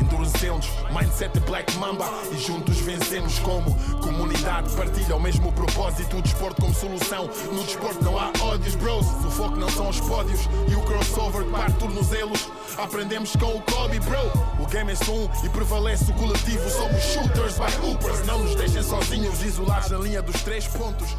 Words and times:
endurecemos, 0.00 0.68
mindset 0.90 1.38
Black 1.40 1.76
Mamba 1.76 2.06
e 2.32 2.38
juntos 2.38 2.78
vencemos 2.80 3.38
como 3.40 3.74
comunidade. 4.00 4.70
Partilha 4.76 5.16
o 5.16 5.20
mesmo 5.20 5.52
propósito, 5.52 6.16
o 6.16 6.22
desporto 6.22 6.62
como 6.62 6.74
solução. 6.74 7.28
No 7.52 7.62
desporto 7.64 8.04
não 8.04 8.18
há 8.18 8.32
ódios, 8.42 8.74
bros. 8.76 9.06
O 9.06 9.30
foco 9.30 9.56
não 9.56 9.68
são 9.68 9.88
os 9.88 10.00
pódios 10.00 10.40
e 10.68 10.74
o 10.74 10.80
crossover 10.82 11.44
que 11.44 11.50
parte 11.50 11.78
tornozelos. 11.78 12.48
Aprendemos 12.78 13.34
com 13.36 13.56
o 13.56 13.62
Kobe, 13.62 14.00
bro. 14.00 14.62
O 14.62 14.66
game 14.66 14.92
é 14.92 14.94
só 14.94 15.12
um 15.12 15.28
e 15.44 15.48
prevalece 15.48 16.10
o 16.10 16.14
coletivo. 16.14 16.68
Somos 16.70 17.02
shooters 17.02 17.58
by 17.58 17.86
hoopers. 17.86 18.26
Não 18.26 18.38
nos 18.38 18.54
deixem 18.54 18.82
sozinhos, 18.82 19.42
isolados 19.42 19.90
na 19.90 19.98
linha 19.98 20.22
dos 20.22 20.42
três 20.42 20.66
pontos. 20.66 21.14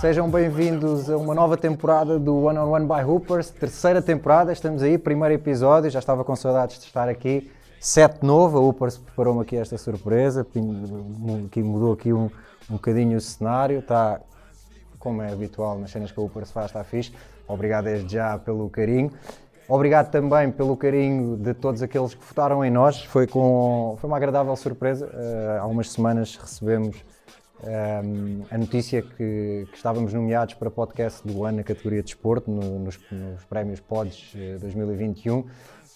Sejam 0.00 0.30
bem-vindos 0.30 1.10
a 1.10 1.16
uma 1.16 1.34
nova 1.34 1.56
temporada 1.56 2.16
do 2.16 2.44
One 2.44 2.58
on 2.58 2.70
One 2.70 2.86
by 2.86 3.02
Hoopers, 3.04 3.50
terceira 3.50 4.00
temporada, 4.00 4.52
estamos 4.52 4.82
aí, 4.82 4.96
primeiro 4.96 5.34
episódio, 5.34 5.90
já 5.90 5.98
estava 5.98 6.22
com 6.22 6.36
saudades 6.36 6.78
de 6.78 6.84
estar 6.84 7.08
aqui. 7.08 7.49
Sete 7.80 8.24
novo, 8.26 8.58
a 8.58 8.60
Hoopers 8.60 8.98
preparou-me 8.98 9.40
aqui 9.40 9.56
esta 9.56 9.78
surpresa, 9.78 10.46
que 11.50 11.62
mudou 11.62 11.94
aqui 11.94 12.12
um, 12.12 12.24
um 12.68 12.74
bocadinho 12.74 13.16
o 13.16 13.20
cenário, 13.20 13.78
está 13.78 14.20
como 14.98 15.22
é 15.22 15.32
habitual 15.32 15.78
nas 15.78 15.90
cenas 15.90 16.12
que 16.12 16.20
a 16.20 16.22
Hoopers 16.22 16.50
faz, 16.50 16.66
está 16.66 16.84
fixe. 16.84 17.12
Obrigado 17.48 17.84
desde 17.84 18.12
já 18.12 18.38
pelo 18.38 18.68
carinho. 18.68 19.10
Obrigado 19.66 20.10
também 20.10 20.50
pelo 20.50 20.76
carinho 20.76 21.38
de 21.38 21.54
todos 21.54 21.80
aqueles 21.80 22.12
que 22.12 22.22
votaram 22.22 22.62
em 22.62 22.70
nós. 22.70 23.02
Foi, 23.04 23.26
com, 23.26 23.96
foi 23.98 24.10
uma 24.10 24.16
agradável 24.18 24.54
surpresa. 24.56 25.08
Eh, 25.14 25.58
há 25.60 25.66
umas 25.66 25.90
semanas 25.90 26.36
recebemos 26.36 27.02
ehm, 27.64 28.42
a 28.50 28.58
notícia 28.58 29.00
que, 29.00 29.66
que 29.70 29.76
estávamos 29.76 30.12
nomeados 30.12 30.54
para 30.54 30.70
podcast 30.70 31.26
do 31.26 31.44
ano 31.44 31.58
na 31.58 31.62
categoria 31.64 32.00
de 32.00 32.06
desporto, 32.06 32.50
no- 32.50 32.80
nos, 32.80 32.98
nos 33.10 33.44
prémios 33.44 33.80
Pods 33.80 34.32
eh, 34.36 34.58
2021. 34.60 35.46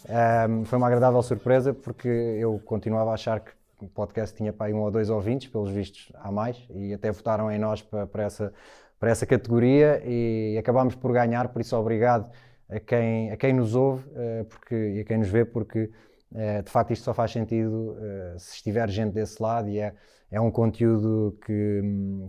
Ehm, 0.09 0.65
foi 0.65 0.77
uma 0.79 0.87
agradável 0.87 1.23
surpresa 1.23 1.73
porque 1.73 2.09
eu 2.09 2.61
continuava 2.65 3.11
a 3.11 3.15
achar 3.15 3.41
que 3.41 3.53
o 3.81 3.89
podcast 3.89 4.37
tinha 4.37 4.53
para 4.53 4.67
aí 4.67 4.75
um 4.75 4.81
ou 4.81 4.91
dois 4.91 5.11
ouvintes, 5.11 5.49
pelos 5.49 5.71
vistos 5.71 6.13
há 6.17 6.31
mais, 6.31 6.57
e 6.71 6.93
até 6.93 7.11
votaram 7.11 7.51
em 7.51 7.59
nós 7.59 7.83
para, 7.83 8.07
para 8.07 8.23
essa, 8.25 8.53
para 8.99 9.11
essa 9.11 9.27
categoria 9.27 10.03
e 10.05 10.57
acabámos 10.59 10.95
por 10.95 11.13
ganhar, 11.13 11.49
por 11.49 11.61
isso 11.61 11.77
obrigado 11.77 12.31
a 12.69 12.81
quem, 12.81 13.31
a 13.31 13.37
quem 13.37 13.53
nos 13.53 13.75
ouve 13.75 14.09
eh, 14.15 14.45
porque, 14.49 14.75
e 14.75 15.01
a 15.01 15.05
quem 15.05 15.19
nos 15.19 15.29
vê, 15.29 15.45
porque 15.45 15.91
eh, 16.35 16.63
de 16.63 16.71
facto 16.71 16.93
isto 16.93 17.05
só 17.05 17.15
faz 17.15 17.31
sentido 17.31 17.97
eh, 18.01 18.37
se 18.39 18.57
estiver 18.57 18.89
gente 18.89 19.13
desse 19.13 19.43
lado 19.43 19.69
e 19.69 19.79
é, 19.79 19.95
é 20.31 20.41
um 20.41 20.51
conteúdo 20.51 21.39
que, 21.45 21.83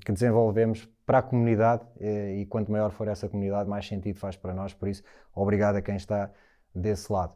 que 0.06 0.12
desenvolvemos 0.12 0.88
para 1.06 1.20
a 1.20 1.22
comunidade 1.22 1.84
e 2.00 2.46
quanto 2.48 2.72
maior 2.72 2.92
for 2.92 3.08
essa 3.08 3.30
comunidade, 3.30 3.70
mais 3.70 3.88
sentido 3.88 4.18
faz 4.20 4.36
para 4.36 4.54
nós, 4.54 4.74
por 4.74 4.88
isso 4.88 5.04
obrigado 5.34 5.76
a 5.76 5.82
quem 5.82 5.96
está 5.96 6.32
desse 6.74 7.12
lado. 7.12 7.34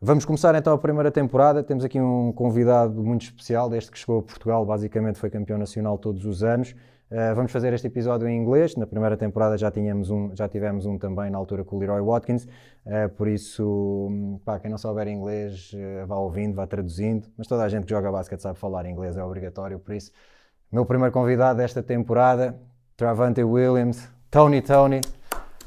Vamos 0.00 0.26
começar 0.26 0.54
então 0.54 0.74
a 0.74 0.78
primeira 0.78 1.10
temporada. 1.10 1.62
Temos 1.62 1.82
aqui 1.82 1.98
um 1.98 2.30
convidado 2.30 3.02
muito 3.02 3.22
especial, 3.22 3.70
desde 3.70 3.90
que 3.90 3.98
chegou 3.98 4.18
a 4.18 4.22
Portugal, 4.22 4.64
basicamente 4.64 5.18
foi 5.18 5.30
campeão 5.30 5.58
nacional 5.58 5.96
todos 5.96 6.26
os 6.26 6.44
anos. 6.44 6.72
Uh, 7.10 7.34
vamos 7.34 7.50
fazer 7.50 7.72
este 7.72 7.86
episódio 7.86 8.28
em 8.28 8.36
inglês. 8.36 8.76
Na 8.76 8.86
primeira 8.86 9.16
temporada 9.16 9.56
já, 9.56 9.70
tínhamos 9.70 10.10
um, 10.10 10.36
já 10.36 10.46
tivemos 10.48 10.84
um 10.84 10.98
também 10.98 11.30
na 11.30 11.38
altura 11.38 11.64
com 11.64 11.76
o 11.76 11.78
Leroy 11.78 12.02
Watkins. 12.02 12.44
Uh, 12.84 13.08
por 13.16 13.26
isso, 13.26 14.38
pá, 14.44 14.60
quem 14.60 14.70
não 14.70 14.76
souber 14.76 15.08
inglês, 15.08 15.72
uh, 15.72 16.06
vá 16.06 16.16
ouvindo, 16.16 16.54
vá 16.54 16.66
traduzindo. 16.66 17.26
Mas 17.34 17.46
toda 17.46 17.62
a 17.62 17.68
gente 17.68 17.84
que 17.84 17.90
joga 17.90 18.12
basquete 18.12 18.40
sabe 18.40 18.58
falar 18.58 18.84
inglês, 18.84 19.16
é 19.16 19.24
obrigatório. 19.24 19.78
Por 19.78 19.94
isso, 19.94 20.12
meu 20.70 20.84
primeiro 20.84 21.12
convidado 21.12 21.56
desta 21.56 21.82
temporada, 21.82 22.54
Travante 22.98 23.42
Williams, 23.42 24.10
Tony 24.30 24.60
Tony. 24.60 25.00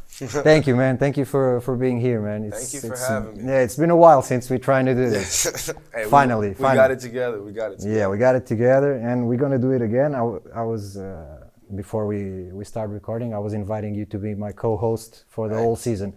Thank 0.50 0.68
you, 0.68 0.76
man. 0.76 0.98
Thank 0.98 1.18
you 1.18 1.24
for, 1.26 1.62
for 1.62 1.76
being 1.78 2.00
here, 2.02 2.22
man. 2.22 2.44
It's, 2.46 2.72
Thank 2.72 2.84
you 2.84 2.90
for 2.90 2.98
having 2.98 3.38
me. 3.38 3.44
Yeah, 3.52 3.60
it's 3.60 3.76
been 3.76 3.90
a 3.92 3.96
while 3.96 4.22
since 4.22 4.50
we're 4.50 4.58
trying 4.58 4.86
to 4.88 4.96
do 4.96 5.10
this. 5.18 5.68
Hey, 5.94 6.04
we- 6.06 6.10
Finally, 6.10 6.50
we, 6.50 6.54
finally. 6.56 6.76
got 6.76 6.92
it 6.92 7.00
together. 7.00 7.42
We 7.42 7.52
got 7.54 7.72
it 7.74 7.80
together. 7.80 7.98
Yeah, 8.00 8.08
we 8.08 8.18
got 8.18 8.36
it 8.36 8.46
together, 8.46 8.94
and 8.96 9.28
we're 9.28 9.38
gonna 9.38 9.60
do 9.60 9.72
it 9.72 9.82
again. 9.82 10.16
I, 10.16 10.24
I 10.56 10.64
was 10.64 10.98
uh, 10.98 11.48
before 11.76 12.06
we 12.08 12.52
we 12.52 12.66
start 12.66 12.90
recording. 12.90 13.34
I 13.34 13.40
was 13.40 13.54
inviting 13.54 13.94
you 13.94 14.06
to 14.08 14.18
be 14.18 14.34
my 14.36 14.52
co-host 14.52 15.26
for 15.30 15.48
the 15.48 15.56
whole 15.56 15.76
season. 15.76 16.14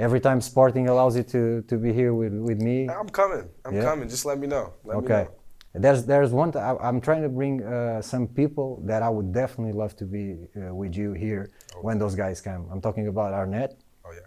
Every 0.00 0.20
time 0.20 0.40
Sporting 0.40 0.88
allows 0.88 1.16
you 1.16 1.24
to, 1.24 1.62
to 1.62 1.76
be 1.76 1.92
here 1.92 2.14
with, 2.14 2.32
with 2.32 2.60
me. 2.62 2.88
I'm 2.88 3.08
coming. 3.08 3.48
I'm 3.64 3.74
Yeah? 3.74 3.82
coming. 3.82 4.08
Just 4.08 4.24
let 4.24 4.38
me 4.38 4.46
know. 4.46 4.72
Let 4.84 4.98
me 4.98 5.02
Okay. 5.04 5.24
know. 5.24 5.30
There's 5.78 6.04
there's 6.04 6.32
one. 6.32 6.52
Th- 6.52 6.62
I, 6.62 6.76
I'm 6.88 7.00
trying 7.00 7.22
to 7.22 7.28
bring 7.28 7.62
uh, 7.62 8.02
some 8.02 8.26
people 8.26 8.82
that 8.86 9.02
I 9.02 9.08
would 9.08 9.32
definitely 9.32 9.72
love 9.82 9.96
to 9.96 10.04
be 10.04 10.24
uh, 10.56 10.74
with 10.74 10.94
you 10.96 11.12
here 11.12 11.50
when 11.82 11.98
those 11.98 12.14
guys 12.14 12.40
come. 12.40 12.66
I'm 12.72 12.80
talking 12.80 13.06
about 13.08 13.32
Arnett. 13.32 13.70
Oh 14.04 14.12
yeah. 14.12 14.20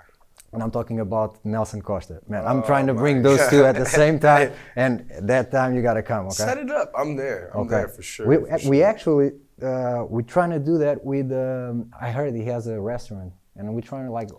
And 0.53 0.61
I'm 0.61 0.71
talking 0.71 0.99
about 0.99 1.37
Nelson 1.45 1.81
Costa. 1.81 2.19
Man, 2.27 2.45
I'm 2.45 2.61
trying 2.63 2.85
to 2.87 2.93
Oh, 2.93 3.03
bring 3.03 3.21
those 3.21 3.41
two 3.49 3.63
at 3.63 3.75
the 3.75 3.85
same 4.01 4.19
time, 4.19 4.51
and 4.75 5.09
that 5.21 5.49
time 5.51 5.73
you 5.75 5.81
gotta 5.81 6.03
come. 6.03 6.25
Okay. 6.27 6.43
Set 6.49 6.57
it 6.57 6.69
up. 6.69 6.91
I'm 6.97 7.15
there. 7.15 7.51
I'm 7.55 7.67
there 7.67 7.87
for 7.87 8.01
sure. 8.01 8.27
We, 8.27 8.35
for 8.35 8.69
we 8.69 8.77
sure. 8.79 8.85
actually 8.85 9.27
uh, 9.61 10.03
we're 10.09 10.23
trying 10.35 10.49
to 10.51 10.59
do 10.59 10.77
that 10.79 11.03
with. 11.05 11.31
Um, 11.31 11.91
I 11.99 12.11
heard 12.11 12.35
he 12.35 12.45
has 12.45 12.67
a 12.67 12.79
restaurant, 12.79 13.31
and 13.55 13.73
we're 13.73 13.81
trying 13.91 14.05
to 14.07 14.11
like 14.11 14.29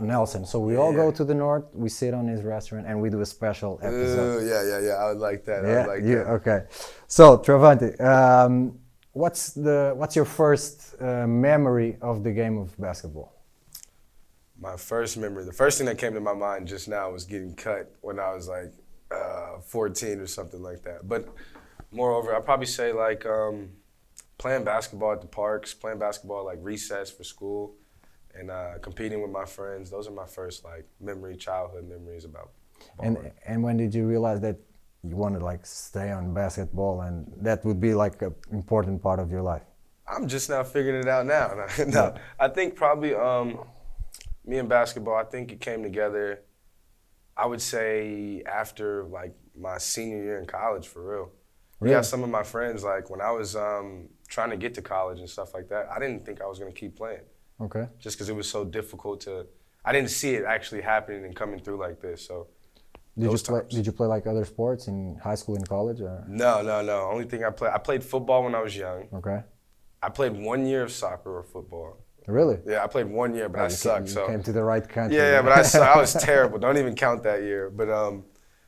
Nelson. 0.00 0.44
So 0.44 0.58
we 0.58 0.76
all 0.76 0.92
go 0.92 1.10
to 1.10 1.24
the 1.24 1.34
north. 1.34 1.64
We 1.74 1.88
sit 1.88 2.14
on 2.14 2.26
his 2.26 2.42
restaurant, 2.42 2.86
and 2.86 3.00
we 3.00 3.10
do 3.10 3.20
a 3.20 3.26
special 3.26 3.78
episode. 3.82 4.46
Yeah, 4.46 4.62
yeah, 4.62 4.86
yeah. 4.88 4.94
I 4.94 5.08
would 5.08 5.18
like 5.18 5.44
that. 5.44 5.64
I 5.64 5.68
yeah. 5.68 5.78
would 5.78 5.86
like 5.94 6.02
you, 6.02 6.16
that. 6.16 6.26
okay. 6.28 6.64
So 7.06 7.38
Travante, 7.38 8.00
um, 8.00 8.78
what's 9.12 9.52
the 9.52 9.92
what's 9.96 10.16
your 10.16 10.24
first 10.24 10.94
uh, 11.00 11.26
memory 11.26 11.96
of 12.00 12.24
the 12.24 12.32
game 12.32 12.58
of 12.58 12.78
basketball? 12.78 13.32
My 14.58 14.76
first 14.76 15.16
memory, 15.16 15.44
the 15.44 15.52
first 15.52 15.78
thing 15.78 15.86
that 15.86 15.98
came 15.98 16.14
to 16.14 16.20
my 16.20 16.34
mind 16.34 16.68
just 16.68 16.88
now 16.88 17.10
was 17.10 17.24
getting 17.24 17.54
cut 17.54 17.92
when 18.00 18.20
I 18.20 18.32
was 18.32 18.48
like 18.48 18.72
uh, 19.10 19.60
14 19.60 20.20
or 20.20 20.26
something 20.26 20.62
like 20.62 20.82
that. 20.82 21.08
But 21.08 21.28
moreover, 21.90 22.34
I'd 22.34 22.44
probably 22.44 22.66
say 22.66 22.92
like 22.92 23.26
um, 23.26 23.70
playing 24.38 24.64
basketball 24.64 25.12
at 25.12 25.20
the 25.20 25.26
parks, 25.26 25.74
playing 25.74 25.98
basketball 25.98 26.44
like 26.44 26.58
recess 26.60 27.10
for 27.10 27.24
school, 27.24 27.74
and 28.38 28.50
uh, 28.50 28.78
competing 28.80 29.22
with 29.22 29.30
my 29.30 29.44
friends. 29.44 29.90
Those 29.90 30.08
are 30.08 30.12
my 30.12 30.26
first 30.26 30.64
like 30.64 30.86
memory, 31.00 31.36
childhood 31.36 31.88
memories 31.88 32.24
about. 32.24 32.50
And 33.00 33.30
and 33.46 33.62
when 33.62 33.76
did 33.76 33.94
you 33.94 34.06
realize 34.06 34.40
that 34.40 34.56
you 35.02 35.16
want 35.16 35.38
to 35.38 35.44
like 35.44 35.66
stay 35.66 36.10
on 36.10 36.32
basketball 36.32 37.02
and 37.02 37.30
that 37.40 37.64
would 37.64 37.80
be 37.80 37.94
like 37.94 38.22
an 38.22 38.34
important 38.52 39.02
part 39.02 39.18
of 39.18 39.30
your 39.30 39.42
life? 39.42 39.62
I'm 40.06 40.28
just 40.28 40.50
now 40.50 40.62
figuring 40.62 41.00
it 41.00 41.08
out 41.08 41.26
now. 41.26 41.66
no, 41.86 42.14
I 42.38 42.48
think 42.48 42.74
probably 42.74 43.14
um, 43.14 43.60
me 44.44 44.58
and 44.58 44.68
basketball. 44.68 45.14
I 45.14 45.24
think 45.24 45.52
it 45.52 45.60
came 45.60 45.82
together. 45.82 46.42
I 47.36 47.46
would 47.46 47.62
say 47.62 48.42
after 48.44 49.04
like 49.04 49.34
my 49.56 49.78
senior 49.78 50.22
year 50.22 50.38
in 50.38 50.46
college, 50.46 50.88
for 50.88 51.02
real. 51.02 51.30
Really? 51.80 51.94
Yeah, 51.94 52.02
some 52.02 52.22
of 52.22 52.30
my 52.30 52.44
friends 52.44 52.84
like 52.84 53.10
when 53.10 53.20
I 53.20 53.32
was 53.32 53.56
um, 53.56 54.08
trying 54.28 54.50
to 54.50 54.56
get 54.56 54.74
to 54.74 54.82
college 54.82 55.18
and 55.18 55.28
stuff 55.28 55.52
like 55.52 55.68
that. 55.68 55.88
I 55.90 55.98
didn't 55.98 56.24
think 56.24 56.40
I 56.40 56.46
was 56.46 56.58
gonna 56.58 56.72
keep 56.72 56.96
playing 56.96 57.22
Okay. 57.62 57.86
just 57.98 58.16
because 58.16 58.28
it 58.28 58.36
was 58.36 58.48
so 58.48 58.64
difficult 58.64 59.20
to. 59.22 59.46
I 59.84 59.92
didn't 59.92 60.10
see 60.10 60.34
it 60.34 60.44
actually 60.44 60.82
happening 60.82 61.24
and 61.24 61.34
coming 61.34 61.58
through 61.60 61.78
like 61.78 62.00
this. 62.00 62.26
So 62.26 62.48
Did 63.18 63.32
you 63.32 63.38
play? 63.38 63.60
times. 63.60 63.74
Did 63.74 63.86
you 63.86 63.92
play 63.92 64.06
like 64.06 64.26
other 64.26 64.44
sports 64.44 64.86
in 64.88 65.16
high 65.22 65.34
school 65.34 65.56
and 65.56 65.68
college? 65.68 66.00
Or? 66.00 66.24
no, 66.28 66.62
no, 66.62 66.82
no. 66.82 67.10
Only 67.10 67.24
thing 67.24 67.44
I 67.44 67.50
played, 67.50 67.72
I 67.72 67.78
played 67.78 68.02
football 68.04 68.44
when 68.44 68.54
I 68.54 68.60
was 68.60 68.76
young. 68.76 69.08
Okay. 69.14 69.42
I 70.02 70.08
played 70.08 70.32
one 70.32 70.66
year 70.66 70.82
of 70.82 70.92
soccer 70.92 71.38
or 71.38 71.42
football. 71.44 71.98
Really? 72.26 72.58
Yeah, 72.66 72.84
I 72.84 72.86
played 72.86 73.06
one 73.06 73.34
year, 73.34 73.48
but 73.48 73.62
I 73.62 73.68
sucked. 73.68 73.96
came, 73.98 74.06
you 74.06 74.12
so 74.12 74.26
came 74.28 74.42
to 74.44 74.52
the 74.52 74.62
right 74.62 74.88
country. 74.88 75.16
Yeah, 75.16 75.32
yeah, 75.32 75.42
but 75.42 75.52
I, 75.52 75.62
su- 75.72 75.80
I 75.80 75.96
was 75.98 76.12
terrible. 76.14 76.58
Don't 76.58 76.78
even 76.78 76.94
count 76.94 77.22
that 77.24 77.42
year. 77.42 77.68
But 77.70 77.88
um, 77.90 78.24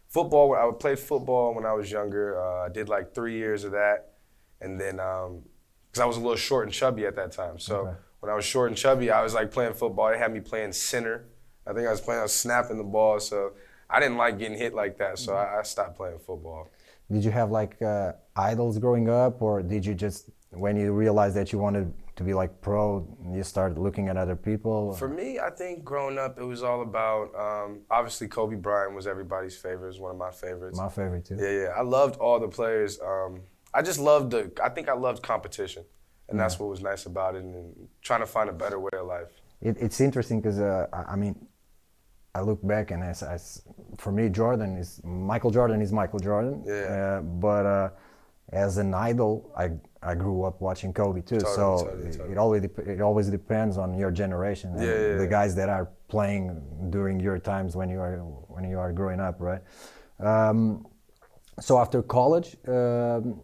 football, 0.08 0.54
I 0.54 0.68
played 0.78 0.98
football 0.98 1.54
when 1.54 1.64
I 1.64 1.72
was 1.72 1.90
younger. 1.90 2.40
Uh, 2.40 2.66
I 2.66 2.68
did 2.68 2.88
like 2.88 3.14
three 3.14 3.36
years 3.36 3.62
of 3.64 3.72
that, 3.72 4.14
and 4.60 4.80
then 4.80 4.96
because 4.96 6.00
I 6.00 6.04
was 6.04 6.16
a 6.16 6.20
little 6.20 6.36
short 6.36 6.64
and 6.66 6.72
chubby 6.72 7.06
at 7.06 7.14
that 7.16 7.30
time, 7.32 7.58
so 7.58 7.76
Okay. 7.76 7.96
When 8.24 8.32
I 8.32 8.36
was 8.36 8.46
short 8.46 8.70
and 8.70 8.76
chubby, 8.76 9.10
I 9.10 9.22
was 9.22 9.34
like 9.34 9.50
playing 9.50 9.74
football. 9.74 10.10
They 10.10 10.16
had 10.16 10.32
me 10.32 10.40
playing 10.40 10.72
center. 10.72 11.26
I 11.66 11.74
think 11.74 11.86
I 11.86 11.90
was 11.90 12.00
playing, 12.00 12.20
I 12.20 12.22
was 12.22 12.32
snapping 12.32 12.78
the 12.78 12.82
ball, 12.82 13.20
so 13.20 13.52
I 13.90 14.00
didn't 14.00 14.16
like 14.16 14.38
getting 14.38 14.56
hit 14.56 14.72
like 14.72 14.96
that, 14.96 15.18
so 15.18 15.34
I, 15.34 15.60
I 15.60 15.62
stopped 15.62 15.96
playing 15.98 16.20
football. 16.20 16.70
Did 17.12 17.22
you 17.22 17.30
have 17.30 17.50
like 17.50 17.82
uh, 17.82 18.12
idols 18.34 18.78
growing 18.78 19.10
up, 19.10 19.42
or 19.42 19.62
did 19.62 19.84
you 19.84 19.92
just 19.92 20.30
when 20.52 20.74
you 20.74 20.92
realized 20.92 21.36
that 21.36 21.52
you 21.52 21.58
wanted 21.58 21.92
to 22.16 22.22
be 22.24 22.32
like 22.32 22.62
pro, 22.62 23.06
you 23.30 23.42
started 23.42 23.76
looking 23.76 24.08
at 24.08 24.16
other 24.16 24.36
people? 24.36 24.94
For 24.94 25.08
me, 25.08 25.38
I 25.38 25.50
think 25.50 25.84
growing 25.84 26.16
up, 26.16 26.38
it 26.38 26.44
was 26.44 26.62
all 26.62 26.80
about 26.80 27.26
um, 27.38 27.80
obviously 27.90 28.26
Kobe 28.26 28.56
Bryant 28.56 28.94
was 28.94 29.06
everybody's 29.06 29.54
favorite, 29.54 29.88
was 29.88 30.00
one 30.00 30.12
of 30.12 30.16
my 30.16 30.30
favorites. 30.30 30.78
My 30.78 30.88
favorite 30.88 31.26
too. 31.26 31.36
Yeah, 31.38 31.50
yeah. 31.50 31.68
I 31.76 31.82
loved 31.82 32.16
all 32.16 32.40
the 32.40 32.48
players. 32.48 32.98
Um, 33.02 33.42
I 33.74 33.82
just 33.82 34.00
loved 34.00 34.30
the. 34.30 34.50
I 34.62 34.70
think 34.70 34.88
I 34.88 34.94
loved 34.94 35.22
competition, 35.22 35.84
and 36.28 36.40
that's 36.40 36.58
what 36.58 36.68
was 36.68 36.82
nice 36.82 37.06
about 37.06 37.34
it, 37.34 37.42
and 37.42 37.88
trying 38.02 38.20
to 38.20 38.26
find 38.26 38.48
a 38.48 38.52
better 38.52 38.78
way 38.78 38.90
of 38.94 39.06
life. 39.06 39.28
It, 39.60 39.76
it's 39.80 40.00
interesting 40.00 40.40
because 40.40 40.58
uh, 40.58 40.86
I 40.92 41.16
mean, 41.16 41.34
I 42.34 42.40
look 42.40 42.66
back 42.66 42.90
and 42.90 43.02
as, 43.02 43.22
as 43.22 43.62
for 43.98 44.10
me, 44.10 44.28
Jordan 44.28 44.76
is 44.76 45.00
Michael 45.04 45.50
Jordan 45.50 45.80
is 45.80 45.92
Michael 45.92 46.18
Jordan. 46.18 46.64
Yeah. 46.66 46.74
Uh, 46.74 47.20
but 47.20 47.66
uh, 47.66 47.90
as 48.52 48.78
an 48.78 48.92
idol, 48.92 49.52
I 49.56 49.70
I 50.02 50.14
grew 50.14 50.42
up 50.42 50.60
watching 50.60 50.92
Kobe 50.92 51.22
too. 51.22 51.38
Totally, 51.38 51.54
so 51.54 51.84
totally, 51.84 52.10
totally. 52.10 52.32
it 52.32 52.38
always 52.38 52.64
it 52.64 53.00
always 53.00 53.28
depends 53.28 53.78
on 53.78 53.94
your 53.94 54.10
generation. 54.10 54.70
and 54.74 54.82
Yeah, 54.82 54.88
yeah, 54.88 55.16
The 55.16 55.26
guys 55.26 55.54
that 55.54 55.68
are 55.68 55.88
playing 56.08 56.60
during 56.90 57.20
your 57.20 57.38
times 57.38 57.76
when 57.76 57.88
you 57.88 58.00
are 58.00 58.18
when 58.48 58.64
you 58.68 58.78
are 58.78 58.92
growing 58.92 59.20
up, 59.20 59.36
right? 59.40 59.62
Um, 60.18 60.86
so 61.60 61.78
after 61.78 62.02
college, 62.02 62.56
um, 62.66 63.40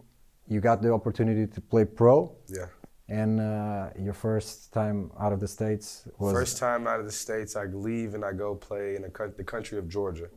you 0.50 0.60
got 0.60 0.82
the 0.82 0.92
opportunity 0.92 1.46
to 1.46 1.60
play 1.60 1.84
pro. 1.84 2.34
Yeah. 2.48 2.66
And 3.08 3.40
uh, 3.40 3.90
your 3.98 4.12
first 4.12 4.72
time 4.72 5.10
out 5.18 5.32
of 5.32 5.40
the 5.40 5.48
states 5.48 6.04
was 6.18 6.32
First 6.32 6.58
time 6.58 6.86
out 6.86 7.00
of 7.00 7.06
the 7.06 7.12
states, 7.12 7.56
I 7.56 7.64
leave 7.64 8.14
and 8.14 8.24
I 8.24 8.32
go 8.32 8.54
play 8.54 8.96
in 8.96 9.02
the, 9.02 9.08
coun- 9.10 9.34
the 9.36 9.44
country 9.44 9.78
of 9.78 9.88
Georgia. 9.88 10.28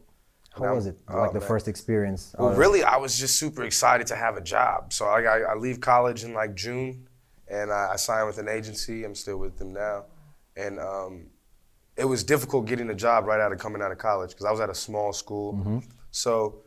And 0.56 0.64
how 0.64 0.70
I'm- 0.70 0.76
was 0.76 0.86
it? 0.88 0.98
oh, 1.10 1.18
like 1.18 1.34
the 1.34 1.40
man. 1.40 1.48
first 1.48 1.68
experience? 1.68 2.36
Well, 2.38 2.54
really, 2.54 2.84
I 2.84 2.98
was 2.98 3.18
just 3.20 3.38
super 3.38 3.64
excited 3.64 4.08
to 4.08 4.16
have 4.16 4.38
a 4.38 4.42
job. 4.42 4.94
So 4.94 5.06
I, 5.06 5.22
I, 5.24 5.38
I 5.52 5.56
leave 5.56 5.80
college 5.82 6.24
in 6.24 6.34
like 6.34 6.56
June, 6.56 7.08
and 7.48 7.72
I, 7.72 7.90
I 7.94 7.96
signed 7.96 8.28
with 8.28 8.38
an 8.38 8.48
agency. 8.48 9.04
I'm 9.04 9.16
still 9.16 9.38
with 9.38 9.58
them 9.58 9.74
now, 9.74 10.06
and 10.56 10.80
um, 10.80 11.26
it 11.98 12.06
was 12.06 12.24
difficult 12.24 12.66
getting 12.68 12.90
a 12.92 12.96
job 12.96 13.26
right 13.26 13.40
out 13.40 13.52
of 13.52 13.58
coming 13.60 13.82
out 13.82 13.92
of 13.92 13.98
college 13.98 14.30
because 14.32 14.46
I 14.46 14.52
was 14.52 14.60
at 14.60 14.70
a 14.70 14.76
small 14.76 15.12
school. 15.14 15.82
So 16.12 16.63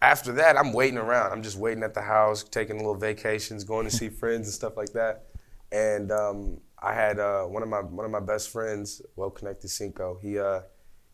after 0.00 0.32
that, 0.32 0.56
I'm 0.56 0.72
waiting 0.72 0.98
around. 0.98 1.32
I'm 1.32 1.42
just 1.42 1.58
waiting 1.58 1.82
at 1.82 1.94
the 1.94 2.02
house, 2.02 2.44
taking 2.44 2.76
little 2.76 2.94
vacations, 2.94 3.64
going 3.64 3.84
to 3.84 3.90
see 3.90 4.08
friends 4.20 4.46
and 4.46 4.54
stuff 4.54 4.76
like 4.76 4.92
that. 4.92 5.26
And 5.72 6.12
um, 6.12 6.60
I 6.80 6.94
had 6.94 7.18
uh, 7.18 7.44
one 7.44 7.62
of 7.62 7.68
my 7.68 7.80
one 7.80 8.04
of 8.04 8.10
my 8.10 8.20
best 8.20 8.50
friends, 8.50 9.02
well 9.16 9.30
connected 9.30 9.68
Cinco. 9.68 10.18
He 10.22 10.38
uh, 10.38 10.60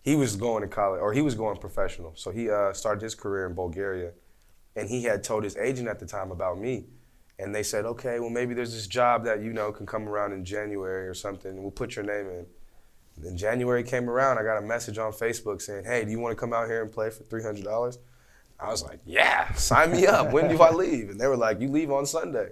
he 0.02 0.14
was 0.14 0.36
going 0.36 0.62
to 0.62 0.68
college 0.68 1.00
or 1.00 1.12
he 1.12 1.22
was 1.22 1.34
going 1.34 1.56
professional. 1.56 2.12
So 2.14 2.30
he 2.30 2.50
uh, 2.50 2.72
started 2.72 3.02
his 3.02 3.14
career 3.14 3.46
in 3.46 3.54
Bulgaria, 3.54 4.12
and 4.76 4.88
he 4.88 5.04
had 5.04 5.24
told 5.24 5.44
his 5.44 5.56
agent 5.56 5.88
at 5.88 5.98
the 5.98 6.06
time 6.06 6.30
about 6.30 6.58
me. 6.58 6.84
And 7.36 7.52
they 7.52 7.64
said, 7.64 7.84
okay, 7.84 8.20
well 8.20 8.30
maybe 8.30 8.54
there's 8.54 8.74
this 8.74 8.86
job 8.86 9.24
that 9.24 9.42
you 9.42 9.52
know 9.52 9.72
can 9.72 9.86
come 9.86 10.08
around 10.08 10.32
in 10.32 10.44
January 10.44 11.08
or 11.08 11.14
something. 11.14 11.60
We'll 11.60 11.72
put 11.72 11.96
your 11.96 12.04
name 12.04 12.28
in. 12.28 12.46
And 13.16 13.24
then 13.24 13.36
January 13.36 13.82
came 13.82 14.08
around. 14.08 14.38
I 14.38 14.44
got 14.44 14.58
a 14.58 14.62
message 14.62 14.98
on 14.98 15.10
Facebook 15.12 15.62
saying, 15.62 15.84
hey, 15.84 16.04
do 16.04 16.12
you 16.12 16.20
want 16.20 16.36
to 16.36 16.40
come 16.40 16.52
out 16.52 16.68
here 16.68 16.82
and 16.82 16.92
play 16.92 17.10
for 17.10 17.24
three 17.24 17.42
hundred 17.42 17.64
dollars? 17.64 17.98
I 18.64 18.70
was 18.70 18.82
like, 18.82 19.00
yeah, 19.04 19.52
sign 19.54 19.92
me 19.92 20.06
up. 20.06 20.32
When 20.32 20.48
do 20.48 20.60
I 20.62 20.70
leave? 20.70 21.10
And 21.10 21.20
they 21.20 21.26
were 21.26 21.36
like, 21.36 21.60
you 21.60 21.68
leave 21.68 21.90
on 21.90 22.06
Sunday. 22.06 22.50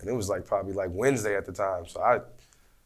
And 0.00 0.08
it 0.08 0.12
was 0.14 0.28
like 0.28 0.44
probably 0.44 0.72
like 0.72 0.90
Wednesday 0.92 1.36
at 1.36 1.46
the 1.46 1.52
time. 1.52 1.86
So 1.86 2.00
I 2.02 2.20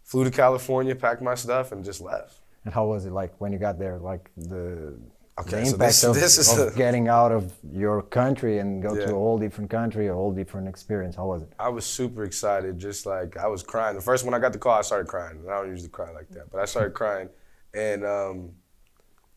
flew 0.05 0.25
to 0.25 0.31
California, 0.31 0.95
packed 0.95 1.23
my 1.23 1.35
stuff, 1.35 1.73
and 1.73 1.85
just 1.85 2.01
left. 2.01 2.41
And 2.65 2.75
how 2.75 2.87
was 2.87 3.07
it 3.07 3.13
like 3.13 3.33
when 3.41 3.53
you 3.53 3.59
got 3.59 3.79
there? 3.79 3.99
Like 3.99 4.31
the, 4.37 4.99
Okay, 5.39 5.61
the 5.61 5.67
so 5.67 5.73
impact 5.75 5.79
this- 5.79 6.05
of, 6.05 6.15
this 6.15 6.39
is 6.39 6.59
of 6.59 6.75
a- 6.75 6.77
getting 6.77 7.09
out 7.09 7.31
of 7.33 7.53
your 7.73 8.03
country 8.03 8.59
and 8.59 8.83
go 8.83 8.95
to 8.95 9.05
a 9.05 9.09
whole 9.13 9.39
different 9.39 9.71
country, 9.71 10.09
a 10.09 10.15
whole 10.15 10.33
different 10.33 10.67
experience. 10.69 11.15
How 11.17 11.27
was 11.27 11.43
it? 11.43 11.53
I 11.59 11.69
was 11.69 11.85
super 11.85 12.25
excited, 12.25 12.79
just 12.79 13.05
like 13.07 13.37
I 13.37 13.47
was 13.47 13.63
crying. 13.63 13.97
The 13.97 14.03
first 14.03 14.25
when 14.25 14.35
I 14.35 14.39
got 14.39 14.53
the 14.53 14.59
call, 14.59 14.73
I 14.79 14.83
started 14.83 15.09
crying. 15.09 15.39
And 15.41 15.51
I 15.51 15.59
don't 15.59 15.69
usually 15.69 15.89
cry 15.91 16.11
like 16.11 16.29
that, 16.31 16.51
but 16.51 16.61
I 16.61 16.65
started 16.65 16.95
crying. 16.95 17.29
And 17.75 18.05
um, 18.05 18.51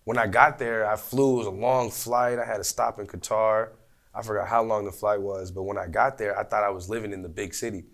when 0.03 0.17
I 0.17 0.27
got 0.27 0.57
there, 0.57 0.89
I 0.89 0.95
flew. 0.95 1.35
It 1.35 1.37
was 1.37 1.47
a 1.47 1.51
long 1.51 1.91
flight. 1.91 2.39
I 2.39 2.45
had 2.45 2.57
to 2.57 2.63
stop 2.63 2.99
in 2.99 3.07
Qatar. 3.07 3.69
I 4.13 4.21
forgot 4.21 4.47
how 4.47 4.63
long 4.63 4.85
the 4.85 4.91
flight 4.91 5.21
was, 5.21 5.51
but 5.51 5.63
when 5.63 5.77
I 5.77 5.87
got 5.87 6.17
there, 6.17 6.37
I 6.37 6.43
thought 6.43 6.63
I 6.63 6.69
was 6.69 6.89
living 6.89 7.13
in 7.13 7.21
the 7.21 7.29
big 7.29 7.53
city. 7.53 7.85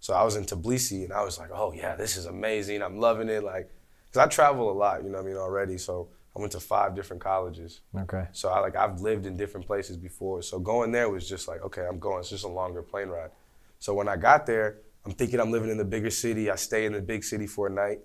So 0.00 0.14
I 0.14 0.22
was 0.24 0.36
in 0.36 0.44
Tbilisi, 0.44 1.04
and 1.04 1.12
I 1.12 1.22
was 1.22 1.38
like, 1.38 1.50
"Oh 1.52 1.72
yeah, 1.72 1.96
this 1.96 2.16
is 2.16 2.26
amazing. 2.26 2.82
I'm 2.82 2.98
loving 2.98 3.28
it." 3.28 3.42
Like, 3.42 3.70
cause 4.12 4.18
I 4.18 4.26
travel 4.26 4.70
a 4.70 4.72
lot, 4.72 5.02
you 5.02 5.08
know 5.08 5.18
what 5.18 5.24
I 5.24 5.28
mean 5.28 5.36
already. 5.36 5.78
So 5.78 6.08
I 6.36 6.40
went 6.40 6.52
to 6.52 6.60
five 6.60 6.94
different 6.94 7.22
colleges. 7.22 7.80
Okay. 7.96 8.26
So 8.32 8.48
I 8.48 8.58
like 8.60 8.76
I've 8.76 9.00
lived 9.00 9.26
in 9.26 9.36
different 9.36 9.66
places 9.66 9.96
before. 9.96 10.42
So 10.42 10.58
going 10.58 10.92
there 10.92 11.08
was 11.08 11.28
just 11.28 11.48
like, 11.48 11.62
okay, 11.62 11.86
I'm 11.88 11.98
going. 11.98 12.20
It's 12.20 12.30
just 12.30 12.44
a 12.44 12.48
longer 12.48 12.82
plane 12.82 13.08
ride. 13.08 13.30
So 13.78 13.94
when 13.94 14.08
I 14.08 14.16
got 14.16 14.46
there, 14.46 14.78
I'm 15.04 15.12
thinking 15.12 15.40
I'm 15.40 15.50
living 15.50 15.70
in 15.70 15.78
the 15.78 15.84
bigger 15.84 16.10
city. 16.10 16.50
I 16.50 16.56
stay 16.56 16.84
in 16.84 16.92
the 16.92 17.00
big 17.00 17.24
city 17.24 17.46
for 17.46 17.66
a 17.66 17.70
night, 17.70 18.00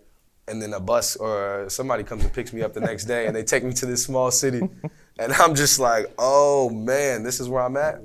and 0.48 0.62
then 0.62 0.74
a 0.74 0.80
bus 0.80 1.16
or 1.18 1.66
somebody 1.70 2.04
comes 2.04 2.24
and 2.24 2.34
picks 2.34 2.54
me 2.54 2.62
up 2.62 2.74
the 2.74 2.80
next 2.82 3.06
day, 3.06 3.28
and 3.28 3.36
they 3.36 3.44
take 3.44 3.64
me 3.64 3.74
to 3.74 3.86
this 3.86 4.04
small 4.04 4.32
city, 4.32 4.62
and 5.20 5.34
I'm 5.34 5.56
just 5.56 5.80
like, 5.80 6.06
oh 6.18 6.70
man, 6.70 7.24
this 7.24 7.40
is 7.40 7.50
where 7.50 7.64
I'm 7.64 7.78
at. 7.78 8.02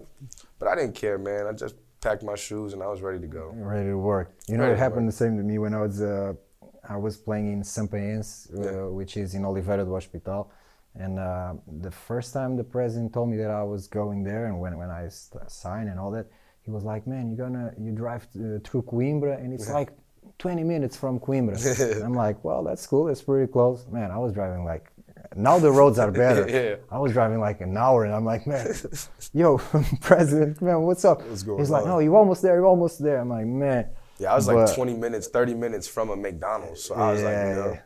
But 0.59 0.69
I 0.69 0.75
didn't 0.77 0.94
care, 0.94 1.19
man. 1.19 1.47
I 1.47 1.53
just 1.53 1.75
packed 2.00 2.23
my 2.23 2.35
shoes 2.35 2.73
and 2.73 2.83
I 2.83 2.89
was 2.89 3.00
ready 3.00 3.21
to 3.21 3.27
go. 3.27 3.53
Ready 3.55 3.89
to 3.91 3.97
work. 3.99 4.35
You 4.49 4.56
know, 4.56 4.65
Ready 4.65 4.75
it 4.75 4.79
happened 4.79 5.09
the 5.09 5.12
same 5.12 5.37
to 5.37 5.43
me 5.43 5.59
when 5.59 5.73
I 5.75 5.81
was 5.81 6.03
uh, 6.03 6.35
I 6.89 6.97
was 6.97 7.17
playing 7.17 7.53
in 7.53 7.62
Sampaense, 7.62 8.53
uh, 8.53 8.62
Yeah. 8.62 8.85
which 8.87 9.17
is 9.17 9.35
in 9.35 9.45
Oliveira 9.45 9.85
do 9.85 9.93
Hospital. 9.95 10.50
And 10.95 11.19
uh, 11.19 11.55
the 11.81 11.91
first 11.91 12.33
time 12.35 12.56
the 12.56 12.65
president 12.65 13.15
told 13.15 13.31
me 13.31 13.37
that 13.38 13.50
I 13.50 13.62
was 13.62 13.87
going 13.87 14.25
there, 14.25 14.47
and 14.47 14.61
when, 14.61 14.77
when 14.77 14.91
I 14.91 15.09
signed 15.47 15.88
and 15.88 15.99
all 15.99 16.11
that, 16.11 16.27
he 16.65 16.71
was 16.71 16.85
like, 16.85 17.06
"Man, 17.06 17.29
you're 17.31 17.45
gonna 17.49 17.73
you 17.79 17.93
drive 17.93 18.25
uh, 18.37 18.59
through 18.65 18.83
Coimbra, 18.83 19.38
and 19.43 19.53
it's 19.55 19.71
like 19.71 19.91
20 20.39 20.65
minutes 20.65 20.97
from 20.97 21.19
Coimbra." 21.21 22.03
I'm 22.05 22.15
like, 22.15 22.43
"Well, 22.45 22.63
that's 22.65 22.87
cool. 22.87 23.09
It's 23.09 23.23
pretty 23.23 23.51
close." 23.51 23.87
Man, 23.91 24.11
I 24.11 24.19
was 24.19 24.33
driving 24.33 24.65
like 24.65 24.91
now 25.37 25.59
the 25.59 25.71
roads 25.73 25.99
are 25.99 26.11
better. 26.11 26.47
Yeah. 26.59 26.77
I 26.91 26.99
was 26.99 27.13
driving 27.13 27.41
like 27.41 27.61
an 27.61 27.77
hour, 27.77 28.05
and 28.05 28.15
I'm 28.15 28.25
like, 28.25 28.47
"Man, 28.47 28.67
yo, 29.33 29.59
president, 30.01 30.61
man, 30.63 30.83
what's 30.83 31.05
up?" 31.05 31.23
What's 31.27 31.43
going 31.43 31.59
He's 31.59 31.71
like, 31.71 31.83
on? 31.83 31.89
"No, 31.89 31.99
you're 32.01 32.17
almost 32.17 32.43
there. 32.43 32.55
You're 32.55 32.67
almost 32.67 33.03
there." 33.03 33.19
I'm 33.21 33.29
like, 33.29 33.47
"Man." 33.47 33.89
Yeah, 34.19 34.33
I 34.33 34.37
was 34.37 34.47
like 34.47 34.75
20 34.75 34.95
minutes, 34.95 35.27
30 35.29 35.55
minutes 35.55 35.89
from 35.89 36.11
a 36.11 36.17
McDonald's. 36.17 36.85
So 36.85 36.95
I 36.95 37.13
was 37.13 37.23
like, 37.23 37.33
you 37.33 37.39
Yeah, 37.39 37.55
know, 37.55 37.73
yeah. 37.73 37.81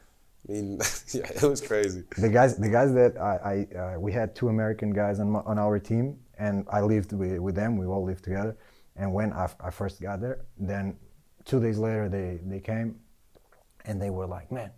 I 0.48 0.52
mean, 0.52 0.78
yeah, 1.14 1.30
it 1.30 1.42
was 1.42 1.60
crazy. 1.62 2.02
the 2.18 2.28
guys 2.28 2.56
the 2.58 2.68
guys 2.68 2.92
that 2.92 3.16
I, 3.16 3.66
I 3.72 3.78
uh, 3.78 4.00
we 4.00 4.12
had 4.12 4.34
two 4.34 4.48
American 4.48 4.90
guys 4.90 5.18
on, 5.18 5.30
my, 5.30 5.40
on 5.40 5.58
our 5.58 5.78
team 5.78 6.18
and 6.38 6.66
I 6.70 6.82
lived 6.82 7.12
with, 7.12 7.38
with 7.38 7.54
them 7.54 7.76
we 7.78 7.86
all 7.86 8.04
lived 8.04 8.22
together 8.24 8.56
and 8.96 9.12
when 9.14 9.32
I, 9.32 9.44
f- 9.44 9.56
I 9.60 9.70
first 9.70 10.00
got 10.00 10.20
there 10.20 10.44
then 10.58 10.96
two 11.46 11.60
days 11.60 11.78
later 11.78 12.08
they 12.08 12.40
they 12.44 12.60
came 12.60 12.96
and 13.86 14.00
they 14.02 14.10
were 14.10 14.26
like 14.26 14.50
man 14.52 14.70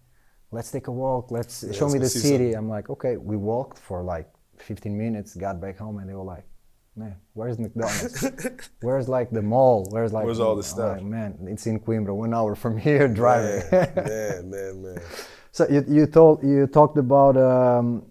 let's 0.53 0.71
take 0.71 0.87
a 0.87 0.93
walk 0.93 1.31
let's 1.31 1.61
show 1.75 1.87
let's 1.87 1.95
me 1.95 1.99
the 1.99 2.09
city 2.09 2.53
something." 2.53 2.55
I'm 2.57 2.69
like 2.69 2.89
okay 2.91 3.17
we 3.17 3.37
walked 3.37 3.79
for 3.79 4.03
like 4.03 4.29
15 4.59 4.97
minutes 4.97 5.35
got 5.35 5.61
back 5.61 5.77
home 5.79 5.99
and 5.99 6.09
they 6.09 6.15
were 6.15 6.31
like 6.37 6.45
man 6.97 7.17
where's 7.35 7.59
McDonald's 7.59 8.25
where's 8.83 9.09
like 9.09 9.31
the 9.31 9.43
mall 9.43 9.87
where's 9.91 10.13
like 10.13 10.25
Where's 10.27 10.41
all 10.41 10.57
the 10.57 10.63
stuff? 10.63 10.99
like, 10.99 11.05
man 11.05 11.39
it's 11.53 11.67
in 11.67 11.81
Coimbra 11.81 12.15
one 12.15 12.33
hour 12.35 12.55
from 12.55 12.77
here 12.77 13.09
driving 13.09 13.63
Man, 13.71 13.93
man, 13.95 14.51
man, 14.51 14.83
man. 14.83 15.03
So 15.51 15.67
you, 15.69 15.85
you 15.89 16.07
told 16.07 16.45
you 16.45 16.67
talked 16.69 16.99
about 16.99 17.37
um, 17.37 18.05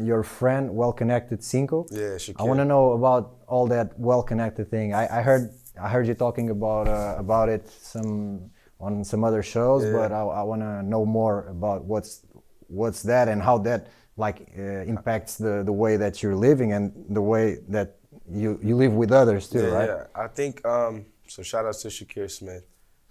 your 0.00 0.22
friend, 0.22 0.74
well-connected 0.74 1.44
Cinco. 1.44 1.86
Yeah, 1.92 2.18
I 2.36 2.42
want 2.42 2.58
to 2.58 2.64
know 2.64 2.92
about 2.92 3.36
all 3.46 3.66
that 3.68 3.96
well-connected 3.98 4.70
thing. 4.70 4.94
I, 4.94 5.18
I 5.18 5.22
heard 5.22 5.50
I 5.80 5.88
heard 5.88 6.06
you 6.06 6.14
talking 6.14 6.50
about 6.50 6.88
uh, 6.88 7.16
about 7.18 7.48
it 7.48 7.68
some 7.68 8.50
on 8.80 9.04
some 9.04 9.24
other 9.24 9.42
shows, 9.42 9.84
Yeah. 9.84 9.92
but 9.92 10.12
I, 10.12 10.20
I 10.20 10.42
want 10.42 10.62
to 10.62 10.82
know 10.82 11.04
more 11.04 11.46
about 11.48 11.84
what's 11.84 12.22
what's 12.68 13.02
that 13.04 13.28
and 13.28 13.42
how 13.42 13.58
that 13.58 13.88
like 14.16 14.48
uh, 14.58 14.62
impacts 14.94 15.36
the 15.36 15.62
the 15.64 15.72
way 15.72 15.96
that 15.96 16.22
you're 16.22 16.36
living 16.36 16.72
and 16.72 16.92
the 17.08 17.22
way 17.22 17.58
that 17.68 17.96
you 18.30 18.58
you 18.62 18.76
live 18.76 18.92
with 18.92 19.12
others 19.12 19.48
too, 19.48 19.62
yeah, 19.62 19.68
right? 19.78 19.88
yeah. 19.88 20.24
I 20.24 20.28
think 20.28 20.64
um, 20.66 21.06
so. 21.26 21.42
Shout 21.42 21.64
out 21.66 21.74
to 21.74 21.88
Shakir 21.88 22.30
Smith. 22.30 22.64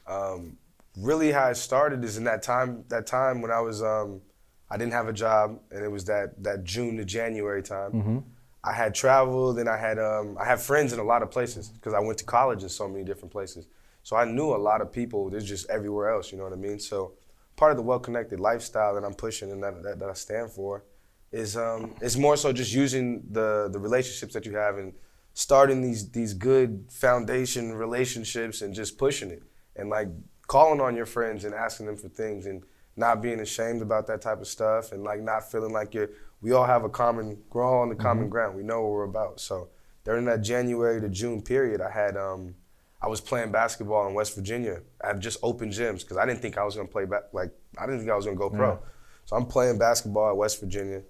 Um, 0.08 0.58
really, 0.98 1.32
how 1.32 1.50
it 1.50 1.56
started 1.56 2.04
is 2.04 2.18
in 2.18 2.24
that 2.26 2.42
time. 2.44 2.84
That 2.90 3.08
time 3.08 3.42
when 3.42 3.52
I 3.52 3.60
was, 3.60 3.82
um, 3.82 4.22
I 4.70 4.78
didn't 4.78 4.94
have 4.94 5.08
a 5.08 5.14
job, 5.14 5.60
and 5.72 5.84
it 5.84 5.92
was 5.92 6.06
that 6.06 6.42
that 6.44 6.64
June 6.64 6.98
to 6.98 7.06
January 7.06 7.64
time. 7.64 8.24
I 8.68 8.74
had 8.74 8.94
traveled, 8.94 9.60
and 9.60 9.70
I 9.70 9.78
had 9.78 9.98
um, 9.98 10.38
I 10.40 10.46
had 10.46 10.60
friends 10.60 10.92
in 10.92 11.00
a 11.00 11.04
lot 11.04 11.22
of 11.24 11.32
places 11.32 11.70
because 11.70 11.94
I 11.94 12.00
went 12.00 12.18
to 12.20 12.26
college 12.26 12.64
in 12.64 12.70
so 12.70 12.88
many 12.88 13.04
different 13.04 13.32
places. 13.32 13.68
So 14.04 14.16
I 14.16 14.26
knew 14.26 14.50
a 14.54 14.62
lot 14.70 14.82
of 14.82 14.92
people. 14.92 15.30
There's 15.30 15.48
just 15.48 15.70
everywhere 15.70 16.10
else. 16.10 16.32
You 16.32 16.38
know 16.38 16.44
what 16.44 16.54
I 16.54 16.58
mean? 16.58 16.80
So 16.80 17.14
part 17.56 17.72
of 17.72 17.78
the 17.78 17.84
well-connected 17.84 18.40
lifestyle 18.40 18.94
that 18.96 19.04
I'm 19.04 19.14
pushing 19.14 19.52
and 19.52 19.62
that, 19.64 19.84
that, 19.84 20.00
that 20.00 20.10
I 20.10 20.14
stand 20.14 20.52
for 20.52 20.84
is 21.32 21.58
um, 21.58 21.96
it's 22.02 22.16
more 22.16 22.38
so 22.38 22.54
just 22.54 22.74
using 22.74 23.24
the 23.32 23.70
the 23.72 23.80
relationships 23.80 24.34
that 24.34 24.46
you 24.46 24.56
have 24.56 24.78
and 24.78 24.94
starting 25.34 25.82
these 25.82 26.10
these 26.12 26.34
good 26.34 26.86
foundation 26.90 27.74
relationships 27.74 28.62
and 28.62 28.74
just 28.74 28.98
pushing 28.98 29.30
it 29.30 29.44
and 29.76 29.90
like 29.90 30.08
calling 30.48 30.82
on 30.82 30.96
your 30.96 31.06
friends 31.06 31.44
and 31.46 31.54
asking 31.54 31.86
them 31.86 31.98
for 31.98 32.10
things 32.10 32.46
and 32.46 32.64
not 32.96 33.22
being 33.22 33.40
ashamed 33.40 33.82
about 33.82 34.08
that 34.08 34.22
type 34.22 34.40
of 34.40 34.48
stuff 34.48 34.92
and 34.92 35.04
like 35.04 35.22
not 35.22 35.52
feeling 35.52 35.74
like 35.74 35.94
you're 35.94 36.10
we 36.42 36.52
all 36.52 36.66
have 36.66 36.84
a 36.84 36.90
common 36.90 37.38
we're 37.52 37.64
all 37.64 37.82
on 37.82 37.90
the 37.90 37.96
common 37.96 38.30
ground 38.30 38.56
we 38.56 38.64
know 38.64 38.82
what 38.82 38.92
we're 38.92 39.04
about 39.04 39.40
so 39.40 39.70
during 40.04 40.26
that 40.26 40.42
January 40.42 41.02
to 41.02 41.10
June 41.10 41.42
period 41.42 41.82
I 41.82 41.92
had 41.92 42.16
um 42.18 42.56
I 43.02 43.08
was 43.08 43.22
playing 43.22 43.52
basketball 43.52 44.08
in 44.08 44.14
West 44.14 44.36
Virginia 44.36 44.82
at 45.04 45.20
just 45.20 45.38
open 45.44 45.70
gyms 45.70 46.02
because 46.02 46.18
I 46.18 46.26
didn't 46.26 46.42
think 46.42 46.58
I 46.58 46.64
was 46.64 46.76
gonna 46.76 46.88
play 46.88 47.06
back 47.06 47.24
like 47.34 47.52
I 47.78 47.86
didn't 47.86 48.00
think 48.00 48.12
I 48.12 48.16
was 48.16 48.26
gonna 48.26 48.38
go 48.38 48.50
pro 48.50 48.80
so 49.26 49.36
I'm 49.36 49.46
playing 49.46 49.78
basketball 49.78 50.30
at 50.30 50.38
West 50.38 50.60
Virginia 50.60 51.02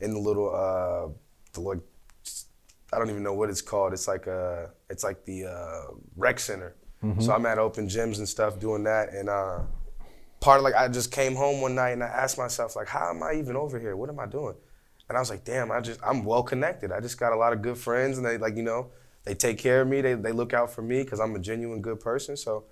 in 0.00 0.12
the 0.12 0.18
little 0.20 0.54
uh 0.54 1.08
the 1.52 1.60
like 1.60 1.78
I 2.92 2.98
don't 2.98 3.10
even 3.10 3.24
know 3.24 3.34
what 3.34 3.50
it's 3.50 3.60
called. 3.60 3.92
It's 3.92 4.06
like 4.06 4.28
a, 4.28 4.70
it's 4.88 5.02
like 5.02 5.24
the 5.24 5.46
uh, 5.46 5.94
rec 6.16 6.38
center. 6.38 6.76
So 7.20 7.32
I'm 7.32 7.44
at 7.46 7.58
open 7.58 7.88
gyms 7.88 8.18
and 8.18 8.28
stuff 8.28 8.58
doing 8.60 8.84
that, 8.84 9.12
and 9.12 9.28
uh, 9.28 9.58
part 10.40 10.58
of 10.58 10.64
like 10.64 10.74
I 10.74 10.88
just 10.88 11.10
came 11.12 11.34
home 11.34 11.60
one 11.60 11.74
night 11.74 11.90
and 11.90 12.02
I 12.02 12.06
asked 12.06 12.38
myself 12.38 12.74
like, 12.76 12.88
how 12.88 13.10
am 13.10 13.22
I 13.22 13.34
even 13.34 13.54
over 13.56 13.78
here? 13.78 13.96
What 13.96 14.08
am 14.08 14.18
I 14.18 14.26
doing? 14.26 14.54
And 15.08 15.16
I 15.16 15.20
was 15.20 15.30
like, 15.30 15.44
damn, 15.44 15.70
I 15.70 15.80
just 15.80 16.00
I'm 16.04 16.24
well 16.24 16.42
connected. 16.42 16.90
I 16.92 17.00
just 17.00 17.18
got 17.18 17.32
a 17.32 17.36
lot 17.36 17.52
of 17.52 17.62
good 17.62 17.78
friends, 17.78 18.18
and 18.18 18.26
they 18.26 18.38
like 18.38 18.56
you 18.56 18.62
know 18.62 18.90
they 19.24 19.34
take 19.34 19.58
care 19.58 19.82
of 19.82 19.88
me. 19.88 20.00
They 20.00 20.14
they 20.14 20.32
look 20.32 20.52
out 20.52 20.70
for 20.72 20.82
me 20.82 21.02
because 21.02 21.20
I'm 21.20 21.34
a 21.36 21.38
genuine 21.38 21.80
good 21.80 22.00
person. 22.00 22.36
So 22.36 22.64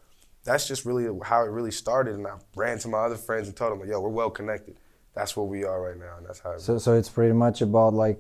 that's 0.44 0.66
just 0.66 0.84
really 0.84 1.06
how 1.22 1.42
it 1.42 1.48
really 1.50 1.70
started. 1.70 2.14
And 2.16 2.26
I 2.26 2.32
ran 2.56 2.78
to 2.80 2.88
my 2.88 2.98
other 2.98 3.16
friends 3.16 3.46
and 3.48 3.56
told 3.56 3.72
them, 3.72 3.80
like, 3.80 3.88
yo, 3.88 4.00
we're 4.00 4.08
well 4.10 4.30
connected. 4.30 4.76
That's 5.14 5.36
where 5.36 5.46
we 5.46 5.64
are 5.64 5.80
right 5.80 5.96
now, 5.98 6.16
and 6.18 6.26
that's 6.26 6.40
how. 6.40 6.52
It 6.52 6.60
So 6.60 6.78
so 6.78 6.94
it's 6.94 7.08
pretty 7.08 7.32
much 7.34 7.62
about 7.62 7.94
like 7.94 8.18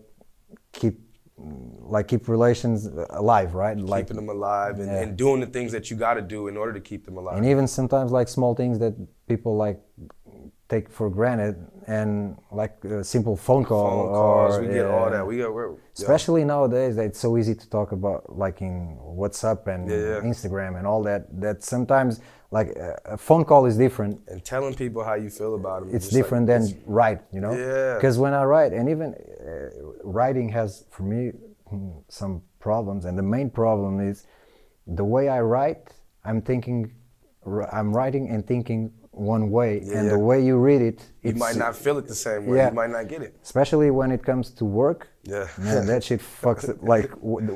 keep 0.72 1.00
like 1.36 2.06
keep 2.06 2.28
relations 2.28 2.86
alive, 3.10 3.54
right? 3.54 3.76
Like 3.76 4.06
keeping 4.06 4.16
them 4.16 4.28
alive 4.28 4.78
and, 4.78 4.86
Yeah. 4.86 5.00
and 5.02 5.16
doing 5.16 5.40
the 5.40 5.48
things 5.48 5.72
that 5.72 5.90
you 5.90 5.96
got 5.96 6.14
to 6.14 6.22
do 6.22 6.46
in 6.46 6.56
order 6.56 6.72
to 6.72 6.80
keep 6.80 7.04
them 7.04 7.16
alive. 7.16 7.36
and 7.36 7.44
even 7.46 7.66
sometimes 7.66 8.12
like 8.12 8.28
small 8.28 8.54
things 8.54 8.78
that 8.78 8.94
people 9.26 9.56
like 9.56 9.80
take 10.68 10.88
for 10.88 11.10
granted 11.10 11.56
and 11.86 12.36
like 12.50 12.82
a 12.84 13.04
simple 13.04 13.36
phone 13.36 13.64
call 13.64 14.06
Phone 14.06 14.14
calls, 14.14 14.56
or 14.56 14.62
we 14.62 14.68
get 14.68 14.86
all 14.86 15.10
that. 15.10 15.26
We 15.26 15.38
got 15.38 15.52
we're, 15.52 15.72
yeah. 15.72 15.76
especially 15.98 16.42
nowadays 16.44 16.96
that 16.96 17.04
it's 17.04 17.18
so 17.20 17.36
easy 17.36 17.54
to 17.54 17.68
talk 17.68 17.92
about 17.92 18.36
like 18.44 18.62
in 18.62 18.96
whatsapp 19.20 19.66
and 19.66 19.90
Yeah, 19.90 20.20
instagram 20.32 20.78
and 20.78 20.86
all 20.86 21.02
that 21.02 21.22
that 21.40 21.62
sometimes 21.62 22.20
like 22.50 22.68
a 23.14 23.16
phone 23.18 23.44
call 23.44 23.66
is 23.66 23.76
different 23.76 24.20
and 24.28 24.42
telling 24.44 24.74
people 24.74 25.02
how 25.04 25.14
you 25.14 25.28
feel 25.28 25.54
about 25.56 25.80
them. 25.84 25.94
it's 25.94 26.08
different 26.08 26.46
than 26.46 26.62
write 26.86 27.20
you 27.32 27.40
know 27.40 27.52
Yeah. 27.52 27.94
because 27.96 28.16
when 28.24 28.32
i 28.32 28.44
write 28.44 28.72
and 28.72 28.88
even 28.88 29.08
uh, 29.14 29.18
writing 30.04 30.48
has 30.50 30.84
for 30.90 31.02
me 31.02 31.32
hmm, 31.68 31.90
some 32.08 32.42
problems 32.60 33.04
and 33.04 33.18
the 33.18 33.22
main 33.36 33.50
problem 33.50 34.00
is 34.10 34.26
the 34.86 35.04
way 35.04 35.28
i 35.28 35.40
write 35.40 35.82
i'm 36.24 36.40
thinking 36.40 36.92
i'm 37.72 37.90
writing 37.98 38.24
and 38.32 38.46
thinking 38.46 38.80
one 39.16 39.50
way 39.50 39.78
and 39.94 40.10
the 40.10 40.18
way 40.18 40.44
you 40.44 40.56
read 40.56 40.82
it 40.82 40.98
You 41.22 41.34
might 41.34 41.56
not 41.56 41.74
feel 41.76 41.96
it 41.98 42.06
the 42.06 42.14
same 42.14 42.46
way. 42.46 42.56
Yeah. 42.58 42.68
You 42.68 42.74
might 42.74 42.90
not 42.90 43.08
get 43.08 43.22
it. 43.22 43.34
especially 43.42 43.90
when 43.90 44.10
it 44.12 44.22
comes 44.24 44.50
to 44.58 44.64
work 44.64 45.08
Yeah. 45.24 45.46
man 45.58 45.86
that 45.86 46.02
shit 46.04 46.20
fucks 46.42 46.68
it. 46.68 46.82
like 46.82 47.10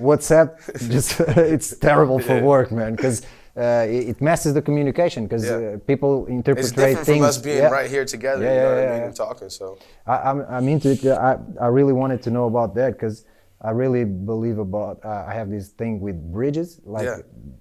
whatsapp 0.08 0.48
just 0.90 1.20
it's 1.54 1.76
terrible 1.76 2.18
for 2.18 2.36
Yeah. 2.36 2.42
work 2.42 2.70
man 2.72 2.94
because 2.96 3.22
uh, 3.56 3.84
it, 3.88 4.20
messes 4.20 4.54
the 4.54 4.62
communication 4.62 5.24
because 5.26 5.44
Yeah. 5.44 5.56
uh, 5.56 5.78
people 5.90 6.26
interpret 6.26 6.64
It's 6.66 6.72
different 6.72 7.04
things 7.06 7.18
from 7.18 7.24
us 7.28 7.38
being 7.38 7.58
yeah. 7.58 7.68
right 7.78 7.90
here 7.90 8.04
together. 8.04 8.44
Yeah, 8.44 8.52
you 8.54 8.60
know 8.60 8.62
yeah, 8.68 8.74
what 8.74 8.82
yeah, 8.82 8.88
I 8.88 8.92
mean? 8.92 9.00
yeah. 9.00 9.06
And 9.06 9.16
talking. 9.16 9.50
So 9.50 9.78
I, 10.06 10.14
I'm, 10.30 10.38
I'm 10.48 10.68
into 10.68 10.88
it. 10.92 11.04
I, 11.06 11.38
I 11.60 11.66
really 11.78 11.92
wanted 11.92 12.22
to 12.26 12.30
know 12.30 12.46
about 12.46 12.70
that 12.76 12.92
because 12.92 13.24
I 13.60 13.70
really 13.70 14.04
believe 14.04 14.58
about. 14.58 15.00
Uh, 15.04 15.24
I 15.26 15.32
have 15.34 15.50
this 15.50 15.68
thing 15.68 16.00
with 16.00 16.16
bridges, 16.32 16.80
like 16.84 17.06
yeah, 17.06 17.18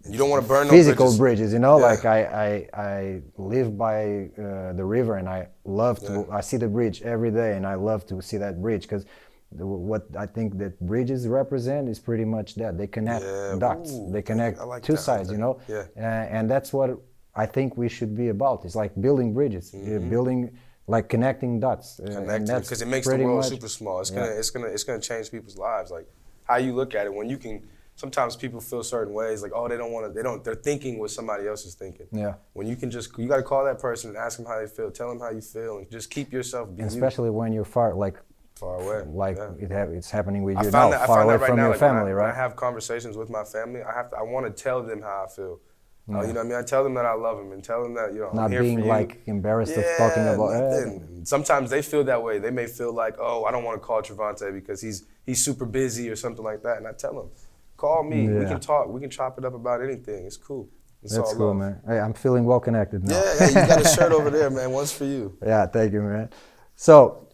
you 0.08 0.18
don't 0.18 0.30
want 0.30 0.44
to 0.44 0.48
burn 0.48 0.68
no 0.68 0.72
physical 0.74 1.08
bridges. 1.08 1.20
bridges. 1.20 1.54
You 1.54 1.60
know, 1.60 1.80
Yeah. 1.80 1.86
like 1.86 2.06
I, 2.06 2.20
I 2.48 2.82
I 2.92 3.22
live 3.38 3.78
by 3.78 4.30
uh, 4.38 4.74
the 4.74 4.86
river 4.86 5.18
and 5.18 5.28
I 5.28 5.48
love 5.66 6.00
to. 6.08 6.28
I 6.32 6.42
see 6.42 6.58
the 6.58 6.68
bridge 6.68 7.02
every 7.02 7.32
day 7.32 7.58
and 7.58 7.66
I 7.66 7.76
love 7.76 8.06
to 8.08 8.22
see 8.22 8.38
that 8.38 8.62
bridge 8.62 8.84
because. 8.84 9.06
What 9.50 10.04
I 10.18 10.26
think 10.26 10.58
that 10.58 10.78
bridges 10.86 11.26
represent 11.26 11.88
is 11.88 12.00
pretty 12.00 12.26
much 12.26 12.56
that 12.56 12.78
they 12.78 12.86
connect 12.86 13.24
Yeah, 13.24 13.56
dots, 13.58 13.94
ooh, 13.94 14.12
they 14.12 14.22
connect 14.22 14.60
like 14.60 14.84
two 14.84 14.98
that, 14.98 15.02
sides, 15.02 15.32
you 15.32 15.38
know, 15.38 15.62
Yeah. 15.70 15.86
uh, 15.96 16.36
and 16.36 16.52
that's 16.52 16.74
what 16.74 16.90
I 17.34 17.46
think 17.46 17.78
we 17.78 17.88
should 17.88 18.14
be 18.14 18.28
about. 18.28 18.66
It's 18.66 18.76
like 18.76 18.92
building 19.00 19.34
bridges, 19.34 19.74
uh, 19.74 20.00
building 20.10 20.52
like 20.88 21.10
connecting 21.10 21.60
dots, 21.60 22.00
uh, 22.00 22.06
connecting 22.06 22.60
because 22.62 22.82
it 22.82 22.88
makes 22.88 23.08
the 23.08 23.18
world 23.18 23.38
much- 23.38 23.50
super 23.50 23.68
small. 23.68 24.00
It's 24.00 24.10
gonna 24.10 24.26
it's 24.32 24.50
gonna 24.50 24.68
it's 24.68 24.84
gonna 24.84 25.02
change 25.02 25.30
people's 25.30 25.58
lives. 25.58 25.92
Like 25.92 26.08
how 26.46 26.58
you 26.58 26.74
look 26.74 26.96
at 26.96 27.06
it 27.06 27.14
when 27.14 27.30
you 27.30 27.38
can. 27.38 27.62
Sometimes 27.96 28.36
people 28.36 28.62
feel 28.62 28.84
certain 28.84 29.12
ways, 29.12 29.42
like 29.42 29.52
oh 29.56 29.68
they 29.68 29.76
don't 29.76 29.92
want 29.92 30.06
to, 30.06 30.14
they 30.14 30.22
don't, 30.22 30.44
they're 30.44 30.54
thinking 30.54 31.00
what 31.00 31.10
somebody 31.10 31.48
else 31.48 31.66
is 31.66 31.74
thinking. 31.74 32.06
Yeah. 32.12 32.36
When 32.54 32.68
you 32.68 32.76
can 32.76 32.92
just, 32.92 33.18
you 33.18 33.28
got 33.28 33.38
to 33.38 33.42
call 33.42 33.66
that 33.66 33.80
person 33.80 34.12
and 34.12 34.18
ask 34.20 34.38
them 34.38 34.46
how 34.46 34.60
they 34.60 34.68
feel, 34.68 34.92
tell 34.92 35.10
them 35.10 35.20
how 35.20 35.32
you 35.32 35.42
feel, 35.42 35.80
and 35.80 35.90
just 35.90 36.12
keep 36.12 36.32
yourself 36.32 36.68
being 36.70 36.82
you 36.82 36.86
especially 36.96 37.32
when 37.32 37.52
you're 37.54 37.66
far 37.66 37.96
like 37.96 38.20
far 38.54 38.76
away. 38.80 39.04
like 39.12 39.38
Yeah. 39.38 39.50
it 39.66 39.72
ha- 39.72 39.92
it's 39.92 40.12
happening 40.12 40.44
with 40.44 40.58
you 40.64 40.70
now, 40.70 40.92
that, 40.92 41.08
far 41.08 41.24
away 41.24 41.38
right 41.38 41.48
from 41.48 41.56
now. 41.58 41.64
your 41.64 41.72
like, 41.72 41.82
when 41.82 41.90
I- 41.90 41.94
family, 41.96 42.14
when 42.14 42.26
I 42.26 42.34
have 42.36 42.56
conversations 42.56 43.18
with 43.18 43.32
my 43.32 43.44
family, 43.44 43.82
I 43.82 43.92
have 43.94 44.12
to, 44.12 44.18
I 44.18 44.22
want 44.22 44.46
to 44.46 44.64
tell 44.64 44.84
them 44.84 45.02
how 45.02 45.26
I 45.28 45.32
feel. 45.36 45.60
Uh, 46.10 46.22
you 46.22 46.28
know 46.28 46.34
what 46.36 46.38
I 46.40 46.44
mean? 46.44 46.54
I 46.58 46.62
tell 46.64 46.84
them 46.86 46.94
that 46.94 47.06
I 47.06 47.14
love 47.14 47.38
them 47.38 47.52
and 47.52 47.62
tell 47.64 47.84
them 47.84 47.94
that 47.96 48.14
you 48.14 48.20
know 48.22 48.30
I'm 48.30 48.36
Not 48.36 48.52
here 48.52 48.62
being 48.62 48.80
for 48.80 48.86
you. 48.86 48.90
like 48.90 49.22
embarrassed 49.26 49.76
of 49.76 49.84
talking 49.98 50.26
about. 50.28 50.52
it. 50.54 50.86
nothing. 50.88 51.26
Sometimes 51.26 51.70
they 51.70 51.82
feel 51.82 52.04
that 52.06 52.24
way. 52.24 52.40
They 52.40 52.52
may 52.52 52.68
feel 52.68 52.94
like, 52.94 53.16
oh, 53.20 53.44
I 53.44 53.52
don't 53.52 53.66
want 53.66 53.82
to 53.82 53.86
call 53.86 54.02
Travante 54.02 54.54
because 54.54 54.82
he's 54.82 55.06
he's 55.26 55.44
super 55.44 55.66
busy 55.66 56.10
or 56.10 56.16
something 56.16 56.46
like 56.46 56.64
that. 56.64 56.78
And 56.78 56.88
I 56.88 56.94
tell 56.94 57.14
them, 57.14 57.30
call 57.76 58.04
me. 58.04 58.28
We 58.30 58.46
can 58.46 58.60
talk. 58.62 58.88
We 58.88 59.02
can 59.02 59.10
chop 59.10 59.38
it 59.38 59.44
up 59.44 59.54
about 59.54 59.84
anything. 59.84 60.26
It's 60.26 60.38
cool. 60.38 60.70
It's 61.04 61.16
That's 61.16 61.30
all 61.30 61.36
cool, 61.36 61.48
love. 61.48 61.58
man. 61.58 61.82
Hey, 61.88 62.00
I'm 62.00 62.14
feeling 62.14 62.44
well 62.46 62.60
connected 62.62 63.04
now. 63.04 63.14
Yeah, 63.14 63.36
yeah, 63.40 63.48
you 63.48 63.68
got 63.74 63.82
a 63.86 63.88
shirt 63.96 64.12
over 64.14 64.30
there, 64.30 64.50
man. 64.50 64.72
One's 64.72 64.92
for 64.94 65.06
you. 65.06 65.38
Yeah, 65.46 65.66
thank 65.68 65.92
you, 65.94 66.02
man. 66.02 66.30
So, 66.76 67.28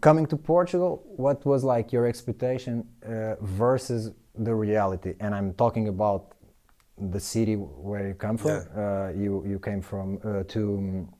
coming 0.00 0.26
to 0.26 0.36
Portugal, 0.36 1.02
what 1.16 1.44
was 1.46 1.62
like 1.62 1.92
your 1.92 2.06
expectation 2.06 2.84
uh, 3.06 3.36
versus 3.40 4.12
the 4.34 4.54
reality? 4.54 5.14
And 5.20 5.34
I'm 5.34 5.52
talking 5.54 5.88
about 5.88 6.32
the 6.98 7.20
city 7.20 7.54
where 7.56 8.08
you 8.08 8.14
come 8.14 8.36
from. 8.36 8.64
Uh, 8.76 9.08
you 9.10 9.44
you 9.46 9.58
came 9.58 9.82
from 9.82 10.18
uh, 10.24 10.42
to 10.44 10.60
um, 10.78 11.14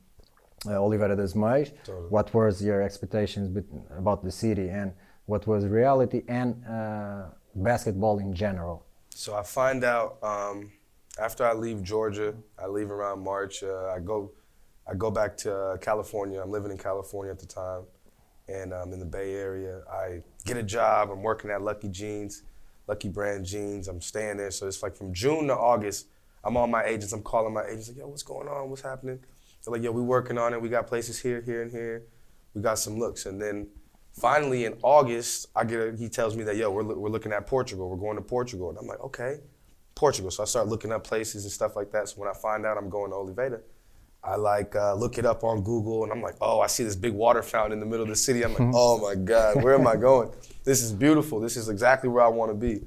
uh, 0.65 0.81
Oliveira 0.81 1.15
de 1.15 1.23
Azeméis. 1.23 1.71
Totally. 1.83 2.09
What 2.09 2.33
was 2.33 2.63
your 2.63 2.81
expectations 2.81 3.47
bet- 3.49 3.65
about 3.97 4.23
the 4.23 4.31
city, 4.31 4.69
and 4.69 4.93
what 5.25 5.45
was 5.45 5.65
reality 5.65 6.23
and 6.27 6.63
uh, 6.65 7.25
basketball 7.55 8.19
in 8.19 8.33
general? 8.33 8.85
So 9.09 9.35
I 9.35 9.43
find 9.43 9.83
out 9.83 10.17
um, 10.23 10.71
after 11.19 11.45
I 11.45 11.53
leave 11.53 11.83
Georgia, 11.83 12.33
I 12.57 12.67
leave 12.67 12.91
around 12.91 13.23
March. 13.23 13.63
Uh, 13.63 13.87
I 13.95 13.99
go, 13.99 14.31
I 14.89 14.93
go 14.95 15.11
back 15.11 15.37
to 15.37 15.55
uh, 15.55 15.77
California. 15.77 16.41
I'm 16.41 16.51
living 16.51 16.71
in 16.71 16.77
California 16.77 17.31
at 17.31 17.39
the 17.39 17.45
time, 17.45 17.83
and 18.47 18.73
I'm 18.73 18.89
um, 18.89 18.93
in 18.93 18.99
the 18.99 19.05
Bay 19.05 19.33
Area. 19.33 19.81
I 19.91 20.21
get 20.45 20.57
a 20.57 20.63
job. 20.63 21.09
I'm 21.11 21.23
working 21.23 21.51
at 21.51 21.61
Lucky 21.61 21.89
Jeans, 21.89 22.43
Lucky 22.87 23.09
Brand 23.09 23.45
Jeans. 23.45 23.87
I'm 23.87 24.01
staying 24.01 24.37
there. 24.37 24.51
So 24.51 24.67
it's 24.67 24.81
like 24.81 24.95
from 24.95 25.13
June 25.13 25.47
to 25.47 25.55
August. 25.55 26.07
I'm 26.43 26.55
on 26.57 26.71
my 26.71 26.83
agents. 26.83 27.13
I'm 27.13 27.23
calling 27.23 27.53
my 27.53 27.65
agents 27.65 27.89
like, 27.89 27.97
yo, 27.97 28.07
what's 28.07 28.23
going 28.23 28.47
on? 28.47 28.69
What's 28.69 28.81
happening? 28.81 29.19
They're 29.63 29.73
like, 29.73 29.83
yo, 29.83 29.91
we 29.91 30.01
working 30.01 30.37
on 30.37 30.53
it. 30.53 30.61
We 30.61 30.69
got 30.69 30.87
places 30.87 31.19
here, 31.19 31.41
here, 31.41 31.61
and 31.61 31.71
here. 31.71 32.03
We 32.53 32.61
got 32.61 32.79
some 32.79 32.97
looks, 32.97 33.25
and 33.25 33.39
then 33.39 33.67
finally 34.13 34.65
in 34.65 34.77
August, 34.81 35.47
I 35.55 35.63
get 35.63 35.79
a, 35.79 35.95
he 35.95 36.09
tells 36.09 36.35
me 36.35 36.43
that 36.45 36.55
yo, 36.55 36.71
we're, 36.71 36.83
we're 36.83 37.09
looking 37.09 37.33
at 37.33 37.45
Portugal. 37.45 37.89
We're 37.89 37.97
going 37.97 38.15
to 38.15 38.21
Portugal, 38.21 38.69
and 38.69 38.77
I'm 38.79 38.87
like, 38.87 39.01
okay, 39.01 39.41
Portugal. 39.93 40.31
So 40.31 40.43
I 40.43 40.45
start 40.45 40.67
looking 40.67 40.91
up 40.91 41.03
places 41.03 41.43
and 41.43 41.51
stuff 41.51 41.75
like 41.75 41.91
that. 41.91 42.09
So 42.09 42.21
when 42.21 42.29
I 42.29 42.33
find 42.33 42.65
out 42.65 42.77
I'm 42.77 42.89
going 42.89 43.11
to 43.11 43.17
Oliveira, 43.17 43.59
I 44.23 44.35
like 44.35 44.75
uh, 44.75 44.93
look 44.95 45.17
it 45.17 45.25
up 45.25 45.43
on 45.43 45.61
Google, 45.63 46.03
and 46.03 46.11
I'm 46.11 46.21
like, 46.21 46.35
oh, 46.41 46.59
I 46.59 46.67
see 46.67 46.83
this 46.83 46.95
big 46.95 47.13
water 47.13 47.41
fountain 47.41 47.73
in 47.73 47.79
the 47.79 47.85
middle 47.85 48.03
of 48.03 48.09
the 48.09 48.15
city. 48.15 48.43
I'm 48.43 48.51
like, 48.53 48.73
oh 48.73 48.97
my 48.99 49.15
god, 49.15 49.63
where 49.63 49.73
am 49.73 49.87
I 49.87 49.95
going? 49.95 50.31
This 50.63 50.81
is 50.81 50.91
beautiful. 50.91 51.39
This 51.39 51.55
is 51.55 51.69
exactly 51.69 52.09
where 52.09 52.23
I 52.23 52.27
want 52.27 52.51
to 52.51 52.55
be. 52.55 52.85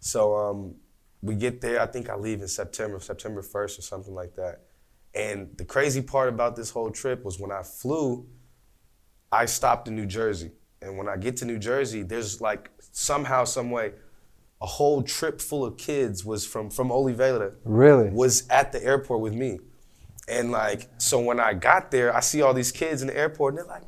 So 0.00 0.36
um, 0.36 0.74
we 1.22 1.34
get 1.36 1.60
there. 1.60 1.80
I 1.80 1.86
think 1.86 2.08
I 2.10 2.16
leave 2.16 2.40
in 2.40 2.48
September, 2.48 2.98
September 2.98 3.42
1st 3.42 3.78
or 3.78 3.82
something 3.82 4.14
like 4.14 4.34
that. 4.36 4.62
And 5.14 5.50
the 5.58 5.64
crazy 5.64 6.02
part 6.02 6.28
about 6.28 6.56
this 6.56 6.70
whole 6.70 6.90
trip 6.90 7.24
was 7.24 7.38
when 7.38 7.52
I 7.52 7.62
flew, 7.62 8.26
I 9.30 9.44
stopped 9.44 9.86
in 9.88 9.94
New 9.94 10.06
Jersey. 10.06 10.50
And 10.82 10.96
when 10.96 11.08
I 11.08 11.16
get 11.16 11.36
to 11.38 11.44
New 11.44 11.58
Jersey, 11.58 12.02
there's 12.02 12.40
like 12.40 12.70
somehow, 12.92 13.44
some 13.44 13.70
way, 13.70 13.92
a 14.62 14.66
whole 14.66 15.02
trip 15.02 15.40
full 15.40 15.64
of 15.64 15.76
kids 15.76 16.24
was 16.24 16.46
from 16.46 16.70
from 16.70 16.90
Oliveira 16.90 17.52
Really? 17.64 18.10
was 18.10 18.46
at 18.48 18.72
the 18.72 18.82
airport 18.84 19.20
with 19.20 19.34
me. 19.34 19.58
And 20.30 20.52
like, 20.52 20.88
so 20.98 21.18
when 21.20 21.40
I 21.40 21.54
got 21.54 21.90
there, 21.90 22.14
I 22.14 22.20
see 22.20 22.40
all 22.40 22.54
these 22.54 22.70
kids 22.70 23.02
in 23.02 23.08
the 23.08 23.16
airport, 23.16 23.54
and 23.54 23.58
they're 23.58 23.66
like, 23.66 23.82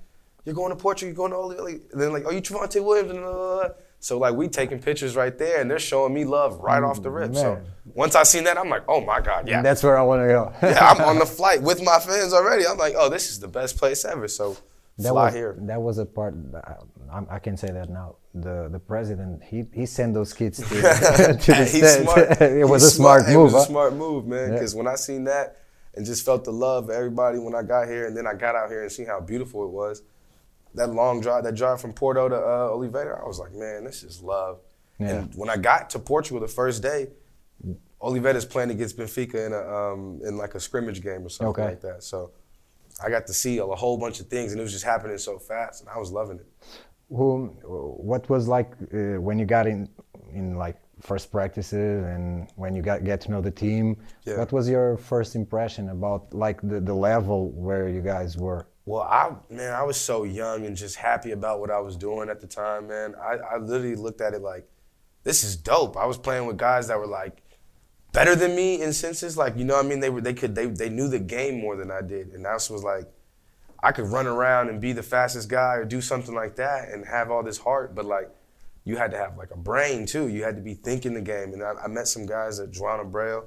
"You're 0.44 0.56
going 0.56 0.70
to 0.70 0.76
Portugal? 0.76 1.08
You're 1.08 1.16
going 1.16 1.30
to 1.30 1.36
Oliveira?" 1.36 1.80
And 1.92 2.00
then 2.00 2.12
like, 2.12 2.24
"Oh, 2.26 2.32
you 2.32 2.40
Travante 2.40 2.82
Williams?" 2.84 3.10
And 3.12 3.20
blah, 3.20 3.32
blah, 3.32 3.60
blah. 3.60 3.68
so 4.00 4.18
like, 4.18 4.34
we 4.34 4.48
taking 4.48 4.80
pictures 4.80 5.14
right 5.14 5.36
there, 5.38 5.60
and 5.60 5.70
they're 5.70 5.78
showing 5.78 6.12
me 6.12 6.24
love 6.24 6.58
right 6.58 6.82
off 6.82 7.00
the 7.00 7.10
rip. 7.10 7.34
So 7.34 7.60
once 7.94 8.16
I 8.16 8.24
seen 8.24 8.44
that, 8.44 8.58
I'm 8.58 8.68
like, 8.68 8.82
"Oh 8.88 9.00
my 9.00 9.20
god, 9.20 9.48
yeah." 9.48 9.62
That's 9.62 9.82
where 9.84 9.96
I 9.96 10.02
want 10.02 10.22
to 10.22 10.28
go. 10.28 10.52
yeah, 10.66 10.90
I'm 10.90 11.00
on 11.02 11.18
the 11.20 11.26
flight 11.26 11.62
with 11.62 11.80
my 11.82 11.98
fans 12.00 12.32
already. 12.32 12.66
I'm 12.66 12.76
like, 12.76 12.94
"Oh, 12.96 13.08
this 13.08 13.30
is 13.30 13.38
the 13.38 13.48
best 13.48 13.76
place 13.76 14.04
ever." 14.04 14.26
So 14.26 14.56
that 14.98 15.10
fly 15.10 15.26
was, 15.26 15.34
here. 15.34 15.56
That 15.60 15.80
was 15.80 15.98
a 15.98 16.04
part. 16.06 16.34
I, 17.12 17.36
I 17.36 17.38
can 17.38 17.56
say 17.56 17.68
that 17.70 17.88
now. 17.88 18.16
The 18.34 18.68
the 18.70 18.78
president 18.80 19.44
he 19.44 19.64
he 19.72 19.86
sent 19.86 20.14
those 20.14 20.32
kids 20.32 20.56
to, 20.58 20.64
to 21.44 21.52
the 21.52 21.66
States. 21.66 22.02
smart. 22.02 22.40
it 22.40 22.66
was 22.66 22.82
He's 22.82 22.92
a 22.92 22.96
smart, 22.96 23.28
It 23.28 23.34
move. 23.34 23.52
was 23.52 23.62
a 23.62 23.66
smart 23.66 23.94
move, 23.94 24.26
man. 24.26 24.48
Yeah. 24.48 24.54
Because 24.54 24.74
when 24.74 24.86
I 24.88 24.96
seen 24.96 25.24
that 25.24 25.58
and 25.94 26.06
just 26.06 26.24
felt 26.24 26.44
the 26.44 26.52
love 26.52 26.84
of 26.84 26.90
everybody 26.90 27.38
when 27.38 27.54
I 27.54 27.62
got 27.62 27.88
here, 27.88 28.06
and 28.06 28.16
then 28.16 28.26
I 28.26 28.34
got 28.34 28.54
out 28.56 28.70
here 28.70 28.82
and 28.82 28.90
seen 28.90 29.06
how 29.06 29.20
beautiful 29.20 29.64
it 29.64 29.70
was. 29.70 30.02
That 30.74 30.88
long 30.88 31.20
drive, 31.20 31.44
that 31.44 31.54
drive 31.54 31.80
from 31.80 31.92
Porto 31.92 32.28
to 32.30 32.36
uh, 32.36 32.70
Oliveira, 32.72 33.22
I 33.22 33.26
was 33.26 33.38
like, 33.38 33.52
man, 33.52 33.84
this 33.84 34.02
is 34.02 34.22
love. 34.22 34.60
Yeah. 34.98 35.08
And 35.08 35.34
when 35.34 35.50
I 35.50 35.56
got 35.56 35.90
to 35.90 35.98
Portugal 35.98 36.40
the 36.40 36.48
first 36.48 36.82
day, 36.82 37.08
Oliveira's 38.00 38.44
playing 38.46 38.70
against 38.70 38.96
Benfica 38.96 39.46
in 39.46 39.52
a 39.52 39.62
um, 39.76 40.20
in 40.24 40.36
like 40.36 40.54
a 40.54 40.60
scrimmage 40.60 41.02
game 41.02 41.24
or 41.26 41.28
something 41.28 41.48
Okay. 41.62 41.64
like 41.72 41.80
that. 41.82 42.02
So 42.02 42.30
I 43.04 43.10
got 43.10 43.26
to 43.26 43.34
see 43.34 43.58
a 43.58 43.66
whole 43.66 43.98
bunch 43.98 44.18
of 44.20 44.26
things, 44.28 44.52
and 44.52 44.60
it 44.60 44.62
was 44.64 44.72
just 44.72 44.84
happening 44.84 45.18
so 45.18 45.38
fast, 45.38 45.82
and 45.82 45.90
I 45.90 45.98
was 45.98 46.10
loving 46.10 46.38
it. 46.38 46.46
Who, 47.10 47.48
what 48.10 48.28
was 48.30 48.48
like 48.48 48.72
uh, 48.94 49.20
when 49.20 49.38
you 49.38 49.44
got 49.44 49.66
in 49.66 49.88
in 50.32 50.56
like 50.56 50.76
first 51.00 51.32
practices 51.32 52.04
and 52.04 52.48
when 52.56 52.74
you 52.74 52.82
got 52.82 53.04
get 53.04 53.20
to 53.22 53.30
know 53.30 53.40
the 53.40 53.50
team. 53.50 53.96
Yeah. 54.24 54.38
What 54.38 54.52
was 54.52 54.68
your 54.68 54.96
first 54.96 55.34
impression 55.34 55.88
about 55.90 56.32
like 56.32 56.60
the, 56.62 56.80
the 56.80 56.94
level 56.94 57.50
where 57.50 57.88
you 57.88 58.00
guys 58.00 58.36
were? 58.36 58.66
Well, 58.84 59.02
I 59.02 59.34
man, 59.50 59.72
I 59.74 59.82
was 59.82 59.96
so 59.96 60.24
young 60.24 60.66
and 60.66 60.76
just 60.76 60.96
happy 60.96 61.32
about 61.32 61.60
what 61.60 61.70
I 61.70 61.78
was 61.78 61.96
doing 61.96 62.28
at 62.28 62.40
the 62.40 62.46
time, 62.46 62.88
man. 62.88 63.14
I, 63.20 63.54
I 63.54 63.56
literally 63.58 63.96
looked 63.96 64.20
at 64.20 64.34
it 64.34 64.42
like, 64.42 64.68
this 65.24 65.44
is 65.44 65.56
dope. 65.56 65.96
I 65.96 66.06
was 66.06 66.18
playing 66.18 66.46
with 66.46 66.56
guys 66.56 66.88
that 66.88 66.98
were 66.98 67.06
like 67.06 67.42
better 68.12 68.34
than 68.34 68.54
me 68.54 68.82
in 68.82 68.92
senses, 68.92 69.36
like 69.36 69.56
you 69.56 69.64
know 69.64 69.74
what 69.74 69.86
I 69.86 69.88
mean. 69.88 70.00
They 70.00 70.10
were 70.10 70.20
they 70.20 70.34
could 70.34 70.54
they 70.54 70.66
they 70.66 70.88
knew 70.88 71.08
the 71.08 71.20
game 71.20 71.60
more 71.60 71.76
than 71.76 71.90
I 71.90 72.02
did, 72.02 72.28
and 72.32 72.44
that 72.44 72.54
was 72.70 72.82
like, 72.82 73.06
I 73.82 73.92
could 73.92 74.06
run 74.06 74.26
around 74.26 74.68
and 74.68 74.80
be 74.80 74.92
the 74.92 75.02
fastest 75.02 75.48
guy 75.48 75.74
or 75.74 75.84
do 75.84 76.00
something 76.00 76.34
like 76.34 76.56
that 76.56 76.88
and 76.88 77.04
have 77.06 77.30
all 77.30 77.42
this 77.42 77.58
heart, 77.58 77.94
but 77.94 78.04
like, 78.04 78.30
you 78.84 78.96
had 78.96 79.10
to 79.12 79.16
have 79.18 79.36
like 79.36 79.50
a 79.52 79.56
brain 79.56 80.06
too. 80.06 80.28
You 80.28 80.42
had 80.44 80.56
to 80.56 80.62
be 80.62 80.74
thinking 80.74 81.14
the 81.14 81.20
game, 81.20 81.52
and 81.52 81.62
I, 81.62 81.72
I 81.84 81.88
met 81.88 82.08
some 82.08 82.26
guys 82.26 82.60
at 82.60 82.70
João 82.70 83.04
Abreu. 83.04 83.44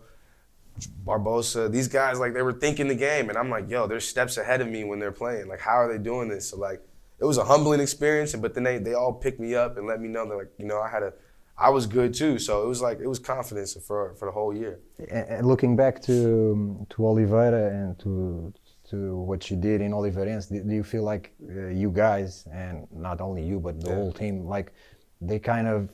Barbosa, 1.05 1.71
these 1.71 1.87
guys 1.87 2.19
like 2.19 2.33
they 2.33 2.41
were 2.41 2.51
thinking 2.53 2.87
the 2.87 2.95
game, 2.95 3.29
and 3.29 3.37
I'm 3.37 3.49
like, 3.49 3.69
yo, 3.69 3.87
they're 3.87 3.99
steps 4.01 4.37
ahead 4.37 4.59
of 4.61 4.67
me 4.67 4.83
when 4.83 4.99
they're 4.99 5.11
playing. 5.11 5.47
Like, 5.47 5.61
how 5.61 5.75
are 5.75 5.87
they 5.91 5.97
doing 6.03 6.27
this? 6.27 6.49
So 6.49 6.57
like, 6.57 6.81
it 7.19 7.23
was 7.25 7.37
a 7.37 7.45
humbling 7.45 7.79
experience, 7.79 8.35
but 8.35 8.53
then 8.53 8.63
they 8.63 8.77
they 8.77 8.93
all 8.93 9.13
picked 9.13 9.39
me 9.39 9.55
up 9.55 9.77
and 9.77 9.87
let 9.87 10.01
me 10.01 10.09
know 10.09 10.27
that 10.27 10.35
like, 10.35 10.51
you 10.57 10.65
know, 10.65 10.81
I 10.81 10.89
had 10.89 11.01
a, 11.03 11.13
I 11.57 11.69
was 11.69 11.87
good 11.87 12.13
too. 12.13 12.39
So 12.39 12.61
it 12.63 12.67
was 12.67 12.81
like 12.81 12.99
it 12.99 13.07
was 13.07 13.19
confidence 13.19 13.77
for 13.87 14.15
for 14.15 14.25
the 14.25 14.31
whole 14.33 14.53
year. 14.53 14.79
And 15.09 15.47
looking 15.47 15.77
back 15.77 16.01
to 16.03 16.85
to 16.89 17.07
Oliveira 17.07 17.71
and 17.73 17.97
to 17.99 18.53
to 18.89 19.15
what 19.15 19.49
you 19.49 19.55
did 19.55 19.79
in 19.79 19.91
Oliveirense, 19.93 20.49
do 20.49 20.61
do 20.61 20.73
you 20.73 20.83
feel 20.83 21.03
like 21.03 21.33
uh, 21.49 21.67
you 21.67 21.89
guys 21.89 22.45
and 22.51 22.85
not 22.91 23.21
only 23.21 23.43
you 23.43 23.59
but 23.61 23.79
the 23.79 23.89
Yeah. 23.89 23.95
whole 23.95 24.11
team 24.11 24.45
like 24.45 24.73
they 25.21 25.39
kind 25.39 25.67
of 25.67 25.89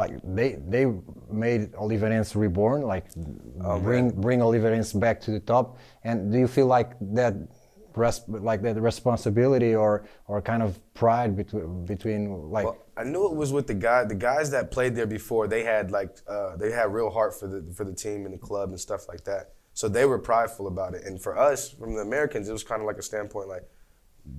like 0.00 0.12
they 0.22 0.58
they 0.68 0.86
made 1.30 1.72
Oliveirense 1.72 2.36
reborn 2.36 2.82
like 2.82 3.06
Oh, 3.64 3.80
bring 3.80 4.10
bring 4.10 4.40
Oliveirense 4.40 4.98
back 4.98 5.20
to 5.22 5.30
the 5.30 5.40
top 5.40 5.78
and 6.04 6.30
do 6.30 6.38
you 6.38 6.46
feel 6.46 6.66
like 6.66 6.92
that 7.00 7.34
res- 7.98 8.22
like 8.28 8.62
that 8.62 8.80
responsibility 8.80 9.74
or 9.74 10.04
or 10.26 10.40
kind 10.40 10.62
of 10.62 10.78
pride 10.94 11.36
between 11.36 11.84
between 11.84 12.50
like 12.50 12.64
Well, 12.66 12.78
I 12.96 13.04
knew 13.04 13.26
it 13.26 13.34
was 13.34 13.52
with 13.52 13.66
the 13.66 13.74
guy. 13.74 14.04
The 14.04 14.14
guys 14.14 14.50
that 14.50 14.70
played 14.70 14.94
there 14.96 15.06
before, 15.06 15.46
they 15.46 15.62
had 15.64 15.90
like 15.90 16.18
uh, 16.28 16.56
they 16.56 16.70
had 16.72 16.92
real 16.92 17.10
heart 17.10 17.38
for 17.38 17.46
the 17.46 17.64
for 17.74 17.84
the 17.84 17.94
team 17.94 18.24
and 18.24 18.34
the 18.34 18.38
club 18.38 18.70
and 18.70 18.80
stuff 18.80 19.08
like 19.08 19.24
that. 19.24 19.52
So 19.72 19.88
they 19.88 20.04
were 20.04 20.18
prideful 20.18 20.66
about 20.66 20.94
it. 20.94 21.04
And 21.04 21.20
for 21.22 21.38
us, 21.38 21.70
from 21.70 21.94
the 21.94 22.00
Americans, 22.00 22.48
it 22.48 22.52
was 22.52 22.64
kind 22.64 22.80
of 22.80 22.86
like 22.86 22.98
a 22.98 23.02
standpoint 23.02 23.48
like 23.48 23.68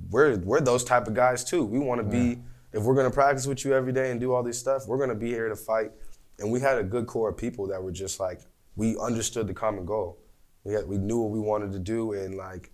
we're 0.09 0.37
we're 0.37 0.61
those 0.61 0.83
type 0.83 1.07
of 1.07 1.13
guys 1.13 1.43
too. 1.43 1.63
We 1.65 1.79
want 1.79 1.99
to 1.99 2.07
be 2.07 2.41
if 2.73 2.83
we're 2.83 2.95
gonna 2.95 3.11
practice 3.11 3.47
with 3.47 3.65
you 3.65 3.73
every 3.73 3.93
day 3.93 4.11
and 4.11 4.19
do 4.19 4.33
all 4.33 4.43
this 4.43 4.59
stuff, 4.59 4.87
we're 4.87 4.99
gonna 4.99 5.15
be 5.15 5.29
here 5.29 5.49
to 5.49 5.55
fight. 5.55 5.91
And 6.39 6.51
we 6.51 6.59
had 6.59 6.77
a 6.77 6.83
good 6.83 7.07
core 7.07 7.29
of 7.29 7.37
people 7.37 7.67
that 7.67 7.81
were 7.81 7.91
just 7.91 8.19
like 8.19 8.41
we 8.75 8.97
understood 8.97 9.47
the 9.47 9.53
common 9.53 9.85
goal. 9.85 10.17
We 10.63 10.73
had, 10.73 10.87
we 10.87 10.97
knew 10.97 11.19
what 11.19 11.31
we 11.31 11.39
wanted 11.39 11.71
to 11.73 11.79
do 11.79 12.13
and 12.13 12.35
like 12.35 12.71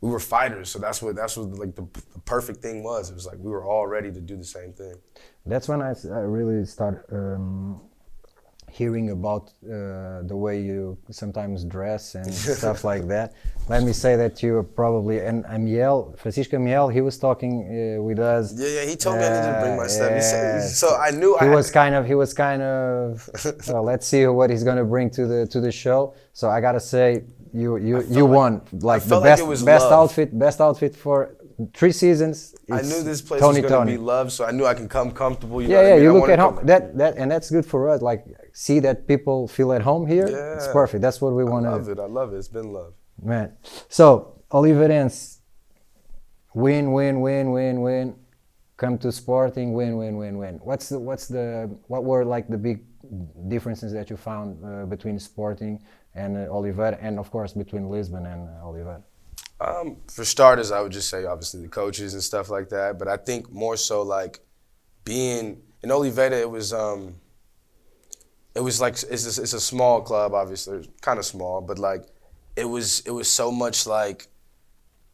we 0.00 0.10
were 0.10 0.20
fighters. 0.20 0.68
So 0.70 0.78
that's 0.78 1.00
what 1.02 1.16
that's 1.16 1.36
what 1.36 1.50
like 1.58 1.74
the, 1.74 1.86
the 2.12 2.20
perfect 2.20 2.60
thing 2.60 2.82
was. 2.82 3.10
It 3.10 3.14
was 3.14 3.26
like 3.26 3.38
we 3.38 3.50
were 3.50 3.64
all 3.64 3.86
ready 3.86 4.12
to 4.12 4.20
do 4.20 4.36
the 4.36 4.44
same 4.44 4.72
thing. 4.72 4.94
That's 5.44 5.68
when 5.68 5.80
I, 5.82 5.94
I 6.12 6.20
really 6.20 6.64
start 6.64 7.06
um, 7.12 7.80
hearing 8.70 9.10
about 9.10 9.52
uh, 9.64 10.22
the 10.22 10.36
way 10.36 10.60
you 10.60 10.98
sometimes 11.10 11.64
dress 11.64 12.14
and 12.14 12.32
stuff 12.60 12.84
like 12.84 13.06
that. 13.08 13.32
Let 13.68 13.82
me 13.84 13.92
say 13.92 14.16
that 14.16 14.42
you 14.42 14.56
are 14.56 14.62
probably 14.62 15.20
and 15.20 15.44
Amiel, 15.46 16.14
Francisco 16.18 16.56
Amiel, 16.56 16.88
he 16.88 17.00
was 17.00 17.18
talking 17.18 17.54
uh, 17.98 18.02
with 18.02 18.18
us. 18.18 18.52
Yeah, 18.56 18.68
yeah. 18.68 18.84
He 18.90 18.96
told 18.96 19.16
me 19.18 19.24
I 19.24 19.28
to 19.28 19.58
bring 19.62 19.76
my 19.76 19.86
stuff. 19.86 20.22
Said, 20.22 20.60
Yeah. 20.62 20.66
so 20.68 20.96
I 20.96 21.10
knew 21.10 21.36
I 21.36 21.40
He 21.44 21.46
had 21.46 21.54
was 21.54 21.70
kind 21.70 21.94
of 21.94 22.06
he 22.06 22.14
was 22.14 22.34
kind 22.34 22.62
of 22.62 23.28
well, 23.68 23.82
let's 23.82 24.06
see 24.06 24.26
what 24.26 24.50
he's 24.50 24.64
gonna 24.64 24.84
bring 24.84 25.10
to 25.10 25.26
the 25.26 25.46
to 25.48 25.60
the 25.60 25.72
show. 25.72 26.14
So 26.32 26.50
I 26.50 26.60
gotta 26.60 26.80
say 26.80 27.24
you 27.52 27.76
you 27.76 28.02
you 28.08 28.24
like- 28.26 28.36
won 28.38 28.52
like 28.72 29.02
the 29.02 29.08
felt 29.08 29.22
like 29.24 29.38
best 29.38 29.64
best 29.64 29.84
love. 29.84 29.92
outfit 30.10 30.38
best 30.38 30.60
outfit 30.60 30.94
for 30.94 31.36
three 31.74 31.92
seasons. 31.92 32.54
I 32.70 32.82
knew 32.82 33.02
this 33.02 33.20
place 33.22 33.40
Tony 33.40 33.60
was 33.62 33.70
gonna 33.70 33.90
be 33.90 33.96
loved, 33.98 34.32
so 34.32 34.44
I 34.44 34.50
knew 34.50 34.66
I 34.66 34.74
can 34.74 34.88
come 34.88 35.10
comfortable. 35.12 35.60
You 35.62 35.68
know 35.68 35.74
Yeah, 35.80 35.80
I 35.80 35.88
yeah. 35.88 35.94
mean? 35.96 36.02
You 36.04 36.10
I 36.16 36.20
look 36.20 36.28
at 36.30 36.38
home. 36.38 36.58
That 36.66 36.96
that 36.98 37.16
and 37.16 37.30
that's 37.30 37.50
good 37.50 37.66
for 37.66 37.88
us. 37.88 38.02
Like 38.02 38.24
see 38.52 38.78
that 38.80 39.06
people 39.06 39.48
feel 39.48 39.72
at 39.72 39.82
home 39.82 40.06
here. 40.06 40.28
Yeah. 40.28 40.54
It's 40.56 40.68
perfect. 40.68 41.00
That's 41.02 41.20
what 41.20 41.32
we 41.34 41.42
I 41.42 41.46
want 41.52 41.64
love 41.64 41.88
it. 41.88 41.98
I 41.98 42.06
love 42.06 42.32
it. 42.34 42.36
It's 42.38 42.48
been 42.48 42.72
love. 42.72 42.92
man. 43.22 43.52
So 43.88 44.34
Oliveirense, 44.50 45.38
win, 46.54 46.92
win, 46.92 47.20
win, 47.20 47.50
win, 47.52 47.80
win. 47.82 48.14
Come 48.76 48.98
to 48.98 49.10
Sporting, 49.10 49.72
win, 49.72 49.96
win, 49.96 50.16
win, 50.18 50.36
win. 50.38 50.54
What's 50.62 50.88
the 50.90 50.98
what's 50.98 51.26
the 51.28 51.70
what 51.88 52.04
were 52.04 52.24
like 52.24 52.46
the 52.48 52.58
big 52.58 52.84
differences 53.48 53.92
that 53.92 54.10
you 54.10 54.16
found 54.16 54.48
uh, 54.64 54.84
between 54.84 55.18
Sporting 55.18 55.82
and 56.14 56.36
uh, 56.36 56.40
Oliveira, 56.56 56.98
and 57.00 57.18
of 57.18 57.30
course 57.30 57.52
between 57.54 57.88
Lisbon 57.88 58.26
and 58.26 58.48
uh, 58.48 58.66
Oliveira? 58.66 59.02
Um, 59.60 59.96
for 60.12 60.24
starters, 60.24 60.70
I 60.70 60.80
would 60.80 60.92
just 60.92 61.08
say 61.08 61.24
obviously 61.24 61.62
the 61.62 61.68
coaches 61.68 62.12
and 62.14 62.22
stuff 62.22 62.50
like 62.50 62.68
that. 62.70 62.98
But 62.98 63.08
I 63.08 63.16
think 63.16 63.50
more 63.50 63.76
so 63.76 64.02
like 64.02 64.40
being 65.04 65.62
in 65.82 65.90
Oliveira, 65.90 66.36
it 66.38 66.50
was 66.50 66.72
um, 66.72 67.16
it 68.54 68.60
was 68.60 68.80
like 68.80 68.94
it's 68.94 69.38
a, 69.38 69.42
it's 69.42 69.52
a 69.52 69.60
small 69.60 70.00
club, 70.02 70.34
obviously, 70.34 70.88
kind 71.00 71.18
of 71.18 71.24
small, 71.24 71.60
but 71.60 71.78
like 71.78 72.04
it 72.54 72.64
was 72.64 73.00
it 73.00 73.10
was 73.10 73.30
so 73.30 73.50
much 73.50 73.86
like 73.86 74.28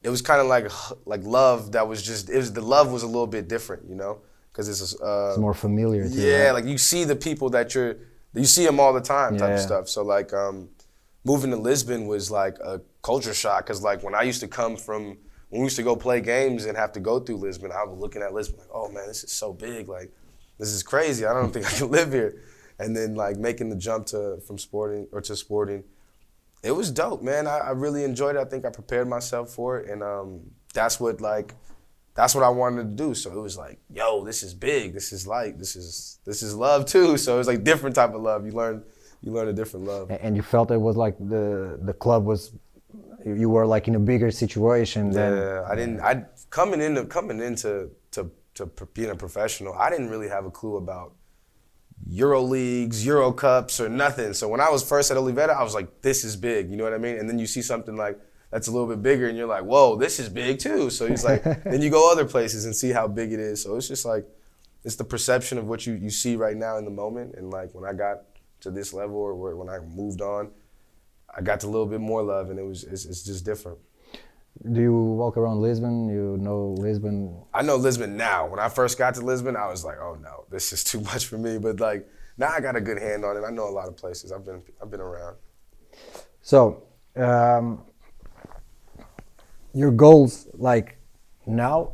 it 0.03 0.09
was 0.09 0.23
kind 0.23 0.41
of 0.41 0.47
like 0.49 0.71
like 1.07 1.23
love 1.25 1.73
that 1.73 1.87
was 1.87 2.03
just 2.03 2.29
it 2.31 2.37
was 2.37 2.53
the 2.53 2.61
love 2.61 2.91
was 2.93 3.03
a 3.05 3.07
little 3.07 3.27
bit 3.27 3.49
different, 3.49 3.89
you 3.89 3.95
know, 3.95 4.21
because 4.53 4.69
it's 4.69 5.01
uh, 5.01 5.29
It's 5.31 5.39
more 5.39 5.55
familiar. 5.55 6.05
Yeah, 6.05 6.51
like 6.53 6.65
you 6.65 6.79
see 6.79 7.05
the 7.05 7.17
people 7.17 7.51
that 7.51 7.75
you're, 7.75 7.97
you 8.35 8.45
see 8.45 8.65
them 8.65 8.81
all 8.81 8.93
the 8.93 9.01
time, 9.01 9.37
type 9.37 9.51
Yeah. 9.51 9.55
of 9.55 9.61
stuff. 9.61 9.89
So 9.89 10.03
like, 10.03 10.33
um, 10.33 10.69
moving 11.25 11.51
to 11.51 11.57
Lisbon 11.57 12.07
was 12.07 12.31
like 12.31 12.59
a 12.59 12.81
culture 13.03 13.35
shock 13.35 13.67
because 13.67 13.83
like 13.83 14.03
when 14.03 14.15
I 14.15 14.23
used 14.23 14.41
to 14.41 14.49
come 14.49 14.77
from, 14.77 15.19
when 15.51 15.61
we 15.61 15.65
used 15.65 15.77
to 15.77 15.83
go 15.83 15.97
play 15.97 16.21
games 16.21 16.65
and 16.65 16.77
have 16.77 16.93
to 16.93 17.01
go 17.01 17.21
through 17.21 17.37
Lisbon, 17.37 17.73
I 17.73 17.85
was 17.85 17.99
looking 17.99 18.23
at 18.23 18.33
Lisbon 18.33 18.61
like, 18.61 18.69
oh 18.73 18.91
man, 18.91 19.07
this 19.07 19.25
is 19.25 19.33
so 19.33 19.53
big, 19.53 19.89
like 19.89 20.13
this 20.59 20.69
is 20.69 20.83
crazy. 20.83 21.27
I 21.27 21.33
don't 21.33 21.53
think 21.53 21.67
I 21.67 21.71
can 21.71 21.91
live 21.91 22.13
here. 22.13 22.43
And 22.79 22.97
then 22.97 23.15
like 23.15 23.37
making 23.37 23.69
the 23.69 23.77
jump 23.77 24.07
to 24.07 24.39
from 24.47 24.59
Sporting 24.59 25.07
or 25.13 25.21
to 25.21 25.37
Sporting, 25.37 25.85
it 26.63 26.73
was 26.73 26.91
dope, 26.91 27.23
man. 27.23 27.47
I, 27.47 27.59
I 27.59 27.71
really 27.71 28.05
enjoyed 28.05 28.37
it. 28.37 28.41
I 28.41 28.45
think 28.45 28.65
I 28.65 28.71
prepared 28.71 29.09
myself 29.09 29.51
for 29.51 29.79
it, 29.79 29.91
and 29.91 30.03
um, 30.03 30.41
that's 30.73 31.01
what 31.01 31.21
like 31.21 31.55
that's 32.15 32.35
what 32.35 32.45
I 32.45 32.49
wanted 32.49 32.97
to 32.97 33.05
do. 33.05 33.15
So 33.15 33.33
it 33.33 33.41
was 33.41 33.57
like, 33.57 33.81
yo, 33.93 34.25
this 34.25 34.43
is 34.43 34.55
big. 34.55 34.93
This 34.95 35.13
is 35.13 35.27
like 35.27 35.59
this 35.59 35.77
is 35.77 36.19
this 36.25 36.43
is 36.43 36.55
love 36.55 36.87
too. 36.87 37.17
So 37.23 37.35
it 37.35 37.39
was 37.39 37.47
like 37.47 37.65
different 37.65 37.97
type 37.97 38.15
of 38.15 38.23
love. 38.23 38.47
You 38.47 38.53
learn 38.53 38.85
you 39.23 39.33
learn 39.33 39.49
a 39.49 39.53
different 39.53 39.87
love. 39.87 40.11
And 40.11 40.37
you 40.37 40.43
felt 40.43 40.71
it 40.71 40.77
was 40.77 40.97
like 40.97 41.17
the 41.19 41.79
the 41.83 41.95
club 41.95 42.25
was 42.25 42.53
you 43.25 43.49
were 43.49 43.67
like 43.67 43.89
in 43.89 43.95
a 43.95 44.01
bigger 44.01 44.31
situation 44.31 45.11
than 45.11 45.37
Yeah, 45.37 45.67
I 45.69 45.75
didn't. 45.75 46.01
I 46.01 46.25
coming 46.51 46.81
into 46.81 47.05
coming 47.07 47.41
into 47.41 47.91
to 48.13 48.31
to 48.55 48.67
being 48.95 49.11
a 49.11 49.17
professional. 49.17 49.75
I 49.75 49.91
didn't 49.91 50.11
really 50.11 50.29
have 50.29 50.45
a 50.45 50.51
clue 50.51 50.77
about 50.77 51.15
Euro 52.09 52.43
leagues, 52.43 53.07
Euro 53.07 53.33
cups, 53.33 53.81
or 53.81 53.89
nothing. 53.89 54.35
So 54.35 54.49
when 54.49 54.61
I 54.61 54.71
was 54.71 54.83
first 54.83 55.11
at 55.11 55.17
Oliveira, 55.17 55.57
I 55.59 55.63
was 55.63 55.75
like, 55.75 56.03
"This 56.03 56.25
is 56.25 56.37
big," 56.37 56.71
you 56.71 56.77
know 56.77 56.85
what 56.85 56.93
I 56.93 56.99
mean? 56.99 57.17
And 57.17 57.29
then 57.29 57.39
you 57.39 57.47
see 57.47 57.63
something 57.63 57.97
like 57.97 58.19
that's 58.51 58.67
a 58.67 58.73
little 58.73 58.89
bit 58.89 59.03
bigger, 59.03 59.29
and 59.29 59.39
you're 59.39 59.47
like, 59.47 59.65
"Whoa, 59.65 59.97
this 59.97 60.19
is 60.19 60.29
big 60.29 60.59
too." 60.59 60.91
So 60.91 61.07
he's 61.07 61.25
like, 61.25 61.43
then 61.65 61.81
you 61.81 61.91
go 61.91 62.11
other 62.11 62.25
places 62.25 62.65
and 62.65 62.75
see 62.75 62.91
how 62.91 63.07
big 63.07 63.33
it 63.33 63.41
is. 63.41 63.63
So 63.63 63.77
it's 63.77 63.89
just 63.89 64.05
like, 64.05 64.27
it's 64.85 64.97
the 64.97 65.05
perception 65.05 65.59
of 65.59 65.67
what 65.69 65.87
you 65.87 65.95
you 65.95 66.11
see 66.11 66.35
right 66.35 66.57
now 66.57 66.77
in 66.77 66.85
the 66.85 66.91
moment. 66.91 67.37
And 67.37 67.51
like 67.51 67.73
when 67.73 67.89
I 67.89 67.93
got 67.93 68.23
to 68.63 68.71
this 68.71 68.93
level, 68.93 69.17
or 69.17 69.35
where- 69.35 69.57
when 69.57 69.69
I 69.69 69.79
moved 69.81 70.21
on, 70.23 70.51
I 71.35 71.41
got 71.41 71.63
a 71.65 71.67
little 71.67 71.87
bit 71.87 72.01
more 72.01 72.23
love, 72.23 72.51
and 72.51 72.59
it 72.59 72.65
was 72.65 72.85
it's, 72.85 73.05
it's 73.05 73.23
just 73.23 73.45
different. 73.45 73.79
Do 74.71 74.81
you 74.81 74.95
walk 74.95 75.37
around 75.37 75.61
Lisbon? 75.63 76.09
You 76.09 76.37
know 76.39 76.75
Lisbon. 76.79 77.43
I 77.55 77.63
know 77.63 77.77
Lisbon 77.77 78.17
now. 78.17 78.47
When 78.47 78.61
I 78.61 78.69
first 78.69 78.99
got 78.99 79.15
to 79.15 79.23
Lisbon, 79.23 79.57
I 79.57 79.67
was 79.67 79.85
like, 79.85 79.99
oh 79.99 80.17
no, 80.21 80.45
this 80.51 80.73
is 80.73 80.85
too 80.91 81.01
much 81.01 81.27
for 81.27 81.39
me. 81.39 81.59
But 81.59 81.81
like 81.81 82.09
now 82.37 82.49
I 82.51 82.61
got 82.61 82.77
a 82.77 82.81
good 82.81 82.99
hand 82.99 83.25
on 83.25 83.37
it. 83.37 83.45
I 83.45 83.51
know 83.51 83.69
a 83.69 83.71
lot 83.81 83.89
of 83.89 83.97
places. 83.97 84.31
I've 84.31 84.45
been 84.45 84.63
I've 84.81 84.91
been 84.91 85.01
around. 85.01 85.37
So, 86.43 86.83
um, 87.17 87.85
your 89.73 89.91
goals 89.91 90.49
like 90.55 90.99
now 91.47 91.93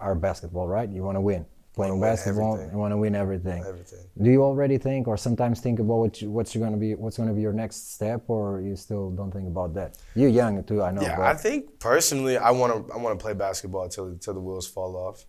are 0.00 0.14
basketball, 0.14 0.66
right? 0.66 0.88
You 0.88 1.02
want 1.02 1.16
to 1.16 1.20
win. 1.20 1.46
Playing 1.80 2.00
basketball, 2.00 2.54
everything. 2.54 2.72
you 2.72 2.78
want 2.78 2.92
to 2.92 2.96
win 2.96 3.14
everything. 3.14 3.64
Everything. 3.66 4.00
Do 4.22 4.30
you 4.30 4.42
already 4.42 4.78
think, 4.78 5.08
or 5.08 5.16
sometimes 5.16 5.60
think 5.60 5.78
about 5.78 5.96
what 5.96 6.22
you, 6.22 6.30
what's 6.30 6.54
going 6.54 6.72
to 6.72 6.76
be, 6.78 6.94
what's 6.94 7.16
going 7.16 7.28
to 7.28 7.34
be 7.34 7.40
your 7.40 7.52
next 7.52 7.94
step, 7.94 8.22
or 8.28 8.60
you 8.60 8.76
still 8.76 9.10
don't 9.10 9.30
think 9.30 9.48
about 9.48 9.74
that? 9.74 9.98
You're 10.14 10.28
young 10.28 10.62
too, 10.64 10.82
I 10.82 10.90
know. 10.90 11.02
Yeah, 11.02 11.20
I 11.20 11.34
think 11.34 11.78
personally, 11.78 12.36
I 12.36 12.50
want 12.50 12.88
to 12.88 12.94
I 12.94 12.96
want 12.98 13.18
to 13.18 13.22
play 13.22 13.34
basketball 13.34 13.88
till 13.88 14.16
till 14.18 14.34
the 14.34 14.40
wheels 14.40 14.66
fall 14.66 14.96
off. 14.96 15.24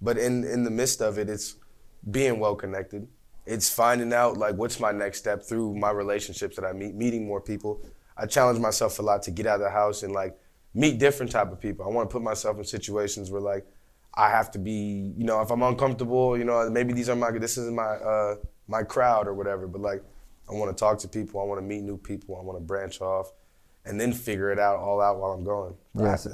But 0.00 0.18
in 0.18 0.44
in 0.44 0.62
the 0.64 0.70
midst 0.70 1.00
of 1.00 1.18
it, 1.18 1.28
it's 1.28 1.56
being 2.10 2.38
well 2.38 2.54
connected. 2.54 3.08
It's 3.44 3.68
finding 3.68 4.12
out 4.12 4.36
like 4.36 4.54
what's 4.54 4.78
my 4.78 4.92
next 4.92 5.18
step 5.18 5.42
through 5.42 5.74
my 5.74 5.90
relationships 5.90 6.56
that 6.56 6.64
I 6.64 6.72
meet, 6.72 6.94
meeting 6.94 7.26
more 7.26 7.40
people. 7.40 7.82
I 8.16 8.26
challenge 8.26 8.58
myself 8.60 8.98
a 8.98 9.02
lot 9.02 9.22
to 9.22 9.30
get 9.30 9.46
out 9.46 9.56
of 9.56 9.62
the 9.62 9.70
house 9.70 10.02
and 10.02 10.12
like 10.12 10.38
meet 10.74 10.98
different 10.98 11.32
type 11.32 11.50
of 11.50 11.60
people. 11.60 11.86
I 11.86 11.88
want 11.88 12.08
to 12.08 12.12
put 12.12 12.22
myself 12.22 12.58
in 12.58 12.64
situations 12.64 13.30
where 13.30 13.40
like 13.40 13.66
I 14.18 14.28
have 14.30 14.50
to 14.50 14.58
be, 14.58 15.14
you 15.16 15.24
know, 15.24 15.40
if 15.40 15.50
I'm 15.50 15.62
uncomfortable, 15.62 16.36
you 16.36 16.44
know, 16.44 16.68
maybe 16.68 16.92
these 16.92 17.08
are 17.08 17.16
my, 17.16 17.30
this 17.30 17.56
is 17.56 17.70
my, 17.70 17.84
uh, 18.12 18.34
my 18.66 18.82
crowd 18.82 19.28
or 19.28 19.34
whatever. 19.34 19.66
But 19.68 19.80
like, 19.80 20.02
I 20.50 20.52
want 20.54 20.76
to 20.76 20.78
talk 20.78 20.98
to 21.00 21.08
people. 21.08 21.40
I 21.40 21.44
want 21.44 21.58
to 21.60 21.66
meet 21.72 21.82
new 21.82 21.96
people. 21.96 22.36
I 22.36 22.42
want 22.42 22.58
to 22.58 22.64
branch 22.72 23.00
off, 23.00 23.32
and 23.84 24.00
then 24.00 24.12
figure 24.12 24.50
it 24.50 24.58
out 24.58 24.76
all 24.76 25.00
out 25.00 25.18
while 25.20 25.32
I'm 25.32 25.44
going. 25.44 25.74
Yes, 25.94 26.26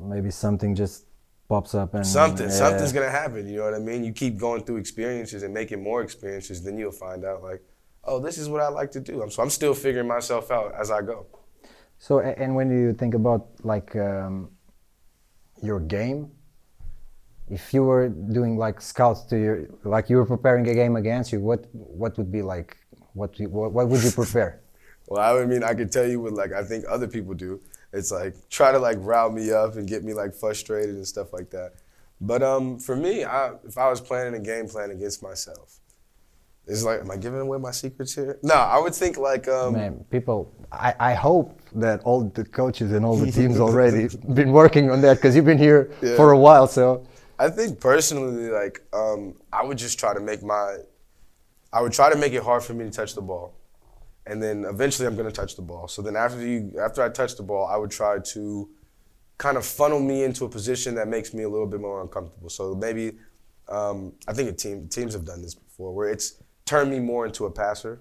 maybe 0.00 0.30
something 0.30 0.74
just 0.74 1.04
pops 1.48 1.74
up 1.74 1.94
and 1.94 2.06
something, 2.06 2.48
yeah. 2.48 2.52
something's 2.64 2.92
gonna 2.92 3.08
happen. 3.22 3.46
You 3.48 3.56
know 3.58 3.64
what 3.64 3.74
I 3.74 3.78
mean? 3.78 4.04
You 4.04 4.12
keep 4.12 4.36
going 4.36 4.64
through 4.64 4.76
experiences 4.78 5.42
and 5.44 5.54
making 5.54 5.82
more 5.82 6.02
experiences, 6.02 6.62
then 6.64 6.76
you'll 6.78 6.92
find 7.06 7.24
out 7.24 7.42
like, 7.42 7.62
oh, 8.04 8.18
this 8.20 8.36
is 8.36 8.48
what 8.48 8.60
I 8.60 8.68
like 8.68 8.90
to 8.92 9.00
do. 9.00 9.20
I'm- 9.20 9.30
So 9.30 9.42
I'm 9.42 9.50
still 9.50 9.74
figuring 9.74 10.08
myself 10.08 10.50
out 10.50 10.74
as 10.74 10.90
I 10.90 11.00
go. 11.02 11.26
So, 11.98 12.20
and 12.20 12.54
when 12.54 12.70
you 12.70 12.92
think 12.92 13.14
about 13.14 13.48
like 13.62 13.96
um, 13.96 14.50
your 15.62 15.80
game, 15.80 16.30
if 17.50 17.72
you 17.74 17.82
were 17.84 18.08
doing 18.08 18.56
like 18.58 18.80
scouts 18.80 19.22
to 19.24 19.36
your, 19.38 19.66
like 19.84 20.08
you 20.10 20.16
were 20.16 20.26
preparing 20.26 20.68
a 20.68 20.74
game 20.74 20.96
against 20.96 21.32
you, 21.32 21.40
what 21.40 21.66
what 21.72 22.16
would 22.18 22.30
be 22.30 22.42
like, 22.42 22.76
what 23.14 23.38
you, 23.38 23.48
what, 23.48 23.72
what 23.72 23.88
would 23.88 24.02
you 24.02 24.10
prepare? 24.10 24.60
Well, 25.10 25.38
I 25.40 25.46
mean, 25.46 25.64
I 25.64 25.72
could 25.72 25.90
tell 25.90 26.06
you 26.06 26.20
what 26.20 26.34
like 26.34 26.52
I 26.52 26.62
think 26.62 26.84
other 26.86 27.08
people 27.08 27.32
do. 27.32 27.60
It's 27.94 28.10
like 28.12 28.34
try 28.50 28.72
to 28.72 28.78
like 28.78 28.98
rile 29.00 29.30
me 29.30 29.50
up 29.50 29.76
and 29.76 29.88
get 29.88 30.04
me 30.04 30.12
like 30.12 30.34
frustrated 30.34 30.94
and 30.96 31.06
stuff 31.06 31.32
like 31.32 31.48
that. 31.50 31.70
But 32.20 32.42
um, 32.42 32.78
for 32.78 32.94
me, 32.94 33.24
I, 33.24 33.52
if 33.64 33.78
I 33.78 33.88
was 33.88 34.02
planning 34.02 34.34
a 34.38 34.44
game 34.44 34.68
plan 34.68 34.90
against 34.90 35.22
myself, 35.22 35.78
it's 36.66 36.82
like, 36.82 37.00
am 37.00 37.10
I 37.10 37.16
giving 37.16 37.40
away 37.40 37.56
my 37.56 37.70
secrets 37.70 38.14
here? 38.14 38.38
No, 38.42 38.54
I 38.54 38.78
would 38.78 38.94
think 38.94 39.16
like 39.16 39.48
um, 39.48 39.72
Man, 39.72 40.04
people, 40.10 40.52
I, 40.70 40.94
I 41.00 41.14
hope 41.14 41.58
that 41.76 42.00
all 42.02 42.24
the 42.24 42.44
coaches 42.44 42.92
and 42.92 43.02
all 43.06 43.16
the 43.16 43.32
teams 43.38 43.58
already 43.58 44.08
been 44.34 44.52
working 44.52 44.90
on 44.90 45.00
that 45.00 45.14
because 45.16 45.34
you've 45.34 45.46
been 45.46 45.56
here 45.68 45.90
Yeah. 46.02 46.16
for 46.16 46.32
a 46.32 46.38
while. 46.38 46.66
So, 46.66 47.06
I 47.38 47.48
think 47.50 47.80
personally, 47.80 48.50
like, 48.50 48.82
um, 48.92 49.34
I 49.52 49.64
would 49.64 49.78
just 49.78 49.98
try 49.98 50.12
to 50.12 50.20
make 50.20 50.42
my, 50.42 50.78
I 51.72 51.80
would 51.82 51.92
try 51.92 52.10
to 52.10 52.18
make 52.18 52.32
it 52.32 52.42
hard 52.42 52.62
for 52.62 52.74
me 52.74 52.84
to 52.84 52.90
touch 52.90 53.14
the 53.14 53.22
ball, 53.22 53.54
and 54.26 54.42
then 54.42 54.64
eventually 54.64 55.06
I'm 55.06 55.16
gonna 55.16 55.30
touch 55.30 55.54
the 55.56 55.62
ball. 55.62 55.88
So 55.88 56.02
then 56.02 56.16
after 56.16 56.44
you, 56.44 56.74
after 56.80 57.02
I 57.02 57.08
touch 57.08 57.36
the 57.36 57.42
ball, 57.42 57.66
I 57.66 57.76
would 57.76 57.90
try 57.90 58.18
to, 58.18 58.68
kind 59.38 59.56
of 59.56 59.64
funnel 59.64 60.00
me 60.00 60.24
into 60.24 60.44
a 60.44 60.48
position 60.48 60.96
that 60.96 61.06
makes 61.06 61.32
me 61.32 61.44
a 61.44 61.48
little 61.48 61.66
bit 61.68 61.80
more 61.80 62.02
uncomfortable. 62.02 62.50
So 62.50 62.74
maybe, 62.74 63.18
um, 63.68 64.14
I 64.26 64.32
think 64.32 64.50
a 64.50 64.52
team 64.52 64.88
teams 64.88 65.12
have 65.12 65.24
done 65.24 65.42
this 65.42 65.54
before, 65.54 65.94
where 65.94 66.08
it's 66.08 66.42
turned 66.64 66.90
me 66.90 66.98
more 66.98 67.24
into 67.24 67.46
a 67.46 67.50
passer, 67.50 68.00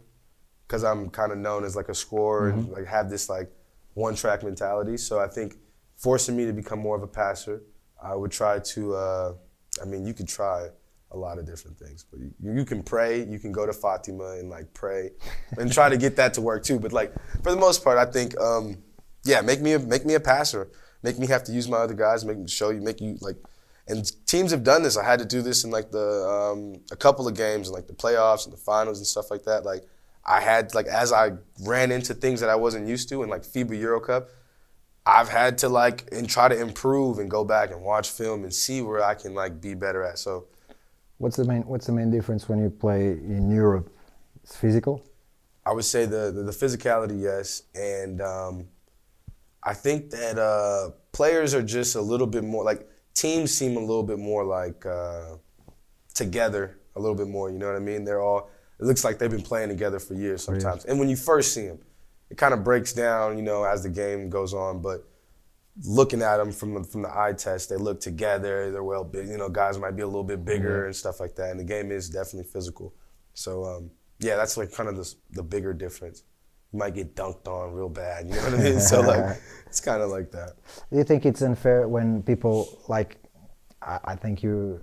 because 0.67 0.84
I'm 0.84 1.12
kind 1.12 1.32
of 1.32 1.38
known 1.38 1.63
as 1.63 1.76
like 1.76 1.89
a 1.89 1.93
scorer 1.93 2.50
and 2.50 2.69
like 2.69 2.88
have 2.88 3.10
this 3.10 3.30
like 3.30 3.52
one 3.93 4.15
track 4.15 4.43
mentality. 4.43 4.97
So 4.97 5.19
I 5.19 5.28
think 5.28 5.58
forcing 5.95 6.36
me 6.36 6.45
to 6.45 6.54
become 6.54 6.80
more 6.80 6.95
of 6.95 7.04
a 7.04 7.08
passer, 7.08 7.62
I 8.02 8.16
would 8.16 8.32
try 8.32 8.60
to. 8.60 8.96
Uh, 8.96 9.34
I 9.82 9.86
mean, 9.86 10.06
you 10.06 10.14
could 10.14 10.28
try 10.28 10.70
a 11.12 11.18
lot 11.18 11.38
of 11.38 11.46
different 11.46 11.78
things, 11.78 12.06
but 12.10 12.20
you, 12.20 12.32
you 12.42 12.66
can 12.66 12.84
pray. 12.84 13.24
You 13.24 13.40
can 13.40 13.52
go 13.52 13.66
to 13.66 13.74
Fatima 13.74 14.32
and 14.32 14.50
like 14.50 14.74
pray, 14.74 15.12
and 15.58 15.72
try 15.72 15.90
to 15.90 15.98
get 15.98 16.16
that 16.18 16.34
to 16.36 16.42
work 16.42 16.64
too. 16.64 16.80
But 16.80 16.94
like 16.94 17.14
for 17.44 17.52
the 17.52 17.60
most 17.60 17.84
part, 17.84 17.98
I 17.98 18.06
think 18.06 18.40
um, 18.40 18.78
yeah, 19.24 19.42
make 19.42 19.62
me 19.62 19.74
a, 19.74 19.80
make 19.80 20.06
me 20.06 20.16
a 20.16 20.20
passer. 20.20 20.70
Make 21.04 21.20
me 21.20 21.28
have 21.28 21.44
to 21.46 21.52
use 21.52 21.68
my 21.68 21.78
other 21.78 21.94
guys. 21.94 22.26
Make 22.26 22.38
me 22.38 22.48
show 22.48 22.70
you. 22.70 22.82
Make 22.82 23.02
you 23.02 23.18
like. 23.22 23.38
And 23.90 24.06
teams 24.26 24.52
have 24.52 24.64
done 24.64 24.84
this. 24.84 24.98
I 24.98 25.06
had 25.06 25.20
to 25.20 25.26
do 25.26 25.42
this 25.42 25.64
in 25.64 25.72
like 25.72 25.92
the 25.92 26.28
um, 26.28 26.82
a 26.92 26.96
couple 26.96 27.28
of 27.28 27.36
games 27.36 27.70
in 27.70 27.74
like 27.74 27.88
the 27.88 27.94
playoffs 27.94 28.46
and 28.46 28.52
the 28.52 28.58
finals 28.58 28.98
and 28.98 29.08
stuff 29.08 29.32
like 29.32 29.44
that. 29.44 29.64
Like 29.64 29.84
I 30.26 30.42
had 30.42 30.76
like 30.76 30.88
as 30.88 31.14
I 31.14 31.32
ran 31.64 31.92
into 31.92 32.14
things 32.14 32.42
that 32.42 32.50
I 32.50 32.56
wasn't 32.56 32.88
used 32.88 33.08
to 33.10 33.24
in 33.24 33.30
like 33.30 33.44
FIBA 33.44 33.80
Euro 33.80 34.02
Cup, 34.02 34.30
I've 35.08 35.30
had 35.30 35.58
to 35.60 35.70
like 35.70 36.10
and 36.12 36.30
try 36.30 36.50
to 36.50 36.60
improve 36.60 37.20
and 37.20 37.32
go 37.32 37.46
back 37.46 37.72
and 37.72 37.82
watch 37.82 38.10
film 38.10 38.43
and 38.43 38.54
see 38.54 38.82
where 38.82 39.02
I 39.02 39.15
can 39.15 39.34
like 39.34 39.62
be 39.62 39.74
better 39.74 40.04
at. 40.04 40.20
So 40.20 40.48
what's 41.17 41.38
the 41.38 41.46
main 41.46 41.62
what's 41.62 41.86
the 41.86 41.93
main 41.93 42.12
difference 42.12 42.50
when 42.50 42.60
you 42.60 42.70
play 42.70 43.12
in 43.12 43.50
Europe? 43.50 43.89
It's 44.43 44.58
physical. 44.58 45.02
I 45.65 45.72
would 45.72 45.86
say 45.86 46.06
the 46.06 46.32
the, 46.32 46.43
the 46.43 46.52
physicality, 46.52 47.22
yes, 47.22 47.63
and 47.74 48.22
um, 48.22 48.67
I 49.63 49.74
think 49.74 50.10
that 50.12 50.38
uh, 50.38 50.91
players 51.13 51.54
are 51.54 51.63
just 51.63 51.96
a 51.96 52.02
little 52.02 52.28
bit 52.28 52.43
more 52.43 52.65
like 52.65 52.89
teams 53.13 53.54
seem 53.54 53.78
a 53.78 53.80
little 53.80 54.04
bit 54.04 54.20
more 54.20 54.43
like 54.43 54.86
uh, 54.86 55.38
together 56.13 56.80
a 56.98 57.00
little 57.00 57.15
bit 57.15 57.30
more. 57.30 57.50
You 57.50 57.60
know 57.60 57.67
what 57.67 57.78
I 57.78 57.80
mean? 57.80 58.04
They're 58.04 58.22
all. 58.22 58.50
It 58.80 58.86
looks 58.86 59.06
like 59.06 59.20
they've 59.20 59.32
been 59.32 59.41
playing 59.41 59.70
together 59.70 60.00
for 60.00 60.15
years 60.15 60.43
sometimes. 60.43 60.86
And 60.86 61.00
when 61.00 61.10
you 61.10 61.15
first 61.15 61.54
see 61.54 61.65
them, 61.65 61.80
it 62.30 62.38
kind 62.38 62.54
of 62.54 62.63
breaks 62.63 62.94
down, 62.94 63.38
you 63.38 63.44
know, 63.44 63.63
as 63.63 63.84
the 63.84 63.90
game 63.90 64.30
goes 64.30 64.54
on. 64.54 64.82
But 64.82 65.08
looking 65.86 66.22
at 66.22 66.38
them 66.38 66.52
from 66.52 66.74
the, 66.74 66.84
from 66.84 67.04
the 67.04 67.10
eye 67.10 67.34
test, 67.34 67.70
they 67.70 67.78
look 67.78 68.00
together. 68.00 68.72
They're 68.72 68.84
well 68.84 69.04
big. 69.04 69.28
You 69.28 69.38
know, 69.38 69.50
guys 69.50 69.78
might 69.78 69.96
be 69.96 70.02
a 70.02 70.08
little 70.08 70.24
bit 70.24 70.44
bigger 70.44 70.86
and 70.86 70.96
stuff 70.96 71.20
like 71.20 71.36
that. 71.36 71.52
And 71.52 71.60
the 71.60 71.63
game 71.63 71.92
is 71.92 72.10
definitely 72.10 72.50
physical. 72.52 72.94
So 73.34 73.63
um, 73.63 73.92
yeah, 74.20 74.36
that's 74.36 74.58
like 74.58 74.72
kind 74.72 74.90
of 74.90 74.98
the, 74.98 75.13
the 75.32 75.44
bigger 75.44 75.74
difference. 75.74 76.24
You 76.74 76.80
might 76.80 76.96
get 76.96 77.16
dunked 77.16 77.48
on 77.48 77.74
real 77.74 77.90
bad. 77.90 78.28
You 78.28 78.36
know 78.36 78.44
what 78.44 78.54
I 78.56 78.58
mean? 78.58 78.80
so 78.80 79.02
like, 79.02 79.38
it's 79.68 79.80
kind 79.80 80.02
of 80.02 80.10
like 80.10 80.32
that. 80.32 80.54
Do 80.92 80.98
you 80.98 81.04
think 81.04 81.26
it's 81.26 81.42
unfair 81.42 81.88
when 81.88 82.24
people 82.24 82.82
like? 82.88 83.18
I, 83.82 84.00
I 84.04 84.16
think 84.16 84.42
you 84.44 84.82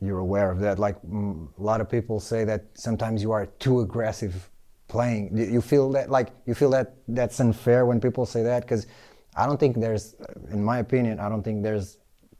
you're 0.00 0.18
aware 0.18 0.50
of 0.50 0.60
that. 0.60 0.78
Like 0.78 0.96
a 1.02 1.62
lot 1.62 1.80
of 1.80 1.90
people 1.90 2.20
say 2.20 2.44
that 2.44 2.66
sometimes 2.74 3.22
you 3.22 3.32
are 3.32 3.46
too 3.46 3.80
aggressive 3.80 4.50
playing. 4.96 5.22
You 5.56 5.60
feel 5.72 5.86
that 5.96 6.06
like 6.18 6.28
you 6.48 6.54
feel 6.60 6.70
that 6.78 6.88
that's 7.18 7.38
unfair 7.46 7.80
when 7.90 7.98
people 8.06 8.24
say 8.34 8.42
that? 8.50 8.60
Because 8.64 8.82
I 9.40 9.42
don't 9.46 9.60
think 9.62 9.72
there's, 9.86 10.04
in 10.56 10.62
my 10.72 10.78
opinion, 10.86 11.14
I 11.24 11.28
don't 11.32 11.42
think 11.46 11.62
there's 11.68 11.88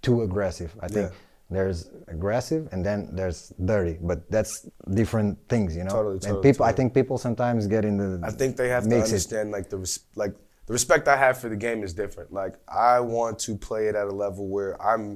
too 0.06 0.16
aggressive. 0.28 0.70
I 0.86 0.88
think 0.94 1.06
Yeah. 1.10 1.16
there's 1.56 1.78
aggressive 2.16 2.62
and 2.72 2.80
then 2.88 2.98
there's 3.18 3.40
dirty, 3.72 3.96
but 4.10 4.18
that's 4.34 4.52
different 5.00 5.32
things, 5.52 5.76
you 5.78 5.84
know. 5.86 5.96
Totally, 5.98 6.14
and 6.14 6.22
totally, 6.22 6.42
people, 6.48 6.64
I 6.70 6.72
think 6.78 6.88
people 7.00 7.16
sometimes 7.26 7.60
get 7.76 7.82
in 7.90 7.94
the. 8.02 8.10
I 8.30 8.32
think 8.40 8.56
they 8.56 8.70
have 8.76 8.84
to 8.84 8.88
mix 8.94 9.02
it. 9.08 9.12
understand 9.12 9.46
like 9.56 9.66
the 9.74 9.78
res- 9.84 10.04
like 10.22 10.34
the 10.68 10.72
respect 10.78 11.04
I 11.14 11.16
have 11.26 11.36
for 11.42 11.48
the 11.54 11.60
game 11.66 11.80
is 11.88 11.92
different. 12.02 12.28
Like 12.42 12.54
I 12.68 12.94
want 13.16 13.34
to 13.46 13.52
play 13.68 13.82
it 13.90 13.94
at 14.02 14.06
a 14.14 14.16
level 14.24 14.44
where 14.56 14.72
I'm 14.90 15.06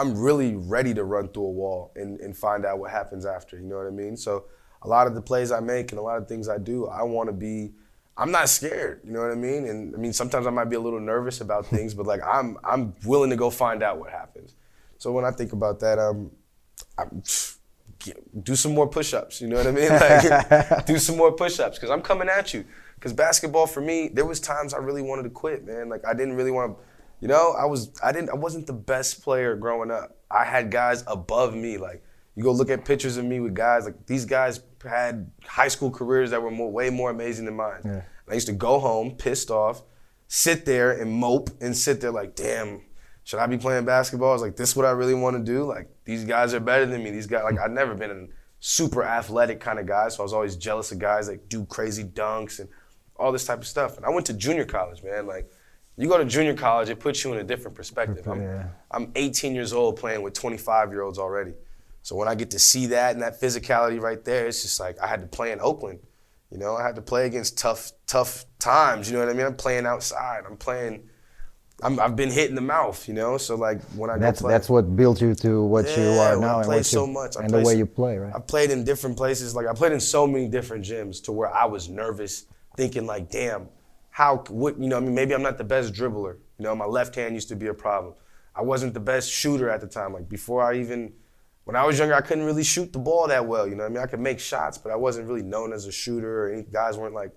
I'm 0.00 0.10
really 0.28 0.52
ready 0.76 0.92
to 1.00 1.04
run 1.14 1.26
through 1.32 1.48
a 1.52 1.56
wall 1.62 1.80
and, 2.00 2.10
and 2.24 2.30
find 2.46 2.62
out 2.68 2.78
what 2.80 2.90
happens 3.00 3.24
after. 3.36 3.52
You 3.60 3.66
know 3.70 3.78
what 3.82 3.86
I 3.94 3.96
mean? 4.04 4.14
So 4.26 4.32
a 4.86 4.88
lot 4.88 5.06
of 5.06 5.14
the 5.14 5.20
plays 5.20 5.50
I 5.50 5.60
make 5.60 5.90
and 5.90 5.98
a 5.98 6.02
lot 6.02 6.16
of 6.16 6.28
things 6.28 6.48
I 6.48 6.58
do, 6.58 6.86
I 6.86 7.02
want 7.02 7.28
to 7.28 7.32
be. 7.32 7.72
I'm 8.16 8.30
not 8.30 8.48
scared. 8.48 9.00
You 9.04 9.12
know 9.12 9.20
what 9.20 9.30
I 9.30 9.34
mean? 9.34 9.66
And 9.66 9.94
I 9.94 9.98
mean 9.98 10.12
sometimes 10.12 10.46
I 10.46 10.50
might 10.50 10.70
be 10.70 10.76
a 10.76 10.80
little 10.80 11.00
nervous 11.00 11.40
about 11.40 11.66
things, 11.74 11.92
but 11.92 12.06
like 12.06 12.20
I'm 12.24 12.56
I'm 12.64 12.94
willing 13.04 13.30
to 13.30 13.36
go 13.36 13.50
find 13.50 13.82
out 13.82 13.98
what 13.98 14.10
happens. 14.10 14.54
So 14.98 15.12
when 15.12 15.24
I 15.24 15.30
think 15.30 15.52
about 15.52 15.80
that, 15.80 15.98
um, 15.98 16.30
I'm, 16.96 17.22
do 18.42 18.54
some 18.54 18.72
more 18.72 18.86
push-ups. 18.86 19.40
You 19.40 19.48
know 19.48 19.56
what 19.56 19.66
I 19.66 19.72
mean? 19.72 19.88
Like, 19.90 20.86
do 20.86 20.98
some 20.98 21.16
more 21.16 21.32
push-ups 21.32 21.76
because 21.76 21.90
I'm 21.90 22.00
coming 22.00 22.28
at 22.28 22.54
you. 22.54 22.64
Because 22.94 23.12
basketball 23.12 23.66
for 23.66 23.80
me, 23.80 24.08
there 24.08 24.24
was 24.24 24.40
times 24.40 24.72
I 24.72 24.78
really 24.78 25.02
wanted 25.02 25.24
to 25.24 25.30
quit, 25.30 25.66
man. 25.66 25.88
Like 25.88 26.06
I 26.06 26.14
didn't 26.14 26.34
really 26.34 26.52
want 26.52 26.76
to. 26.76 26.82
You 27.20 27.28
know, 27.28 27.54
I 27.58 27.64
was 27.64 27.90
I 28.02 28.12
didn't 28.12 28.30
I 28.30 28.34
wasn't 28.34 28.66
the 28.66 28.72
best 28.72 29.22
player 29.22 29.56
growing 29.56 29.90
up. 29.90 30.16
I 30.30 30.44
had 30.44 30.70
guys 30.70 31.02
above 31.06 31.54
me. 31.54 31.76
Like 31.76 32.02
you 32.36 32.42
go 32.42 32.52
look 32.52 32.70
at 32.70 32.84
pictures 32.84 33.16
of 33.16 33.24
me 33.24 33.40
with 33.40 33.54
guys 33.54 33.84
like 33.84 34.06
these 34.06 34.24
guys 34.24 34.60
had 34.82 35.30
high 35.44 35.68
school 35.68 35.90
careers 35.90 36.30
that 36.30 36.42
were 36.42 36.50
more, 36.50 36.70
way 36.70 36.90
more 36.90 37.10
amazing 37.10 37.44
than 37.44 37.56
mine. 37.56 37.80
Yeah. 37.84 38.02
I 38.28 38.34
used 38.34 38.48
to 38.48 38.52
go 38.52 38.78
home 38.78 39.12
pissed 39.12 39.50
off, 39.50 39.82
sit 40.28 40.64
there 40.64 40.92
and 40.92 41.10
mope 41.10 41.50
and 41.60 41.76
sit 41.76 42.00
there 42.00 42.10
like, 42.10 42.34
damn, 42.34 42.82
should 43.24 43.40
I 43.40 43.46
be 43.46 43.58
playing 43.58 43.84
basketball? 43.84 44.30
I 44.30 44.32
was 44.32 44.42
like, 44.42 44.56
this 44.56 44.70
is 44.70 44.76
what 44.76 44.86
I 44.86 44.90
really 44.90 45.14
want 45.14 45.36
to 45.36 45.42
do. 45.42 45.64
Like 45.64 45.88
these 46.04 46.24
guys 46.24 46.54
are 46.54 46.60
better 46.60 46.86
than 46.86 47.02
me. 47.02 47.10
These 47.10 47.26
guys 47.26 47.42
like 47.44 47.58
I'd 47.58 47.72
never 47.72 47.94
been 47.94 48.10
a 48.10 48.26
super 48.60 49.04
athletic 49.04 49.60
kind 49.60 49.78
of 49.78 49.86
guy, 49.86 50.08
so 50.08 50.20
I 50.20 50.22
was 50.22 50.32
always 50.32 50.56
jealous 50.56 50.92
of 50.92 50.98
guys 50.98 51.26
that 51.26 51.48
do 51.48 51.64
crazy 51.66 52.04
dunks 52.04 52.60
and 52.60 52.68
all 53.16 53.32
this 53.32 53.44
type 53.44 53.58
of 53.58 53.66
stuff. 53.66 53.96
And 53.96 54.06
I 54.06 54.10
went 54.10 54.26
to 54.26 54.32
junior 54.32 54.64
college, 54.64 55.02
man. 55.02 55.26
Like 55.26 55.50
you 55.96 56.08
go 56.08 56.18
to 56.18 56.24
junior 56.24 56.54
college, 56.54 56.88
it 56.88 57.00
puts 57.00 57.24
you 57.24 57.32
in 57.32 57.40
a 57.40 57.44
different 57.44 57.76
perspective. 57.76 58.26
I'm. 58.28 58.40
I'm 58.90 59.12
18 59.14 59.54
years 59.54 59.72
old 59.72 59.96
playing 59.96 60.22
with 60.22 60.34
25 60.34 60.90
year 60.90 61.02
olds 61.02 61.18
already. 61.18 61.54
So 62.06 62.14
when 62.14 62.28
I 62.28 62.36
get 62.36 62.52
to 62.52 62.60
see 62.60 62.86
that 62.86 63.14
and 63.14 63.22
that 63.22 63.40
physicality 63.40 64.00
right 64.00 64.24
there, 64.24 64.46
it's 64.46 64.62
just 64.62 64.78
like 64.78 64.96
I 65.00 65.08
had 65.08 65.22
to 65.22 65.26
play 65.26 65.50
in 65.50 65.58
Oakland. 65.60 65.98
You 66.52 66.58
know, 66.58 66.76
I 66.76 66.84
had 66.84 66.94
to 66.94 67.02
play 67.02 67.26
against 67.26 67.58
tough, 67.58 67.90
tough 68.06 68.44
times. 68.60 69.10
You 69.10 69.14
know 69.14 69.24
what 69.24 69.34
I 69.34 69.36
mean? 69.36 69.44
I'm 69.44 69.56
playing 69.56 69.86
outside. 69.86 70.44
I'm 70.48 70.56
playing. 70.56 71.08
I'm, 71.82 71.98
I've 71.98 72.14
been 72.14 72.30
hit 72.30 72.48
in 72.48 72.54
the 72.54 72.60
mouth. 72.60 73.08
You 73.08 73.14
know, 73.14 73.38
so 73.38 73.56
like 73.56 73.82
when 73.96 74.08
I 74.08 74.18
That's 74.18 74.40
play, 74.40 74.52
that's 74.52 74.70
what 74.70 74.94
built 74.94 75.20
you 75.20 75.34
to 75.34 75.64
what 75.64 75.86
you 75.96 76.04
are 76.04 76.36
I 76.36 76.40
now 76.40 76.60
and 76.60 76.86
so 76.86 77.06
you, 77.06 77.12
much. 77.12 77.36
I 77.36 77.40
and 77.40 77.50
the 77.50 77.62
way 77.62 77.74
you 77.74 77.86
play, 77.86 78.18
right? 78.18 78.32
I 78.32 78.38
played 78.38 78.70
in 78.70 78.84
different 78.84 79.16
places. 79.16 79.56
Like 79.56 79.66
I 79.66 79.72
played 79.72 79.90
in 79.90 79.98
so 79.98 80.28
many 80.28 80.46
different 80.46 80.84
gyms 80.84 81.20
to 81.24 81.32
where 81.32 81.52
I 81.52 81.64
was 81.64 81.88
nervous, 81.88 82.46
thinking 82.76 83.06
like, 83.06 83.32
damn, 83.32 83.66
how 84.10 84.44
what 84.48 84.78
you 84.78 84.86
know? 84.86 84.98
I 84.98 85.00
mean, 85.00 85.16
maybe 85.16 85.34
I'm 85.34 85.42
not 85.42 85.58
the 85.58 85.64
best 85.64 85.92
dribbler. 85.92 86.36
You 86.60 86.66
know, 86.66 86.76
my 86.76 86.86
left 86.86 87.16
hand 87.16 87.34
used 87.34 87.48
to 87.48 87.56
be 87.56 87.66
a 87.66 87.74
problem. 87.74 88.14
I 88.54 88.62
wasn't 88.62 88.94
the 88.94 89.00
best 89.00 89.28
shooter 89.28 89.68
at 89.68 89.80
the 89.80 89.88
time. 89.88 90.12
Like 90.12 90.28
before 90.28 90.62
I 90.62 90.76
even 90.78 91.12
when 91.66 91.76
I 91.76 91.84
was 91.84 91.98
younger, 91.98 92.14
I 92.14 92.20
couldn't 92.22 92.44
really 92.44 92.64
shoot 92.64 92.92
the 92.92 92.98
ball 92.98 93.28
that 93.28 93.44
well. 93.46 93.66
You 93.68 93.74
know, 93.74 93.84
I 93.84 93.88
mean, 93.88 93.98
I 93.98 94.06
could 94.06 94.20
make 94.20 94.40
shots, 94.40 94.78
but 94.78 94.90
I 94.92 94.96
wasn't 94.96 95.28
really 95.28 95.42
known 95.42 95.72
as 95.72 95.86
a 95.86 95.92
shooter. 95.92 96.44
Or 96.46 96.52
any 96.52 96.62
guys 96.62 96.96
weren't 96.96 97.14
like 97.14 97.32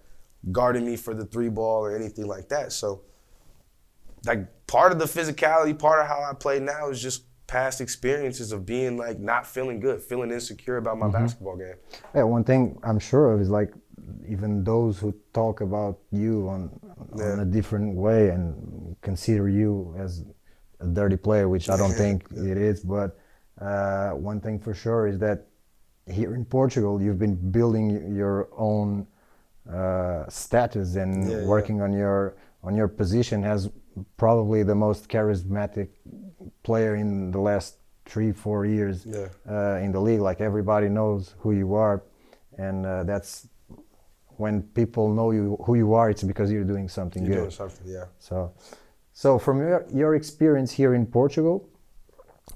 guarding 0.51 0.85
me 0.85 0.95
for 0.95 1.13
the 1.13 1.25
three 1.25 1.49
ball 1.49 1.83
or 1.85 1.95
anything 1.95 2.27
like 2.27 2.47
that. 2.49 2.71
So 2.71 3.01
like 4.25 4.67
part 4.67 4.91
of 4.91 4.99
the 4.99 5.05
physicality, 5.05 5.77
part 5.77 5.99
of 6.01 6.07
how 6.07 6.21
I 6.29 6.33
play 6.33 6.59
now 6.59 6.89
is 6.89 7.01
just 7.01 7.25
past 7.47 7.81
experiences 7.81 8.51
of 8.51 8.65
being 8.65 8.97
like 8.97 9.19
not 9.19 9.47
feeling 9.47 9.79
good, 9.79 10.01
feeling 10.01 10.31
insecure 10.31 10.77
about 10.77 10.97
my 10.99 11.07
Mm-hmm. 11.07 11.23
basketball 11.23 11.57
game. 11.57 11.75
Yeah, 12.13 12.23
one 12.23 12.43
thing 12.43 12.77
I'm 12.83 12.99
sure 12.99 13.33
of 13.33 13.41
is 13.41 13.49
like 13.49 13.73
even 14.27 14.63
those 14.63 14.99
who 14.99 15.13
talk 15.33 15.61
about 15.61 15.99
you 16.11 16.47
on 16.47 16.69
on 17.13 17.39
a 17.39 17.45
different 17.45 17.95
way 17.95 18.29
and 18.29 18.95
consider 19.01 19.49
you 19.49 19.95
as 19.97 20.23
a 20.79 20.85
dirty 20.87 21.17
player, 21.17 21.49
which 21.49 21.69
I 21.69 21.77
don't 21.77 21.93
think 22.03 22.25
it 22.31 22.57
is. 22.57 22.81
But 22.81 23.17
uh, 23.61 24.11
one 24.11 24.39
thing 24.39 24.59
for 24.59 24.73
sure 24.73 25.07
is 25.07 25.17
that 25.19 25.45
here 26.07 26.33
in 26.35 26.45
Portugal, 26.45 27.01
you've 27.01 27.19
been 27.19 27.35
building 27.51 28.15
your 28.15 28.47
own 28.57 29.05
uh, 29.71 30.27
status 30.29 30.95
and 30.95 31.29
Yeah, 31.29 31.39
yeah. 31.41 31.45
working 31.45 31.81
on 31.81 31.93
your 31.93 32.35
on 32.63 32.75
your 32.75 32.87
position 32.87 33.43
as 33.43 33.69
probably 34.17 34.63
the 34.63 34.75
most 34.75 35.07
charismatic 35.09 35.89
player 36.63 36.95
in 36.95 37.31
the 37.31 37.39
last 37.39 37.75
three 38.05 38.31
four 38.31 38.65
years 38.65 39.05
Yeah. 39.05 39.27
uh, 39.49 39.83
in 39.85 39.91
the 39.91 39.99
league. 39.99 40.21
Like 40.21 40.41
everybody 40.41 40.89
knows 40.89 41.35
who 41.39 41.51
you 41.51 41.75
are, 41.75 42.01
and 42.57 42.85
uh, 42.85 43.03
that's 43.03 43.47
when 44.37 44.63
people 44.73 45.13
know 45.13 45.31
you 45.31 45.57
who 45.65 45.75
you 45.75 45.93
are. 45.93 46.09
It's 46.09 46.23
because 46.23 46.51
you're 46.51 46.63
doing 46.75 46.89
something 46.89 47.23
You're 47.23 47.35
good. 47.35 47.39
doing 47.41 47.51
something, 47.51 47.85
yeah. 47.87 48.05
So, 48.19 48.51
so 49.13 49.37
from 49.37 49.59
your, 49.59 49.85
your 49.93 50.15
experience 50.15 50.71
here 50.71 50.93
in 50.95 51.05
Portugal, 51.05 51.67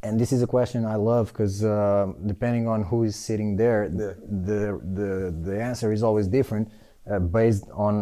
and 0.03 0.19
this 0.19 0.31
is 0.31 0.41
a 0.41 0.47
question 0.47 0.85
I 0.85 0.95
love 1.11 1.25
because 1.31 1.63
uh, 1.63 2.07
depending 2.25 2.67
on 2.67 2.83
who 2.83 3.03
is 3.03 3.15
sitting 3.15 3.55
there, 3.63 3.81
Yeah. 3.85 4.13
the, 4.49 4.81
the 4.99 5.09
the 5.47 5.55
answer 5.69 5.91
is 5.97 6.01
always 6.03 6.27
different 6.27 6.65
uh, 7.09 7.19
based 7.19 7.65
on 7.87 7.93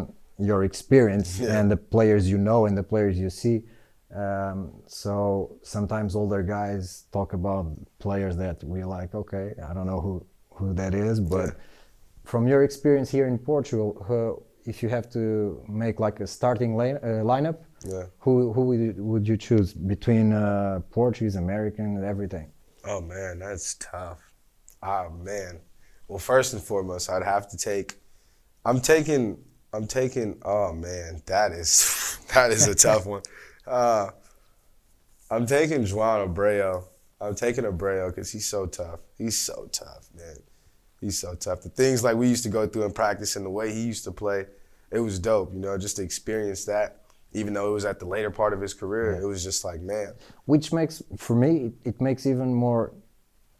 your 0.49 0.63
experience 0.63 1.29
Yeah. 1.39 1.57
and 1.59 1.65
the 1.73 1.77
players 1.77 2.23
you 2.33 2.37
know 2.37 2.65
and 2.67 2.75
the 2.81 2.83
players 2.93 3.15
you 3.19 3.29
see. 3.29 3.57
Um, 4.23 4.57
so 4.87 5.13
sometimes 5.75 6.15
older 6.15 6.43
guys 6.43 7.05
talk 7.17 7.29
about 7.33 7.65
players 7.99 8.35
that 8.43 8.57
we're 8.63 8.89
like. 8.99 9.11
Okay, 9.15 9.47
I 9.69 9.73
don't 9.75 9.87
know 9.91 10.01
who 10.05 10.13
who 10.57 10.73
that 10.81 10.93
is, 10.93 11.19
but 11.19 11.47
Yeah. 11.47 11.53
from 12.31 12.47
your 12.51 12.61
experience 12.69 13.09
here 13.17 13.27
in 13.33 13.37
Portugal, 13.53 13.89
who, 14.07 14.19
if 14.71 14.83
you 14.83 14.89
have 14.89 15.07
to 15.17 15.23
make 15.83 15.95
like 16.05 16.17
a 16.19 16.27
starting 16.27 16.71
line, 16.79 16.97
uh, 16.97 17.23
lineup, 17.33 17.59
Yeah. 17.83 18.03
who 18.19 18.53
who 18.53 18.61
would 18.65 18.79
you, 18.79 18.93
would 19.03 19.27
you 19.27 19.37
choose 19.37 19.73
between 19.73 20.33
uh, 20.33 20.81
Portuguese, 20.91 21.35
American, 21.35 21.97
and 21.97 22.05
everything? 22.05 22.51
Oh 22.85 23.01
man, 23.01 23.39
that's 23.39 23.75
tough. 23.75 24.19
Ah 24.83 25.09
man. 25.09 25.59
Well, 26.07 26.19
first 26.19 26.53
and 26.53 26.61
foremost, 26.61 27.09
I'd 27.09 27.23
have 27.23 27.49
to 27.49 27.57
take. 27.57 27.95
I'm 28.65 28.81
taking. 28.81 29.37
I'm 29.73 29.87
taking. 29.87 30.39
Oh 30.43 30.73
man, 30.73 31.21
that 31.25 31.51
is 31.53 32.19
that 32.33 32.51
is 32.51 32.67
a 32.67 32.75
tough 32.75 33.05
one. 33.05 33.21
Uh, 33.67 34.09
I'm 35.29 35.45
taking 35.45 35.85
Juan 35.85 36.27
Abreu. 36.27 36.83
I'm 37.21 37.35
taking 37.35 37.63
Abreu 37.63 38.07
because 38.09 38.31
he's 38.31 38.47
so 38.47 38.65
tough. 38.65 38.99
He's 39.19 39.37
so 39.37 39.69
tough, 39.71 40.09
man. 40.17 40.37
He's 40.99 41.19
so 41.19 41.35
tough. 41.35 41.61
The 41.61 41.69
things 41.69 42.03
like 42.03 42.17
we 42.17 42.27
used 42.27 42.41
to 42.43 42.49
go 42.49 42.65
through 42.67 42.85
in 42.85 42.91
practice 42.91 43.35
and 43.35 43.45
the 43.45 43.49
way 43.51 43.71
he 43.71 43.81
used 43.81 44.03
to 44.05 44.11
play, 44.11 44.47
it 44.91 44.99
was 44.99 45.19
dope. 45.19 45.53
You 45.53 45.59
know, 45.59 45.77
just 45.77 45.97
to 45.97 46.03
experience 46.03 46.65
that. 46.65 47.00
Even 47.33 47.53
though 47.53 47.69
it 47.69 47.73
was 47.73 47.85
at 47.85 47.99
the 47.99 48.05
later 48.05 48.29
part 48.29 48.53
of 48.53 48.59
his 48.61 48.73
career, 48.73 49.13
it 49.21 49.25
was 49.25 49.43
just 49.43 49.63
like, 49.63 49.79
man, 49.81 50.13
Which 50.45 50.73
makes 50.73 51.01
for 51.17 51.35
me 51.35 51.67
it, 51.67 51.73
it 51.89 52.01
makes 52.01 52.25
even 52.25 52.53
more 52.53 52.93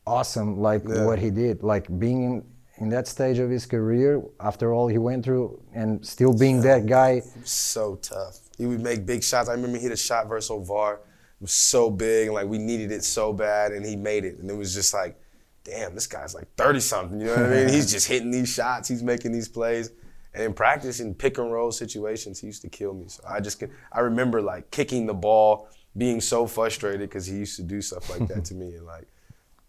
awesome 0.05 0.59
like 0.59 0.83
Yeah. 0.87 1.05
what 1.05 1.19
he 1.19 1.29
did, 1.29 1.63
like 1.63 1.87
being 1.99 2.23
in, 2.23 2.43
in 2.77 2.89
that 2.89 3.07
stage 3.07 3.39
of 3.39 3.49
his 3.49 3.65
career 3.65 4.21
after 4.39 4.73
all 4.73 4.87
he 4.87 4.97
went 4.97 5.23
through 5.23 5.61
and 5.73 6.05
still 6.05 6.33
being 6.37 6.61
that 6.61 6.85
guy. 6.85 7.21
so 7.43 7.95
tough. 7.97 8.39
He 8.57 8.65
would 8.65 8.81
make 8.81 9.05
big 9.05 9.23
shots. 9.23 9.49
I 9.49 9.53
remember 9.53 9.77
he 9.77 9.83
hit 9.83 9.91
a 9.91 9.97
shot 9.97 10.27
versus 10.27 10.49
Ovar. 10.51 10.95
It 10.95 10.99
was 11.41 11.51
so 11.53 11.89
big, 11.89 12.27
and 12.27 12.35
like 12.35 12.47
we 12.47 12.57
needed 12.59 12.91
it 12.91 13.03
so 13.03 13.33
bad, 13.33 13.71
and 13.71 13.83
he 13.85 13.95
made 13.95 14.25
it. 14.25 14.37
And 14.39 14.49
it 14.49 14.53
was 14.55 14.73
just 14.75 14.93
like, 14.93 15.19
damn, 15.63 15.95
this 15.95 16.05
guy's 16.07 16.35
like 16.35 16.47
30 16.57 16.79
something. 16.79 17.19
You 17.19 17.27
know 17.27 17.35
what 17.37 17.45
I 17.45 17.49
mean? 17.49 17.69
He's 17.75 17.91
just 17.91 18.07
hitting 18.07 18.29
these 18.29 18.49
shots. 18.53 18.87
He's 18.87 19.01
making 19.01 19.31
these 19.31 19.47
plays. 19.47 19.89
And 20.33 20.43
in 20.43 20.53
practice, 20.53 20.99
in 20.99 21.13
pick 21.13 21.37
and 21.37 21.51
roll 21.51 21.71
situations, 21.71 22.39
he 22.39 22.47
used 22.47 22.61
to 22.61 22.69
kill 22.69 22.93
me. 22.93 23.05
So 23.07 23.23
I 23.27 23.39
just, 23.39 23.59
can, 23.59 23.71
I 23.91 23.99
remember 23.99 24.41
like 24.41 24.71
kicking 24.71 25.05
the 25.05 25.13
ball, 25.13 25.67
being 25.97 26.21
so 26.21 26.47
frustrated 26.47 27.01
because 27.01 27.25
he 27.25 27.35
used 27.35 27.57
to 27.57 27.63
do 27.63 27.81
stuff 27.81 28.09
like 28.09 28.27
that 28.29 28.45
to 28.45 28.53
me, 28.61 28.75
and 28.75 28.85
like, 28.85 29.07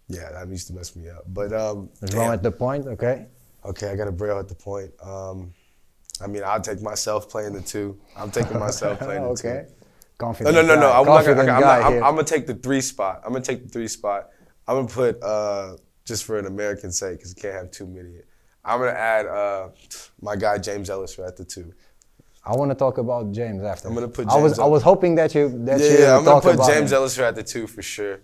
yeah, 0.09 0.31
that 0.33 0.49
used 0.49 0.69
to 0.69 0.75
mess 0.75 0.95
me 0.95 1.09
up. 1.09 1.25
But 1.29 1.53
um, 1.53 1.91
wrong 2.13 2.33
at 2.33 2.43
the 2.43 2.53
point, 2.53 2.87
okay? 2.87 3.27
Okay, 3.65 3.91
I 3.91 3.97
got 3.97 4.09
Abreu 4.09 4.39
at 4.39 4.49
the 4.49 4.55
point. 4.55 4.93
Um, 5.03 5.53
I 6.21 6.27
mean, 6.27 6.43
I'll 6.45 6.61
take 6.61 6.81
myself 6.81 7.29
playing 7.29 7.53
the 7.55 7.61
two. 7.61 7.99
I'm 8.17 8.31
taking 8.31 8.59
myself 8.59 8.99
playing 9.01 9.23
the 9.23 9.29
okay. 9.31 9.67
two. 9.69 9.75
No, 9.75 10.27
Confident. 10.27 10.55
no, 10.55 10.63
no, 10.63 10.75
no. 10.75 10.81
guy. 10.81 11.01
I'm, 11.01 11.07
not 11.07 11.25
gonna, 11.25 11.41
I'm, 11.41 11.61
not, 11.61 11.83
I'm. 11.83 11.95
I'm 11.95 12.15
gonna 12.15 12.25
take 12.25 12.47
the 12.47 12.55
three 12.55 12.81
spot. 12.81 13.23
I'm 13.25 13.33
gonna 13.33 13.45
take 13.45 13.65
the 13.65 13.69
three 13.69 13.89
spot. 13.89 14.29
I'm 14.69 14.77
gonna 14.77 14.89
put 14.89 15.21
uh, 15.23 15.77
just 16.05 16.25
for 16.25 16.39
an 16.39 16.47
American 16.47 16.93
sake, 16.93 17.19
because 17.19 17.35
you 17.37 17.43
can't 17.43 17.55
have 17.55 17.71
too 17.73 17.87
many. 17.87 18.21
I'm 18.65 18.79
gonna 18.79 18.93
add 18.93 19.27
uh, 19.27 19.69
my 20.21 20.37
guy 20.37 20.59
James 20.59 20.89
Ellis 20.91 21.19
at 21.19 21.37
the 21.37 21.45
two. 21.45 21.73
I 22.45 22.57
want 22.57 22.71
to 22.71 22.75
talk 22.75 22.99
about 22.99 23.33
James 23.33 23.63
after. 23.63 23.89
I'm 23.89 23.95
gonna 23.95 24.09
put 24.09 24.29
James 24.29 24.35
I 24.35 24.41
was 24.41 24.53
James 24.53 24.59
I 24.59 24.67
was 24.67 24.83
hoping 24.83 25.15
that 25.17 25.35
you 25.35 25.49
that 25.65 25.81
Yeah, 25.81 25.87
you 25.87 25.99
yeah, 25.99 26.17
I'm 26.17 26.25
gonna 26.25 26.41
put 26.41 26.67
James 26.67 26.93
him. 26.93 26.97
Ellis 26.97 27.19
at 27.19 27.35
the 27.35 27.43
two 27.43 27.67
for 27.67 27.83
sure. 27.83 28.21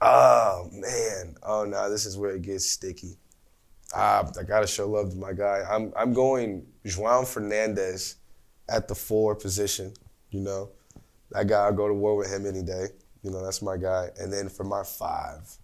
Oh 0.00 0.68
man, 0.72 1.36
oh 1.44 1.64
no, 1.64 1.88
this 1.90 2.06
is 2.06 2.16
where 2.18 2.32
it 2.32 2.42
gets 2.42 2.66
sticky. 2.66 3.16
Ah, 3.94 4.28
I 4.38 4.42
gotta 4.42 4.66
show 4.66 4.88
love 4.88 5.10
to 5.10 5.16
my 5.16 5.32
guy. 5.32 5.62
I'm 5.70 5.92
I'm 5.96 6.12
going 6.12 6.66
Juan 6.96 7.24
Fernandez 7.24 8.16
at 8.68 8.88
the 8.88 8.94
four 8.94 9.34
position. 9.34 9.92
You 10.30 10.40
know, 10.40 10.70
that 11.30 11.46
guy. 11.46 11.64
I'll 11.64 11.72
go 11.72 11.86
to 11.88 11.94
war 11.94 12.16
with 12.16 12.32
him 12.32 12.46
any 12.46 12.62
day. 12.62 12.86
You 13.22 13.30
know, 13.30 13.44
that's 13.44 13.62
my 13.62 13.76
guy. 13.76 14.08
And 14.18 14.32
then 14.32 14.48
for 14.48 14.64
my 14.64 14.82
five, 14.82 15.56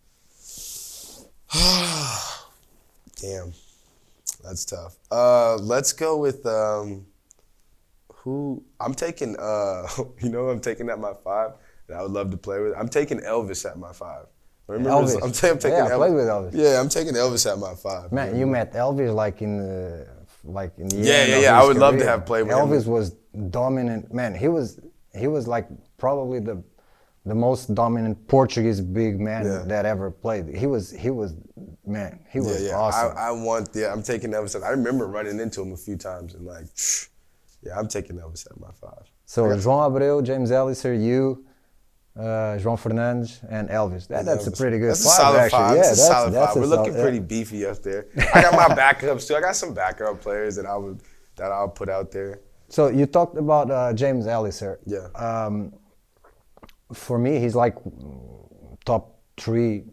damn, 3.20 3.52
that's 4.42 4.64
tough. 4.64 4.96
Uh, 5.10 5.56
let's 5.56 5.92
go 5.92 6.16
with 6.16 6.44
um, 6.46 7.06
who 8.12 8.62
I'm 8.80 8.94
taking. 8.94 9.36
Uh, 9.38 9.86
you 10.20 10.30
know, 10.30 10.48
I'm 10.48 10.60
taking 10.60 10.88
at 10.90 10.98
my 10.98 11.12
five. 11.24 11.52
That 11.88 11.98
I 11.98 12.02
would 12.02 12.12
love 12.12 12.30
to 12.30 12.36
play 12.36 12.60
with. 12.60 12.74
I'm 12.76 12.88
taking 12.88 13.20
Elvis 13.20 13.68
at 13.68 13.78
my 13.78 13.92
five. 13.92 14.26
Remember, 14.66 14.90
Elvis. 14.90 15.22
I'm, 15.22 15.32
ta- 15.32 15.48
I'm 15.48 15.58
taking 15.58 15.78
Yeah, 15.78 15.86
I 15.86 15.96
played 15.96 16.14
with 16.14 16.26
Elvis. 16.26 16.50
Yeah, 16.52 16.78
I'm 16.78 16.90
taking 16.90 17.14
Elvis 17.14 17.50
at 17.50 17.58
my 17.58 17.74
five. 17.74 18.12
Man, 18.12 18.38
you 18.38 18.46
met 18.46 18.74
Elvis 18.74 19.14
like 19.14 19.40
in 19.40 19.56
the 19.56 20.06
like 20.44 20.78
in 20.78 20.88
the 20.88 20.96
Yeah, 20.96 21.24
yeah, 21.24 21.38
yeah. 21.40 21.60
I 21.60 21.66
would 21.66 21.78
love 21.78 21.96
to 21.98 22.04
have 22.04 22.26
played 22.26 22.42
with 22.42 22.52
him. 22.52 22.58
Elvis 22.58 22.86
was 22.86 23.12
dominant. 23.50 24.12
Man, 24.12 24.34
he 24.34 24.48
was 24.48 24.78
he 25.14 25.26
was 25.26 25.48
like 25.48 25.68
probably 25.96 26.38
the 26.40 26.62
the 27.28 27.34
most 27.34 27.74
dominant 27.74 28.16
Portuguese 28.26 28.80
big 28.80 29.20
man 29.20 29.44
Yeah. 29.46 29.62
that 29.72 29.84
ever 29.86 30.10
played. 30.10 30.44
He 30.62 30.66
was 30.66 30.90
he 31.04 31.10
was 31.10 31.34
man, 31.86 32.18
he 32.30 32.40
was 32.40 32.62
yeah. 32.62 32.74
awesome. 32.82 33.16
I, 33.16 33.28
I 33.28 33.30
want. 33.30 33.68
Yeah, 33.74 33.92
I'm 33.92 34.02
taking 34.02 34.30
Elvis. 34.32 34.60
I 34.62 34.70
remember 34.70 35.06
running 35.06 35.38
into 35.44 35.62
him 35.62 35.72
a 35.72 35.76
few 35.76 35.96
times 35.96 36.34
and 36.34 36.44
like, 36.46 36.66
yeah, 37.64 37.78
I'm 37.78 37.88
taking 37.88 38.16
Elvis 38.24 38.46
at 38.50 38.58
my 38.60 38.72
five. 38.80 39.04
so 39.26 39.42
João 39.64 39.80
Abreu, 39.88 40.22
James 40.22 40.50
Ellisor, 40.50 40.94
you, 41.08 41.44
uh, 42.18 42.56
João 42.62 42.76
Fernandes, 42.84 43.30
and 43.50 43.68
Elvis. 43.68 44.08
That, 44.08 44.24
that's 44.24 44.46
a 44.46 44.50
pretty 44.52 44.78
good 44.78 44.90
That's 44.90 45.04
five, 45.04 45.18
a 45.18 45.22
solid 45.22 45.38
actually. 45.38 45.58
five. 45.58 45.76
Yeah, 45.76 45.82
that's 45.82 45.92
a 45.92 45.96
that's, 45.96 46.08
solid 46.08 46.32
that's 46.34 46.46
five. 46.46 46.56
a 46.56 46.60
We're 46.60 46.66
solid- 46.66 46.78
looking 46.78 46.94
yeah. 46.96 47.02
pretty 47.02 47.20
beefy 47.20 47.66
up 47.66 47.78
there. 47.82 48.06
I 48.34 48.42
got 48.42 48.54
my 48.68 48.74
backups 48.74 49.26
too. 49.28 49.36
I 49.36 49.40
got 49.40 49.56
some 49.56 49.72
backup 49.74 50.20
players 50.20 50.56
that 50.56 50.66
I 50.66 50.76
would 50.76 51.00
that 51.36 51.52
I'll 51.52 51.68
put 51.80 51.88
out 51.88 52.10
there. 52.10 52.40
So 52.70 52.88
you 52.88 53.06
talked 53.06 53.36
about 53.38 53.70
uh, 53.70 53.92
James 53.94 54.26
Ellisor. 54.26 54.78
Yeah. 54.84 55.06
Um, 55.14 55.72
for 56.92 57.18
me, 57.18 57.38
he's 57.40 57.54
like 57.54 57.76
top 58.84 59.18
three, 59.36 59.84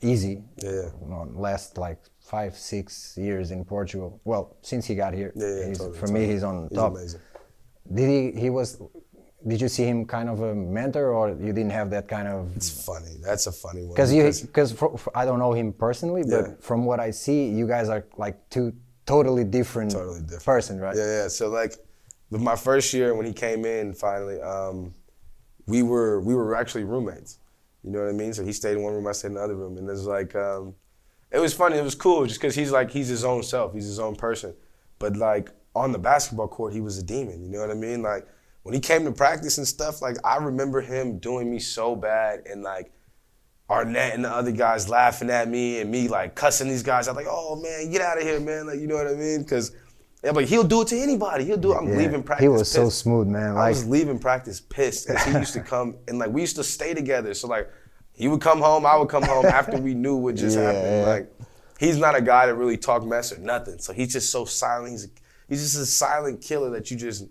easy. 0.00 0.42
Yeah, 0.62 0.70
yeah. 0.70 0.82
You 1.02 1.08
know, 1.08 1.28
last 1.34 1.78
like 1.78 1.98
five, 2.20 2.56
six 2.56 3.16
years 3.16 3.50
in 3.50 3.64
Portugal. 3.64 4.20
Well, 4.24 4.56
since 4.62 4.86
he 4.86 4.94
got 4.94 5.14
here, 5.14 5.32
Yeah, 5.34 5.46
yeah, 5.46 5.68
he's, 5.68 5.78
totally, 5.78 5.98
for 5.98 6.06
totally. 6.06 6.26
me, 6.26 6.32
he's 6.32 6.42
on 6.42 6.68
He's 6.68 6.78
top. 6.78 6.92
amazing. 6.92 7.20
Did 7.92 8.08
he? 8.34 8.40
He 8.40 8.50
was. 8.50 8.80
Did 9.46 9.60
you 9.60 9.68
see 9.68 9.84
him 9.84 10.04
kind 10.04 10.28
of 10.28 10.40
a 10.42 10.52
mentor, 10.54 11.12
or 11.14 11.28
you 11.30 11.52
didn't 11.52 11.70
have 11.70 11.90
that 11.90 12.08
kind 12.08 12.26
of? 12.26 12.54
It's 12.56 12.84
funny. 12.84 13.14
That's 13.22 13.46
a 13.46 13.52
funny 13.52 13.82
one. 13.84 13.94
Because 13.94 14.12
you, 14.12 14.24
because 14.46 14.74
I 15.14 15.24
don't 15.24 15.38
know 15.38 15.52
him 15.52 15.72
personally, 15.72 16.22
but 16.24 16.44
Yeah. 16.44 16.54
from 16.60 16.84
what 16.84 16.98
I 16.98 17.12
see, 17.12 17.48
you 17.48 17.66
guys 17.66 17.88
are 17.88 18.04
like 18.16 18.36
two 18.50 18.72
totally 19.06 19.44
different, 19.44 19.92
totally 19.92 20.20
different 20.22 20.44
person, 20.44 20.80
right? 20.80 20.96
Yeah, 20.96 21.22
yeah. 21.22 21.28
So 21.28 21.48
like, 21.48 21.72
with 22.30 22.42
my 22.42 22.56
first 22.56 22.92
year 22.92 23.14
when 23.14 23.26
he 23.26 23.32
came 23.32 23.64
in, 23.64 23.94
finally, 23.94 24.40
um, 24.42 24.92
we 25.68 25.82
were 25.82 26.20
we 26.20 26.34
were 26.34 26.56
actually 26.56 26.84
roommates. 26.84 27.38
You 27.84 27.92
know 27.92 28.00
what 28.00 28.08
I 28.08 28.12
mean? 28.12 28.32
So 28.34 28.44
he 28.44 28.52
stayed 28.52 28.76
in 28.76 28.82
one 28.82 28.94
room, 28.94 29.06
I 29.06 29.12
stayed 29.12 29.28
in 29.28 29.34
the 29.34 29.42
other 29.42 29.54
room, 29.54 29.76
and 29.78 29.88
it 29.88 29.92
was 29.92 30.06
like, 30.06 30.34
um, 30.34 30.74
it 31.30 31.38
was 31.38 31.54
funny. 31.54 31.76
It 31.76 31.84
was 31.84 31.94
cool, 31.94 32.26
just 32.26 32.40
because 32.40 32.54
he's 32.54 32.72
like 32.72 32.90
he's 32.90 33.08
his 33.08 33.24
own 33.24 33.42
self, 33.42 33.72
he's 33.74 33.86
his 33.86 34.00
own 34.00 34.16
person. 34.16 34.54
But 34.98 35.16
like 35.16 35.50
on 35.76 35.92
the 35.92 35.98
basketball 35.98 36.48
court, 36.48 36.72
he 36.72 36.80
was 36.80 36.98
a 36.98 37.02
demon. 37.02 37.44
You 37.44 37.50
know 37.50 37.60
what 37.60 37.70
I 37.70 37.74
mean? 37.74 38.02
Like 38.02 38.26
when 38.62 38.74
he 38.74 38.80
came 38.80 39.04
to 39.04 39.12
practice 39.12 39.58
and 39.58 39.68
stuff, 39.68 40.02
like 40.02 40.16
I 40.24 40.36
remember 40.36 40.80
him 40.80 41.18
doing 41.18 41.50
me 41.50 41.58
so 41.58 41.94
bad, 41.94 42.42
and 42.46 42.62
like 42.62 42.90
Arnett 43.70 44.14
and 44.14 44.24
the 44.24 44.30
other 44.30 44.52
guys 44.52 44.88
laughing 44.88 45.28
at 45.28 45.48
me 45.48 45.80
and 45.80 45.90
me 45.90 46.08
like 46.08 46.34
cussing 46.34 46.68
these 46.68 46.82
guys. 46.82 47.08
I'm 47.08 47.14
like, 47.14 47.26
oh 47.28 47.56
man, 47.56 47.90
get 47.90 48.00
out 48.00 48.16
of 48.16 48.24
here, 48.24 48.40
man. 48.40 48.66
Like, 48.66 48.80
you 48.80 48.86
know 48.86 48.96
what 48.96 49.06
I 49.06 49.14
mean? 49.14 49.42
Because 49.42 49.72
yeah, 50.24 50.32
but 50.32 50.44
he'll 50.46 50.64
do 50.64 50.82
it 50.82 50.88
to 50.88 50.98
anybody. 50.98 51.44
He'll 51.44 51.56
do 51.56 51.72
it. 51.72 51.76
I'm 51.76 51.88
Yeah. 51.88 51.96
leaving 51.96 52.22
practice. 52.22 52.44
He 52.44 52.48
was 52.48 52.70
so 52.70 52.88
smooth, 52.88 53.28
man. 53.28 53.56
I 53.56 53.68
was 53.68 53.86
leaving 53.86 54.18
practice 54.18 54.60
pissed 54.60 55.06
because 55.06 55.24
he 55.24 55.32
used 55.38 55.52
to 55.54 55.60
come 55.74 55.96
and 56.08 56.18
like 56.18 56.30
we 56.30 56.40
used 56.40 56.56
to 56.56 56.64
stay 56.64 56.94
together. 56.94 57.34
So 57.34 57.46
like 57.48 57.68
He 58.12 58.26
would 58.26 58.40
come 58.40 58.60
home, 58.60 58.84
I 58.84 58.96
would 58.96 59.08
come 59.08 59.22
home 59.22 59.46
after 59.60 59.76
we 59.78 59.94
knew 59.94 60.16
what 60.16 60.34
just 60.34 60.56
Yeah, 60.56 60.64
happened. 60.72 61.02
Like 61.02 61.32
he's 61.78 61.96
not 61.98 62.16
a 62.16 62.20
guy 62.20 62.46
that 62.46 62.54
really 62.56 62.76
talk 62.76 63.04
mess 63.04 63.32
or 63.32 63.38
nothing. 63.38 63.78
So 63.78 63.92
he's 63.92 64.12
just 64.12 64.30
so 64.30 64.44
silent. 64.44 64.90
He's 64.90 65.08
he's 65.48 65.62
just 65.62 65.76
a 65.82 65.86
silent 65.86 66.40
killer 66.42 66.70
that 66.70 66.90
you 66.90 66.96
just 66.96 67.26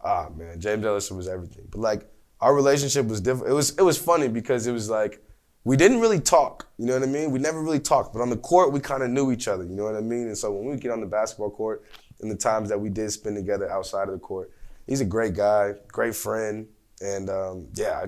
ah 0.00 0.28
man, 0.34 0.58
James 0.58 0.84
Ellisor 0.84 1.14
was 1.16 1.28
everything. 1.28 1.66
But 1.70 1.80
like 1.80 2.10
our 2.40 2.54
relationship 2.54 3.06
was 3.06 3.20
different. 3.20 3.50
It 3.52 3.54
was 3.54 3.70
it 3.76 3.82
was 3.82 3.98
funny 3.98 4.28
because 4.28 4.66
it 4.66 4.72
was 4.72 4.88
like 4.88 5.22
we 5.64 5.76
didn't 5.76 6.00
really 6.00 6.18
talk. 6.18 6.66
You 6.78 6.86
know 6.86 6.94
what 6.94 7.02
I 7.04 7.06
mean? 7.06 7.30
We 7.30 7.38
never 7.38 7.62
really 7.62 7.78
talked. 7.78 8.12
But 8.12 8.20
on 8.22 8.30
the 8.30 8.36
court, 8.36 8.72
we 8.72 8.80
kind 8.80 9.02
of 9.04 9.10
knew 9.10 9.30
each 9.30 9.46
other. 9.46 9.62
You 9.64 9.76
know 9.76 9.84
what 9.84 9.94
I 9.94 10.00
mean? 10.00 10.26
And 10.26 10.36
so 10.36 10.50
when 10.50 10.64
we 10.70 10.76
get 10.76 10.90
on 10.90 11.00
the 11.00 11.06
basketball 11.06 11.50
court, 11.50 11.84
and 12.22 12.30
the 12.30 12.36
times 12.36 12.68
that 12.70 12.80
we 12.80 12.88
did 12.88 13.10
spend 13.10 13.36
together 13.36 13.70
outside 13.70 14.08
of 14.08 14.14
the 14.14 14.18
court, 14.20 14.50
he's 14.86 15.00
a 15.00 15.04
great 15.04 15.34
guy, 15.34 15.74
great 15.88 16.14
friend, 16.14 16.66
and 17.00 17.28
um, 17.28 17.68
yeah, 17.74 18.04
I, 18.04 18.06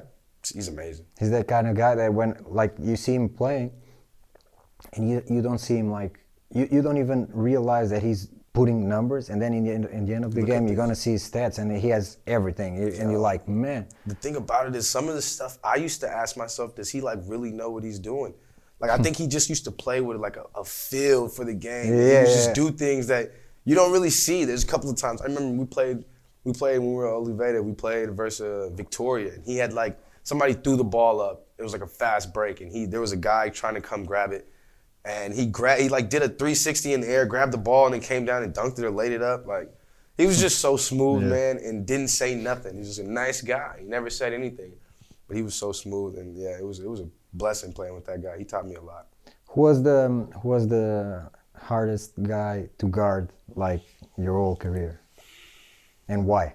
he's 0.53 0.69
amazing. 0.69 1.05
He's 1.19 1.31
that 1.31 1.47
kind 1.49 1.67
of 1.69 1.75
guy 1.77 1.95
that 1.97 2.13
when 2.15 2.37
like 2.47 2.75
you 2.81 2.97
see 2.97 3.15
him 3.15 3.29
playing, 3.29 3.73
and 4.95 5.09
you 5.11 5.23
you 5.29 5.43
don't 5.43 5.59
see 5.59 5.77
him 5.77 5.91
like 5.91 6.21
you, 6.53 6.69
you 6.71 6.83
don't 6.83 6.99
even 6.99 7.29
realize 7.33 7.91
that 7.91 8.03
he's 8.03 8.29
putting 8.53 8.89
numbers, 8.89 9.31
and 9.31 9.43
then 9.43 9.53
in 9.53 9.65
the 9.65 9.73
end, 9.73 9.85
in 9.87 10.07
the 10.07 10.15
end 10.15 10.25
of 10.25 10.33
the 10.33 10.41
Look 10.41 10.49
game 10.49 10.69
you're 10.69 10.77
gonna 10.77 10.95
see 10.95 11.13
his 11.13 11.29
stats, 11.29 11.59
and 11.59 11.77
he 11.77 11.89
has 11.89 12.19
everything, 12.29 12.77
You- 12.77 12.95
and 13.01 13.11
you're 13.11 13.19
like, 13.21 13.49
man, 13.49 13.89
The 14.07 14.15
thing 14.15 14.37
about 14.37 14.69
it 14.69 14.77
is, 14.77 14.89
some 14.89 15.09
of 15.09 15.17
the 15.17 15.23
stuff 15.23 15.59
I 15.65 15.75
used 15.77 16.01
to 16.03 16.09
ask 16.09 16.37
myself, 16.37 16.77
does 16.77 16.89
he 16.91 17.01
like 17.01 17.19
really 17.27 17.51
know 17.51 17.71
what 17.71 17.83
he's 17.83 17.99
doing? 17.99 18.33
Like 18.79 18.93
I 18.93 18.99
think 19.03 19.17
he 19.17 19.27
just 19.27 19.49
used 19.49 19.65
to 19.65 19.73
play 19.73 20.01
with 20.01 20.19
like 20.19 20.37
a, 20.37 20.45
a 20.55 20.65
feel 20.65 21.27
for 21.29 21.45
the 21.45 21.55
game. 21.55 21.87
he 21.87 22.13
Yeah, 22.13 22.21
would 22.21 22.27
just 22.31 22.55
do 22.55 22.71
things 22.71 23.09
that 23.09 23.33
you 23.65 23.75
don't 23.75 23.93
really 23.93 24.11
see. 24.11 24.45
There's 24.45 24.65
a 24.65 24.67
couple 24.67 24.91
of 24.91 24.97
times 24.97 25.21
I 25.21 25.27
remember 25.27 25.61
we 25.63 25.67
played. 25.67 26.05
We 26.45 26.53
played 26.53 26.79
when 26.79 26.89
we 26.91 26.95
were 26.95 27.07
at 27.09 27.15
Oliveira. 27.15 27.63
We 27.63 27.73
played 27.73 28.11
versus 28.11 28.71
Victoria, 28.75 29.33
and 29.33 29.45
he 29.45 29.57
had 29.57 29.73
like 29.73 29.99
somebody 30.23 30.53
threw 30.53 30.77
the 30.77 30.85
ball 30.85 31.21
up. 31.21 31.47
It 31.59 31.63
was 31.63 31.73
like 31.73 31.83
a 31.83 31.87
fast 31.87 32.35
break, 32.35 32.61
and 32.61 32.71
he 32.71 32.85
there 32.87 33.01
was 33.01 33.13
a 33.13 33.17
guy 33.17 33.49
trying 33.49 33.75
to 33.75 33.81
come 33.81 34.05
grab 34.05 34.33
it, 34.33 34.47
and 35.05 35.33
he 35.33 35.47
gra- 35.47 35.81
he 35.81 35.89
like 35.89 36.11
did 36.11 36.23
a 36.23 36.29
360 36.29 36.93
in 36.93 37.01
the 37.01 37.09
air, 37.09 37.25
grabbed 37.25 37.53
the 37.53 37.59
ball, 37.59 37.87
and 37.87 37.95
then 37.95 38.01
came 38.03 38.25
down 38.27 38.43
and 38.43 38.53
dunked 38.53 38.79
it 38.79 38.85
or 38.85 38.91
laid 38.91 39.13
it 39.13 39.23
up. 39.23 39.47
Like 39.47 39.73
he 40.19 40.27
was 40.27 40.39
just 40.39 40.59
so 40.59 40.77
smooth, 40.77 41.23
man, 41.23 41.57
and 41.59 41.87
didn't 41.87 42.09
say 42.09 42.35
nothing. 42.35 42.75
He 42.75 42.79
was 42.81 42.89
just 42.89 43.01
a 43.01 43.11
nice 43.11 43.41
guy. 43.41 43.77
He 43.81 43.87
never 43.87 44.11
said 44.11 44.35
anything, 44.35 44.73
but 45.27 45.37
he 45.37 45.43
was 45.43 45.55
so 45.55 45.73
smooth, 45.73 46.19
and 46.19 46.37
yeah, 46.37 46.59
it 46.59 46.65
was 46.67 46.81
it 46.81 46.91
was 46.91 47.01
a 47.01 47.09
blessing 47.33 47.73
playing 47.73 47.95
with 47.95 48.05
that 48.05 48.23
guy. 48.23 48.37
He 48.37 48.45
taught 48.45 48.67
me 48.67 48.75
a 48.75 48.83
lot. 48.83 49.07
who 49.49 49.63
was 49.63 49.83
the 49.83 50.29
who 50.43 50.49
was 50.51 50.69
the 50.69 51.31
hardest 51.57 52.21
guy 52.23 52.69
to 52.79 52.87
guard 52.87 53.33
like 53.55 53.83
your 54.17 54.35
whole 54.35 54.57
career, 54.57 55.01
and 56.09 56.27
why? 56.27 56.55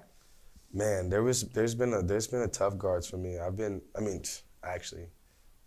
Man, 0.73 1.09
there 1.09 1.23
was 1.23 1.43
there's 1.49 1.75
been 1.75 1.93
a 1.93 2.01
there's 2.01 2.27
been 2.27 2.41
a 2.41 2.47
tough 2.47 2.77
guards 2.77 3.07
for 3.07 3.17
me. 3.17 3.39
I've 3.39 3.57
been 3.57 3.81
I 3.95 4.01
mean 4.01 4.21
actually 4.63 5.07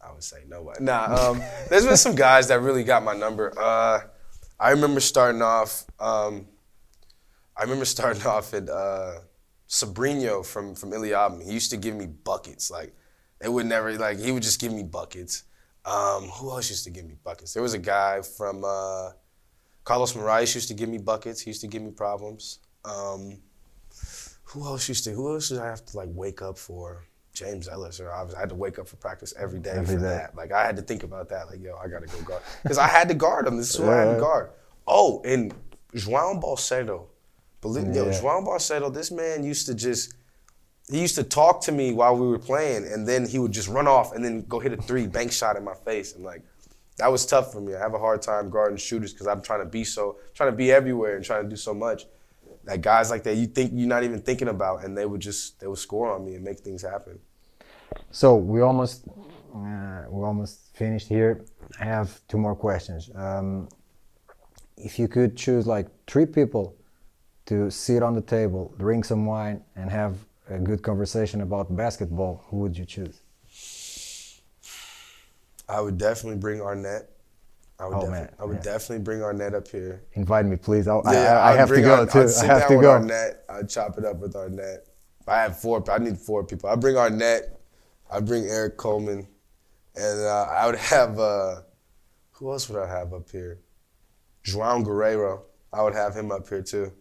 I 0.00 0.12
would 0.12 0.24
say 0.24 0.38
nobody. 0.48 0.82
Nah, 0.82 1.30
um, 1.30 1.42
there's 1.70 1.86
been 1.86 1.96
some 1.96 2.14
guys 2.14 2.48
that 2.48 2.60
really 2.60 2.84
got 2.84 3.02
my 3.02 3.14
number. 3.14 3.52
Uh, 3.58 4.00
I 4.58 4.70
remember 4.70 5.00
starting 5.00 5.42
off. 5.42 5.84
Um, 5.98 6.46
I 7.56 7.62
remember 7.62 7.84
starting 7.84 8.22
off 8.26 8.54
at 8.54 8.68
uh, 8.68 9.20
Sabrino 9.68 10.44
from 10.44 10.74
from 10.74 10.90
Illiabum. 10.90 11.42
He 11.44 11.52
used 11.52 11.70
to 11.70 11.76
give 11.76 11.94
me 11.94 12.06
buckets. 12.06 12.70
Like 12.70 12.94
it 13.40 13.52
would 13.52 13.66
never 13.66 13.92
like 13.94 14.18
he 14.18 14.32
would 14.32 14.42
just 14.42 14.60
give 14.60 14.72
me 14.72 14.82
buckets. 14.82 15.44
Um, 15.84 16.24
who 16.24 16.50
else 16.50 16.70
used 16.70 16.84
to 16.84 16.90
give 16.90 17.04
me 17.04 17.16
buckets? 17.24 17.54
There 17.54 17.62
was 17.62 17.74
a 17.74 17.78
guy 17.78 18.22
from 18.22 18.62
uh, 18.64 19.10
Carlos 19.84 20.12
Moraes 20.14 20.54
used 20.54 20.68
to 20.68 20.74
give 20.74 20.88
me 20.88 20.98
buckets. 20.98 21.40
He 21.40 21.50
used 21.50 21.60
to 21.62 21.66
give 21.66 21.82
me 21.82 21.90
problems. 21.90 22.60
Um, 22.84 23.38
who 24.44 24.64
else 24.66 24.88
used 24.88 25.04
to? 25.04 25.10
Who 25.10 25.32
else 25.34 25.48
did 25.48 25.58
I 25.58 25.66
have 25.66 25.84
to 25.86 25.96
like 25.96 26.08
wake 26.12 26.42
up 26.42 26.58
for? 26.58 27.04
James 27.34 27.66
Ellis, 27.66 27.98
or 27.98 28.12
I, 28.12 28.22
was, 28.22 28.34
I 28.34 28.40
had 28.40 28.50
to 28.50 28.54
wake 28.54 28.78
up 28.78 28.86
for 28.86 28.96
practice 28.96 29.32
every 29.38 29.58
day 29.58 29.70
Every 29.70 29.96
for 29.96 30.02
day. 30.02 30.08
that. 30.08 30.36
Like 30.36 30.52
I 30.52 30.66
had 30.66 30.76
to 30.76 30.82
think 30.82 31.02
about 31.02 31.30
that. 31.30 31.46
Like 31.46 31.62
yo, 31.62 31.76
I 31.82 31.88
gotta 31.88 32.06
go 32.06 32.20
guard 32.22 32.42
because 32.62 32.76
I 32.76 32.86
had 32.86 33.08
to 33.08 33.14
guard 33.14 33.46
him. 33.46 33.56
This 33.56 33.70
is 33.70 33.76
who 33.76 33.88
I 33.90 33.96
had 33.96 34.14
to 34.16 34.20
guard. 34.20 34.50
Oh, 34.86 35.22
and 35.24 35.54
João 35.94 36.42
Balcedo. 36.42 37.06
Believe, 37.62 37.86
Yo, 37.94 38.04
Yeah. 38.06 38.20
João 38.20 38.44
Balcedo. 38.44 38.92
This 38.92 39.10
man 39.10 39.44
used 39.44 39.66
to 39.66 39.74
just. 39.74 40.14
He 40.90 41.00
used 41.00 41.14
to 41.14 41.22
talk 41.24 41.62
to 41.62 41.72
me 41.72 41.94
while 41.94 42.14
we 42.16 42.26
were 42.26 42.38
playing, 42.38 42.84
and 42.92 43.08
then 43.08 43.26
he 43.26 43.38
would 43.38 43.52
just 43.52 43.68
run 43.68 43.86
off 43.88 44.12
and 44.14 44.22
then 44.22 44.42
go 44.42 44.58
hit 44.58 44.72
a 44.74 44.76
three 44.76 45.06
bank 45.06 45.32
shot 45.32 45.56
in 45.56 45.64
my 45.64 45.74
face. 45.74 46.14
And 46.14 46.24
like, 46.24 46.42
that 46.98 47.10
was 47.10 47.24
tough 47.26 47.52
for 47.52 47.60
me. 47.60 47.74
I 47.74 47.78
have 47.78 47.94
a 47.94 47.98
hard 47.98 48.22
time 48.22 48.50
guarding 48.50 48.76
shooters 48.76 49.12
because 49.12 49.26
I'm 49.26 49.42
trying 49.42 49.60
to 49.60 49.66
be 49.66 49.84
so, 49.84 50.18
trying 50.34 50.50
to 50.50 50.56
be 50.56 50.70
everywhere 50.70 51.16
and 51.16 51.24
trying 51.24 51.44
to 51.44 51.48
do 51.48 51.56
so 51.56 51.74
much. 51.74 52.06
That 52.64 52.80
guys 52.80 53.10
like 53.10 53.24
that, 53.24 53.36
you 53.36 53.46
think 53.46 53.72
you're 53.74 53.88
not 53.88 54.04
even 54.04 54.20
thinking 54.20 54.48
about, 54.48 54.84
and 54.84 54.96
they 54.96 55.04
would 55.04 55.20
just 55.20 55.58
they 55.58 55.66
would 55.66 55.78
score 55.78 56.12
on 56.12 56.24
me 56.24 56.34
and 56.34 56.44
make 56.44 56.60
things 56.60 56.82
happen. 56.82 57.18
So 58.10 58.36
we 58.36 58.60
almost 58.60 59.04
uh, 59.54 60.04
we 60.08 60.24
almost 60.24 60.74
finished 60.74 61.08
here. 61.08 61.44
I 61.80 61.84
have 61.84 62.20
two 62.28 62.38
more 62.38 62.54
questions. 62.54 63.10
Um, 63.14 63.68
if 64.76 64.98
you 64.98 65.08
could 65.08 65.36
choose 65.36 65.66
like 65.66 65.88
three 66.06 66.26
people 66.26 66.76
to 67.46 67.70
sit 67.70 68.02
on 68.02 68.14
the 68.14 68.20
table, 68.20 68.72
drink 68.78 69.04
some 69.04 69.26
wine, 69.26 69.62
and 69.74 69.90
have 69.90 70.16
a 70.48 70.58
good 70.58 70.82
conversation 70.82 71.40
about 71.40 71.74
basketball, 71.74 72.44
who 72.46 72.58
would 72.58 72.76
you 72.76 72.84
choose? 72.84 73.21
I 75.72 75.80
would 75.80 75.96
definitely 75.98 76.38
bring 76.38 76.60
Arnett. 76.60 77.08
I 77.80 77.86
would, 77.86 77.94
Oh, 77.96 78.00
definitely, 78.00 78.18
man, 78.20 78.30
I 78.38 78.44
would 78.44 78.62
definitely 78.62 79.02
bring 79.02 79.22
Arnett 79.22 79.54
up 79.54 79.66
here. 79.66 80.02
Invite 80.12 80.46
me, 80.46 80.56
please. 80.56 80.86
I'll, 80.86 81.02
Yeah, 81.06 81.38
I, 81.40 81.50
I 81.50 81.52
I'd 81.52 81.58
have 81.58 81.68
to 81.70 81.80
go 81.80 82.04
too. 82.06 82.20
I'd 82.20 82.26
I 82.28 82.44
have 82.46 82.60
down 82.60 82.68
to 82.68 82.76
with 82.76 82.82
go. 82.84 82.90
Arnett. 82.92 83.44
I'd 83.48 83.68
chop 83.68 83.98
it 83.98 84.04
up 84.04 84.18
with 84.18 84.36
Arnett. 84.36 84.86
I 85.26 85.36
have 85.42 85.58
four. 85.58 85.82
I 85.90 85.98
need 85.98 86.18
four 86.18 86.44
people. 86.44 86.68
I 86.68 86.76
bring 86.76 86.96
Arnett. 86.96 87.58
I 88.10 88.20
bring 88.20 88.44
Eric 88.44 88.76
Coleman, 88.76 89.26
and 89.96 90.20
uh, 90.20 90.46
I 90.50 90.66
would 90.66 90.76
have. 90.76 91.18
Uh, 91.18 91.62
who 92.32 92.52
else 92.52 92.68
would 92.68 92.80
I 92.82 92.86
have 92.86 93.14
up 93.14 93.30
here? 93.30 93.58
João 94.44 94.84
Guerrero. 94.84 95.44
I 95.72 95.82
would 95.82 95.94
have 95.94 96.14
him 96.14 96.30
up 96.30 96.48
here 96.48 96.62
too. 96.62 96.92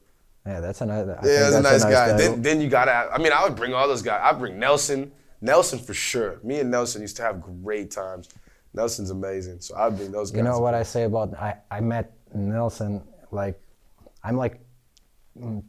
Yeah, 0.45 0.61
that's 0.61 0.81
a 0.81 0.85
nice. 0.85 1.03
I 1.05 1.09
Yeah, 1.09 1.15
think 1.15 1.23
that's 1.25 1.55
a 1.55 1.61
nice 1.61 1.83
guy. 1.83 1.91
title. 2.11 2.17
Then, 2.17 2.41
then 2.41 2.61
you 2.61 2.69
gotta. 2.69 2.91
Have, 2.91 3.09
I 3.13 3.17
mean, 3.17 3.33
I 3.33 3.43
would 3.43 3.55
bring 3.55 3.73
all 3.73 3.87
those 3.87 4.01
guys. 4.01 4.21
I'd 4.23 4.39
bring 4.39 4.57
Nelson. 4.57 5.11
Nelson 5.41 5.79
for 5.79 5.93
sure. 5.93 6.39
Me 6.43 6.59
and 6.59 6.69
Nelson 6.71 7.01
used 7.01 7.17
to 7.17 7.23
have 7.23 7.41
great 7.41 7.91
times. 7.91 8.29
Nelson's 8.73 9.09
amazing, 9.09 9.59
so 9.59 9.75
I've 9.75 9.97
been 9.97 10.11
those 10.11 10.31
guys. 10.31 10.37
You 10.37 10.43
know 10.43 10.59
what. 10.59 10.73
I 10.73 10.83
say 10.83 11.03
about 11.03 11.33
I, 11.35 11.57
I 11.69 11.81
met 11.81 12.13
Nelson 12.33 13.01
like 13.31 13.59
I'm 14.23 14.37
like 14.37 14.59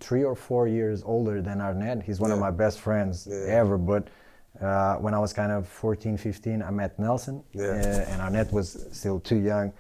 three 0.01 0.25
or 0.25 0.35
four 0.35 0.69
years 0.69 1.03
older 1.05 1.41
than 1.41 1.61
Arnett. 1.61 2.03
He's 2.03 2.21
one 2.21 2.31
of 2.33 2.38
my 2.38 2.51
best 2.51 2.81
friends 2.81 3.27
Yeah. 3.31 3.47
ever. 3.61 3.79
But 3.79 4.09
uh, 4.61 4.97
when 4.97 5.15
I 5.15 5.19
was 5.19 5.33
kind 5.33 5.51
of 5.53 5.67
14, 5.69 6.17
15, 6.17 6.62
I 6.62 6.71
met 6.71 6.99
Nelson, 6.99 7.43
Yeah. 7.53 7.65
uh, 7.67 8.11
and 8.12 8.21
Arnett 8.23 8.53
was 8.53 8.87
still 8.93 9.19
too 9.21 9.37
young. 9.37 9.73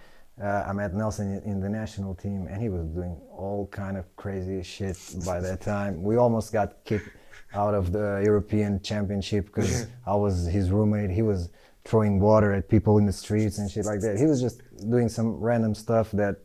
Uh, 0.42 0.64
I 0.66 0.72
met 0.72 0.94
Nelson 0.94 1.34
in, 1.34 1.42
in 1.42 1.60
the 1.60 1.68
national 1.68 2.14
team, 2.14 2.46
and 2.48 2.60
he 2.62 2.68
was 2.70 2.86
doing 2.86 3.16
all 3.30 3.66
kind 3.70 3.96
of 3.98 4.04
crazy 4.16 4.62
shit 4.62 4.96
by 5.26 5.40
that 5.40 5.60
time. 5.72 6.02
We 6.02 6.16
almost 6.16 6.52
got 6.52 6.84
kicked 6.84 7.08
out 7.52 7.74
of 7.74 7.92
the 7.92 8.22
European 8.24 8.80
Championship 8.80 9.46
because 9.46 9.86
I 10.06 10.14
was 10.14 10.46
his 10.46 10.70
roommate. 10.70 11.10
He 11.10 11.22
was 11.22 11.50
throwing 11.84 12.20
water 12.20 12.52
at 12.52 12.68
people 12.68 12.98
in 12.98 13.06
the 13.06 13.12
streets 13.12 13.58
and 13.58 13.70
shit 13.70 13.84
like 13.84 14.00
that. 14.00 14.18
He 14.18 14.26
was 14.26 14.40
just 14.40 14.62
doing 14.90 15.08
some 15.08 15.34
random 15.36 15.74
stuff 15.74 16.10
that, 16.12 16.36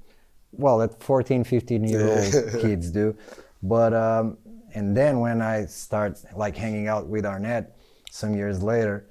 well, 0.51 0.77
that 0.79 1.01
14, 1.01 1.43
15 1.43 1.83
year 1.83 2.07
old 2.07 2.61
kids 2.61 2.89
do. 2.91 3.15
But 3.61 3.93
um, 3.93 4.37
and 4.73 4.95
then 4.95 5.19
when 5.19 5.41
I 5.41 5.65
start 5.65 6.19
like 6.35 6.55
hanging 6.55 6.87
out 6.87 7.07
with 7.07 7.25
Arnett 7.25 7.75
some 8.11 8.35
years 8.35 8.61
later, 8.63 9.09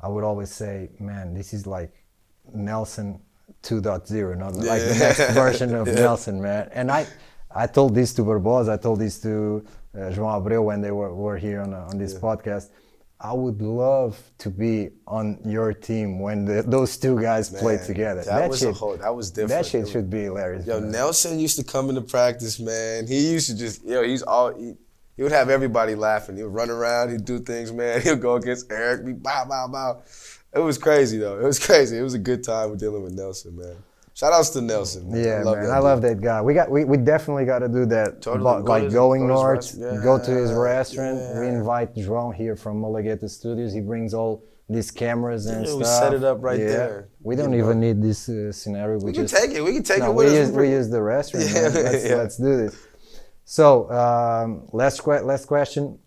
I 0.00 0.08
would 0.08 0.24
always 0.24 0.50
say, 0.50 0.90
man, 1.00 1.34
this 1.34 1.52
is 1.52 1.66
like 1.66 1.92
Nelson 2.52 3.20
2.0, 3.62 4.38
not 4.38 4.54
like 4.56 4.82
the 4.82 4.96
next 4.98 5.30
version 5.34 5.74
of 5.74 5.86
Yeah. 5.88 5.94
Nelson, 5.94 6.40
man. 6.42 6.68
And 6.72 6.90
I, 6.90 7.06
I 7.54 7.66
told 7.66 7.94
this 7.94 8.12
to 8.14 8.22
Barbosa, 8.22 8.72
I 8.72 8.76
told 8.76 8.98
this 9.00 9.20
to 9.22 9.64
uh, 9.94 9.98
João 10.10 10.42
Abreu 10.42 10.62
when 10.62 10.80
they 10.80 10.90
were, 10.90 11.14
were 11.14 11.38
here 11.38 11.62
on, 11.62 11.72
uh, 11.72 11.86
on 11.90 11.98
this 11.98 12.14
podcast. 12.14 12.70
I 13.20 13.32
would 13.32 13.62
love 13.62 14.20
to 14.38 14.50
be 14.50 14.90
on 15.06 15.38
your 15.44 15.72
team 15.72 16.18
when 16.18 16.44
the, 16.44 16.62
those 16.62 16.96
two 16.96 17.18
guys 17.20 17.48
played 17.48 17.78
Man, 17.78 17.86
together. 17.86 18.22
That, 18.22 18.50
was 18.50 18.62
a 18.62 18.72
whole. 18.72 18.96
That 18.96 19.14
was 19.14 19.30
different. 19.30 19.50
That 19.50 19.66
shit 19.66 19.88
should 19.88 20.10
be 20.10 20.24
hilarious. 20.24 20.66
Yo, 20.66 20.80
man. 20.80 20.90
Nelson 20.90 21.38
used 21.38 21.56
to 21.58 21.64
come 21.64 21.88
into 21.88 22.02
practice, 22.02 22.58
man. 22.60 23.06
He 23.06 23.30
used 23.32 23.48
to 23.48 23.56
just, 23.56 23.84
yo, 23.84 24.02
he's 24.02 24.22
all, 24.22 24.52
he, 24.54 24.74
he 25.16 25.22
would 25.22 25.32
have 25.32 25.48
everybody 25.48 25.94
laughing. 25.94 26.36
He 26.36 26.42
would 26.42 26.52
run 26.52 26.70
around, 26.70 27.10
he'd 27.10 27.24
do 27.24 27.38
things, 27.38 27.72
man. 27.72 28.00
He'd 28.02 28.20
go 28.20 28.34
against 28.34 28.70
Eric, 28.70 29.06
be 29.06 29.12
bow, 29.12 29.44
bow, 29.48 29.68
bow. 29.68 30.02
It 30.52 30.58
was 30.58 30.76
crazy, 30.76 31.18
though. 31.18 31.38
It 31.38 31.44
was 31.44 31.64
crazy. 31.64 31.96
It 31.96 32.02
was 32.02 32.14
a 32.14 32.18
good 32.18 32.42
time 32.44 32.76
dealing 32.76 33.02
with 33.02 33.12
Nelson, 33.12 33.56
man. 33.56 33.76
Shout 34.14 34.32
outs 34.32 34.50
to 34.50 34.60
Nelson. 34.60 35.10
Man. 35.10 35.24
Yeah, 35.24 35.42
man, 35.42 35.44
that 35.44 35.70
I 35.70 35.74
dude. 35.76 35.84
love 35.84 36.02
that 36.02 36.20
guy. 36.20 36.40
We 36.40 36.54
got, 36.54 36.70
we, 36.70 36.84
we 36.84 36.96
definitely 36.96 37.44
got 37.44 37.58
to 37.60 37.68
do 37.68 37.84
that. 37.86 38.22
Totally. 38.22 38.44
But, 38.44 38.60
Go 38.62 38.72
like 38.72 38.82
to- 38.84 38.90
going 38.90 39.22
go 39.26 39.34
north, 39.34 39.56
rest- 39.74 39.80
go 39.80 40.18
to 40.24 40.30
his 40.30 40.50
Yeah, 40.50 40.56
restaurant. 40.56 41.18
We 41.40 41.48
invite 41.48 41.94
João 41.96 42.32
here 42.32 42.54
from 42.54 42.80
Mulligeta 42.80 43.28
Studios. 43.28 43.72
He 43.72 43.80
brings 43.80 44.14
all 44.14 44.44
these 44.70 44.90
cameras 44.92 45.46
and 45.46 45.62
Yeah, 45.66 45.66
stuff. 45.66 45.78
we 45.80 45.84
set 45.84 46.14
it 46.14 46.22
up 46.24 46.38
right 46.42 46.58
there. 46.58 47.08
We 47.22 47.34
don't 47.34 47.52
You 47.52 47.58
know. 47.58 47.64
even 47.66 47.80
need 47.80 48.00
this 48.02 48.28
uh, 48.28 48.52
scenario. 48.52 48.98
We, 48.98 49.06
We 49.06 49.12
can 49.12 49.26
take 49.26 49.50
it. 49.50 49.60
We 49.62 49.72
can 49.74 49.82
take 49.82 49.98
no, 49.98 50.10
it 50.12 50.14
with 50.14 50.32
we 50.32 50.38
us. 50.38 50.46
use, 50.48 50.56
we 50.56 50.70
use 50.70 50.88
the 50.90 51.02
restaurant. 51.02 51.46
Yeah. 51.52 51.60
Let's, 51.74 52.04
yeah. 52.08 52.14
let's 52.14 52.36
do 52.36 52.56
this. 52.56 52.74
So 53.44 53.90
um, 53.90 54.68
last 54.72 55.02
que- 55.02 55.20
last 55.22 55.46
question. 55.46 55.98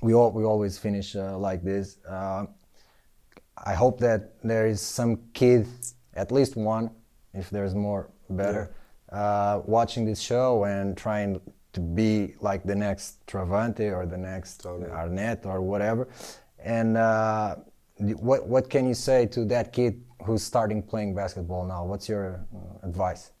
We 0.00 0.14
all 0.14 0.30
we 0.32 0.44
always 0.44 0.78
finish 0.78 1.14
uh, 1.16 1.36
like 1.38 1.62
this. 1.62 1.98
Um 2.08 2.48
I 3.72 3.74
hope 3.74 4.00
that 4.00 4.20
there 4.42 4.66
is 4.66 4.80
some 4.80 5.20
kid, 5.34 5.66
at 6.14 6.32
least 6.32 6.56
one, 6.56 6.90
if 7.34 7.50
there's 7.50 7.74
more, 7.74 8.10
better, 8.30 8.74
uh, 9.10 9.60
watching 9.66 10.04
this 10.04 10.20
show 10.20 10.64
and 10.64 10.96
trying 10.96 11.40
to 11.72 11.80
be 11.80 12.34
like 12.40 12.64
the 12.64 12.74
next 12.74 13.26
Travante 13.26 13.94
or 13.94 14.06
the 14.06 14.16
next 14.16 14.62
Totally. 14.62 14.90
Arnett 14.90 15.46
or 15.46 15.60
whatever. 15.60 16.08
And 16.58 16.96
uh, 16.96 17.56
what 17.98 18.46
what 18.46 18.70
can 18.70 18.86
you 18.86 18.94
say 18.94 19.26
to 19.26 19.44
that 19.46 19.72
kid 19.72 20.02
who's 20.24 20.42
starting 20.42 20.82
playing 20.82 21.14
basketball 21.14 21.66
now? 21.66 21.84
What's 21.84 22.08
your 22.08 22.46
uh, 22.54 22.86
advice? 22.86 23.32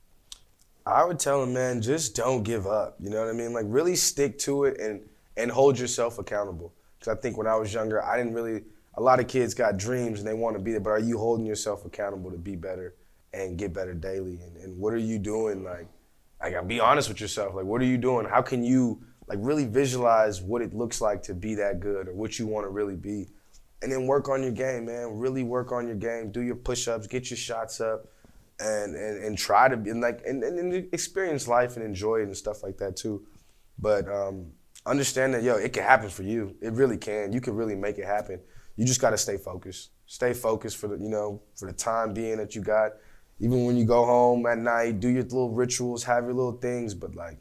I 0.84 1.04
would 1.04 1.20
tell 1.20 1.42
him, 1.42 1.52
man, 1.52 1.80
just 1.80 2.16
don't 2.16 2.42
give 2.42 2.66
up. 2.66 2.96
You 2.98 3.10
know 3.10 3.20
what 3.20 3.28
I 3.28 3.32
mean? 3.32 3.52
Like 3.52 3.66
really 3.68 3.96
stick 3.96 4.38
to 4.40 4.64
it 4.64 4.80
and 4.80 5.02
and 5.36 5.50
hold 5.50 5.78
yourself 5.78 6.18
accountable. 6.18 6.72
Because 6.98 7.16
I 7.16 7.20
think 7.20 7.36
when 7.36 7.46
I 7.46 7.56
was 7.56 7.72
younger, 7.72 8.02
I 8.02 8.16
didn't 8.16 8.34
really. 8.34 8.62
A 8.96 9.00
lot 9.00 9.20
of 9.20 9.26
kids 9.26 9.54
got 9.54 9.78
dreams 9.78 10.18
and 10.18 10.28
they 10.28 10.34
want 10.34 10.54
to 10.54 10.62
be 10.62 10.72
there, 10.72 10.80
but 10.80 10.90
are 10.90 10.98
you 10.98 11.16
holding 11.16 11.46
yourself 11.46 11.86
accountable 11.86 12.30
to 12.30 12.36
be 12.36 12.56
better 12.56 12.94
and 13.32 13.58
get 13.58 13.72
better 13.72 13.94
daily? 13.94 14.40
And, 14.42 14.56
and 14.56 14.78
what 14.78 14.92
are 14.92 14.98
you 14.98 15.18
doing? 15.18 15.64
Like, 15.64 15.88
I 16.40 16.50
gotta 16.50 16.66
be 16.66 16.80
honest 16.80 17.08
with 17.08 17.20
yourself. 17.20 17.54
Like, 17.54 17.64
what 17.64 17.80
are 17.80 17.86
you 17.86 17.98
doing? 17.98 18.26
How 18.26 18.42
can 18.42 18.64
you 18.64 19.02
like 19.28 19.38
really 19.40 19.66
visualize 19.66 20.42
what 20.42 20.62
it 20.62 20.74
looks 20.74 21.00
like 21.00 21.22
to 21.24 21.34
be 21.34 21.54
that 21.54 21.80
good 21.80 22.08
or 22.08 22.14
what 22.14 22.38
you 22.38 22.46
want 22.46 22.64
to 22.64 22.70
really 22.70 22.96
be? 22.96 23.28
And 23.82 23.90
then 23.90 24.06
work 24.06 24.28
on 24.28 24.42
your 24.42 24.52
game, 24.52 24.86
man. 24.86 25.18
Really 25.18 25.42
work 25.42 25.72
on 25.72 25.86
your 25.86 25.96
game. 25.96 26.30
Do 26.30 26.40
your 26.40 26.54
push-ups, 26.54 27.06
get 27.08 27.30
your 27.30 27.36
shots 27.36 27.80
up 27.80 28.06
and 28.60 28.94
and, 28.94 29.24
and 29.24 29.38
try 29.38 29.68
to 29.68 29.76
be 29.76 29.90
and 29.90 30.00
like 30.00 30.22
and, 30.26 30.42
and, 30.42 30.58
and 30.58 30.94
experience 30.94 31.48
life 31.48 31.76
and 31.76 31.84
enjoy 31.84 32.20
it 32.20 32.24
and 32.24 32.36
stuff 32.36 32.62
like 32.62 32.78
that 32.78 32.96
too. 32.96 33.26
But 33.78 34.08
um, 34.08 34.52
understand 34.86 35.34
that 35.34 35.42
yo, 35.42 35.56
it 35.56 35.72
can 35.72 35.82
happen 35.82 36.08
for 36.08 36.22
you. 36.22 36.56
It 36.60 36.72
really 36.72 36.96
can. 36.98 37.32
You 37.32 37.40
can 37.40 37.54
really 37.54 37.74
make 37.74 37.98
it 37.98 38.04
happen. 38.04 38.40
You 38.76 38.84
just 38.86 39.00
gotta 39.00 39.18
stay 39.18 39.36
focused. 39.36 39.90
Stay 40.06 40.32
focused 40.32 40.76
for 40.76 40.88
the 40.88 40.96
you 40.96 41.08
know 41.08 41.42
for 41.56 41.66
the 41.66 41.76
time 41.76 42.14
being 42.14 42.36
that 42.38 42.54
you 42.54 42.62
got. 42.62 42.92
Even 43.42 43.66
when 43.66 43.76
you 43.76 43.84
go 43.84 44.06
home 44.06 44.46
at 44.46 44.56
night, 44.56 45.00
do 45.00 45.08
your 45.08 45.24
little 45.24 45.50
rituals, 45.50 46.04
have 46.04 46.24
your 46.24 46.32
little 46.32 46.52
things, 46.52 46.94
but 46.94 47.14
like 47.14 47.38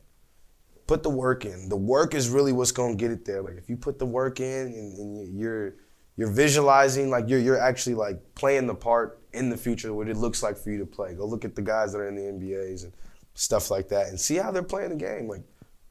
put 0.88 1.04
the 1.04 1.10
work 1.10 1.45
in. 1.45 1.70
The 1.70 1.78
work 1.78 2.16
is 2.16 2.28
really 2.28 2.52
what's 2.52 2.72
gonna 2.72 2.95
get 2.95 3.12
it 3.12 3.24
there. 3.24 3.41
Like 3.41 3.56
if 3.56 3.70
you 3.70 3.78
put 3.78 3.99
the 3.99 4.06
work 4.06 4.39
in 4.39 4.68
and, 4.74 4.97
and 4.97 5.39
you're 5.39 5.76
you're 6.18 6.32
visualizing, 6.32 7.10
like 7.10 7.30
you're 7.30 7.39
you're 7.39 7.60
actually 7.60 7.95
like 7.95 8.20
playing 8.36 8.66
the 8.68 8.76
part 8.76 9.22
in 9.34 9.49
the 9.49 9.56
future 9.56 9.93
what 9.93 10.10
it 10.10 10.18
looks 10.18 10.41
like 10.41 10.58
for 10.58 10.72
you 10.72 10.80
to 10.80 10.86
play. 10.86 11.14
Go 11.14 11.26
look 11.26 11.45
at 11.45 11.56
the 11.56 11.62
guys 11.62 11.93
that 11.93 11.99
are 11.99 12.08
in 12.08 12.16
the 12.16 12.24
NBAs 12.24 12.84
and 12.84 12.93
stuff 13.36 13.72
like 13.72 13.88
that 13.89 14.08
and 14.08 14.20
see 14.20 14.36
how 14.38 14.52
they're 14.52 14.64
playing 14.64 14.89
the 14.89 14.95
game. 14.95 15.28
Like, 15.28 15.43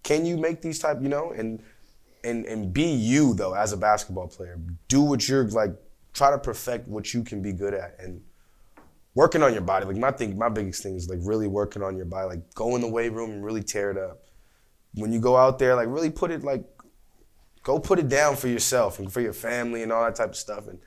can 0.03 0.27
you 0.27 0.37
make 0.37 0.61
these 0.61 0.81
type, 0.81 0.99
you 1.01 1.09
know, 1.09 1.31
and 1.31 1.63
and 2.25 2.45
and 2.47 2.73
be 2.73 2.85
you 2.85 3.35
though 3.35 3.55
as 3.55 3.73
a 3.73 3.77
basketball 3.77 4.29
player. 4.29 4.59
Do 4.89 5.03
what 5.03 5.29
you're 5.29 5.49
like 5.49 5.71
try 6.13 6.31
to 6.31 6.39
perfect 6.39 6.89
what 6.89 7.15
you 7.15 7.23
can 7.23 7.41
be 7.41 7.53
good 7.53 7.73
at 7.73 7.95
and 8.01 8.21
working 9.21 9.43
on 9.43 9.53
your 9.53 9.61
body. 9.61 9.85
Like 9.85 9.99
my 9.99 10.11
thing, 10.13 10.39
my 10.39 10.49
biggest 10.49 10.83
thing 10.83 10.97
is 10.97 11.11
like 11.11 11.19
really 11.21 11.47
working 11.47 11.83
on 11.83 11.95
your 11.95 12.07
body. 12.07 12.27
Like 12.27 12.55
go 12.55 12.75
in 12.75 12.81
the 12.81 12.89
weight 12.89 13.13
room 13.13 13.31
and 13.33 13.45
really 13.45 13.63
tear 13.63 13.91
it 13.91 13.99
up. 13.99 14.23
When 14.95 15.13
you 15.13 15.21
go 15.21 15.37
out 15.37 15.59
there, 15.59 15.75
like 15.77 15.89
really 15.89 16.09
put 16.09 16.31
it 16.31 16.43
like 16.43 16.65
go 17.63 17.79
put 17.79 17.99
it 17.99 18.09
down 18.09 18.37
for 18.37 18.49
yourself 18.49 18.99
and 18.99 19.13
for 19.13 19.21
your 19.21 19.35
family 19.35 19.83
and 19.83 19.93
all 19.93 20.03
that 20.05 20.15
type 20.15 20.31
of 20.31 20.37
stuff 20.37 20.69
and 20.69 20.79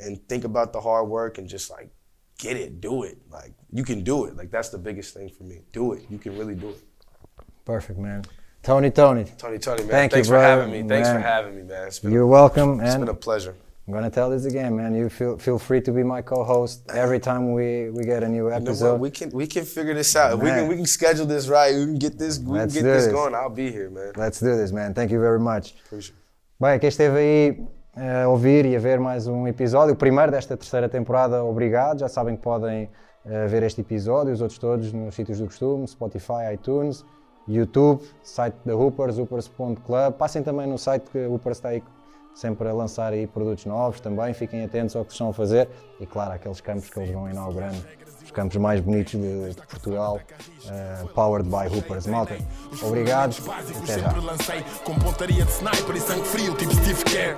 and 0.00 0.26
think 0.30 0.44
about 0.44 0.72
the 0.72 0.80
hard 0.80 1.08
work 1.08 1.36
and 1.36 1.46
just 1.46 1.70
like 1.70 1.90
get 2.38 2.56
it, 2.56 2.80
do 2.80 3.02
it. 3.02 3.18
Like 3.30 3.52
you 3.70 3.84
can 3.84 4.02
do 4.02 4.24
it. 4.24 4.34
Like 4.34 4.50
that's 4.50 4.70
the 4.70 4.78
biggest 4.78 5.12
thing 5.12 5.28
for 5.28 5.44
me. 5.44 5.60
Do 5.70 5.92
it. 5.92 6.06
You 6.08 6.16
can 6.16 6.38
really 6.38 6.54
do 6.54 6.70
it. 6.70 6.82
Perfect, 7.66 7.98
man. 7.98 8.24
Tony, 8.62 8.90
Tony, 8.90 9.24
Tony, 9.36 9.58
Tony, 9.58 9.82
man. 9.82 9.90
Thank 9.90 10.16
you, 10.16 10.24
for 10.24 10.40
having 10.40 10.70
me. 10.72 10.88
Thanks 10.88 11.08
Man. 11.08 11.20
for 11.20 11.26
having 11.28 11.54
me, 11.54 11.62
man. 11.64 11.86
It's 11.88 11.98
been, 11.98 12.12
you're 12.12 12.26
welcome. 12.26 12.80
it's 12.80 12.94
And 12.94 13.02
been 13.02 13.10
a 13.10 13.14
pleasure. 13.28 13.54
I'm 13.86 13.92
gonna 13.92 14.08
tell 14.10 14.30
this 14.30 14.46
again, 14.46 14.74
man. 14.74 14.94
You 14.94 15.10
feel 15.10 15.36
feel 15.36 15.58
free 15.58 15.82
to 15.82 15.92
be 15.92 16.02
my 16.02 16.22
co-host 16.22 16.82
every 16.94 17.20
time 17.20 17.52
we 17.52 17.90
we 17.90 18.04
get 18.04 18.22
a 18.22 18.28
new 18.28 18.44
You 18.44 18.50
know 18.50 18.56
episode. 18.56 18.98
We 18.98 19.10
can 19.10 19.30
we 19.30 19.46
can 19.46 19.64
figure 19.64 19.92
this 19.92 20.16
out. 20.16 20.32
If 20.34 20.38
we 20.40 20.48
Man. 20.50 20.60
can 20.60 20.68
we 20.68 20.76
can 20.76 20.86
schedule 20.86 21.26
this 21.26 21.48
right. 21.48 21.74
We 21.74 21.84
can 21.84 21.98
get 21.98 22.18
this 22.18 22.38
we 22.38 22.44
can 22.46 22.54
Let's 22.54 22.74
get 22.74 22.82
do 22.82 22.90
this 22.90 23.04
this. 23.04 23.12
going. 23.12 23.34
I'll 23.34 23.50
be 23.50 23.70
here, 23.70 23.90
man. 23.90 24.12
Let's 24.16 24.40
do 24.40 24.56
this, 24.56 24.72
man. 24.72 24.94
Thank 24.94 25.12
you 25.12 25.20
very 25.20 25.38
much. 25.38 25.74
Appreciate. 25.84 26.16
Bem, 26.58 26.78
quem 26.78 26.88
esteve 26.88 27.18
aí 27.18 27.66
eh, 27.96 28.22
a 28.22 28.28
ouvir 28.28 28.64
e 28.64 28.74
a 28.74 28.80
ver 28.80 28.98
mais 28.98 29.26
um 29.26 29.46
episódio, 29.46 29.92
o 29.92 29.96
primeiro 29.96 30.32
desta 30.32 30.56
terceira 30.56 30.88
temporada, 30.88 31.44
obrigado. 31.44 31.98
Já 31.98 32.08
sabem 32.08 32.36
que 32.36 32.42
podem 32.42 32.88
eh, 33.26 33.46
ver 33.48 33.62
este 33.64 33.82
episódio 33.82 34.32
os 34.32 34.40
outros 34.40 34.58
todos 34.58 34.92
nos 34.94 35.14
sítios 35.14 35.40
do 35.40 35.46
costume, 35.46 35.86
Spotify, 35.86 36.54
iTunes, 36.54 37.04
YouTube, 37.46 38.02
site 38.22 38.56
da 38.64 38.74
Hoopers, 38.74 39.18
hoopers.club. 39.18 40.14
Passem 40.14 40.42
também 40.42 40.66
no 40.66 40.78
site 40.78 41.04
que 41.10 41.22
a 41.22 41.28
Hoopers 41.28 41.58
está 41.58 41.68
aí 41.68 41.82
sempre 42.34 42.68
a 42.68 42.72
lançar 42.72 43.12
aí 43.12 43.26
produtos 43.26 43.64
novos 43.64 44.00
também. 44.00 44.34
Fiquem 44.34 44.64
atentos 44.64 44.96
ao 44.96 45.04
que 45.04 45.12
estão 45.12 45.30
a 45.30 45.32
fazer 45.32 45.68
e, 46.00 46.06
claro, 46.06 46.32
aqueles 46.32 46.60
campos 46.60 46.90
que 46.90 46.98
eles 46.98 47.10
vão 47.12 47.30
inaugurando. 47.30 47.78
Os 48.34 48.36
campos 48.36 48.56
mais 48.56 48.80
bonitos 48.80 49.12
de, 49.12 49.50
de 49.50 49.62
Portugal, 49.68 50.20
eh, 50.66 51.04
powered 51.14 51.48
by 51.48 51.72
Hoopers. 51.72 52.08
Malta, 52.08 52.36
obrigado. 52.82 53.36
Até 53.84 54.00
já. 54.00 54.12
com 54.82 54.96
pontaria 54.96 55.44
de 55.44 55.52
sniper 55.52 55.94
e 55.94 56.00
sangue 56.00 56.26
frio, 56.26 56.52
tipo 56.56 56.74
Steve 56.74 57.04
Kerr. 57.04 57.36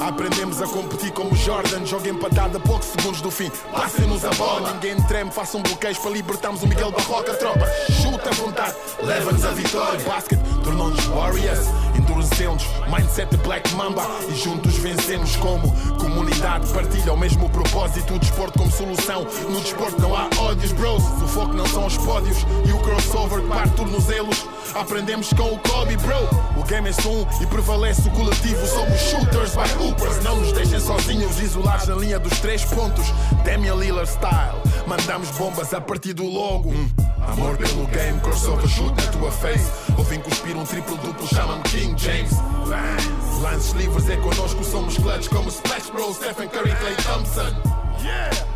Aprendemos 0.00 0.60
a 0.60 0.66
competir 0.66 1.12
como 1.12 1.32
Jordan, 1.36 1.86
joga 1.86 2.08
empatada 2.08 2.58
a 2.58 2.60
poucos 2.60 2.88
segundos 2.88 3.20
do 3.20 3.30
fim. 3.30 3.52
Passem-nos 3.72 4.24
a 4.24 4.30
bola, 4.30 4.72
ninguém 4.72 5.00
treme, 5.04 5.30
façam 5.30 5.62
bloqueios 5.62 5.98
para 5.98 6.10
libertarmos 6.10 6.60
o 6.60 6.66
Miguel 6.66 6.90
Barroca. 6.90 7.32
Tropa, 7.34 7.66
chuta 8.02 8.28
à 8.28 8.32
vontade, 8.32 8.74
leva-nos 9.04 9.44
a 9.44 9.52
vitória. 9.52 10.00
Basket 10.00 10.40
tornou-nos 10.64 11.04
Warriors, 11.06 11.68
endurecemos, 11.96 12.64
mindset 12.88 13.30
de 13.30 13.36
Black 13.44 13.72
Mamba 13.74 14.04
e 14.28 14.34
juntos 14.34 14.76
vencemos 14.78 15.36
como 15.36 15.72
comunidade. 15.98 16.66
Partilha 16.72 17.12
o 17.12 17.16
mesmo 17.16 17.48
propósito, 17.48 18.14
o 18.14 18.18
desporto 18.18 18.58
como 18.58 18.72
solução. 18.72 19.24
No 19.48 19.60
desporto 19.60 20.00
não 20.00 20.15
há 20.15 20.15
ódios, 20.38 20.72
bros. 20.72 21.02
O 21.22 21.28
foco 21.28 21.54
não 21.54 21.66
são 21.66 21.86
os 21.86 21.96
pódios 21.98 22.38
e 22.66 22.72
o 22.72 22.78
crossover 22.78 23.42
que 23.42 23.48
parte 23.48 23.74
tornozelos. 23.74 24.46
Aprendemos 24.74 25.32
com 25.32 25.54
o 25.54 25.58
Kobe, 25.58 25.96
bro. 25.96 26.60
O 26.60 26.64
game 26.64 26.88
é 26.88 26.92
só 26.92 27.10
e 27.40 27.46
prevalece 27.46 28.08
o 28.08 28.10
coletivo. 28.10 28.66
Somos 28.66 29.00
shooters 29.00 29.52
by 29.54 29.84
hoopers. 29.84 30.22
Não 30.22 30.36
nos 30.36 30.52
deixem 30.52 30.80
sozinhos, 30.80 31.40
isolados 31.40 31.88
na 31.88 31.94
linha 31.96 32.18
dos 32.18 32.38
três 32.40 32.64
pontos. 32.64 33.04
Damian 33.44 33.74
Lillard 33.76 34.08
style. 34.08 34.60
Mandamos 34.86 35.30
bombas 35.30 35.72
a 35.72 35.80
partir 35.80 36.12
do 36.12 36.24
logo. 36.24 36.70
Hum. 36.70 36.88
Amor 37.26 37.56
pelo 37.56 37.86
game, 37.88 38.20
crossover 38.20 38.68
shoot 38.68 38.94
na 38.94 39.10
tua 39.10 39.32
face. 39.32 39.70
Ouvem 39.98 40.20
cuspir 40.20 40.56
um 40.56 40.64
triplo 40.64 40.96
duplo, 40.98 41.26
chama-me 41.26 41.62
King 41.64 41.94
James. 42.00 42.32
Lances 43.42 43.72
livres 43.72 44.08
é 44.08 44.16
connosco, 44.16 44.62
somos 44.64 44.96
clutch 44.96 45.28
como 45.28 45.48
Splash 45.50 45.90
Bros, 45.90 46.16
Stephen 46.16 46.48
Curry, 46.48 46.74
Clay 46.76 46.94
Thompson. 46.96 47.54
Yeah! 48.02 48.55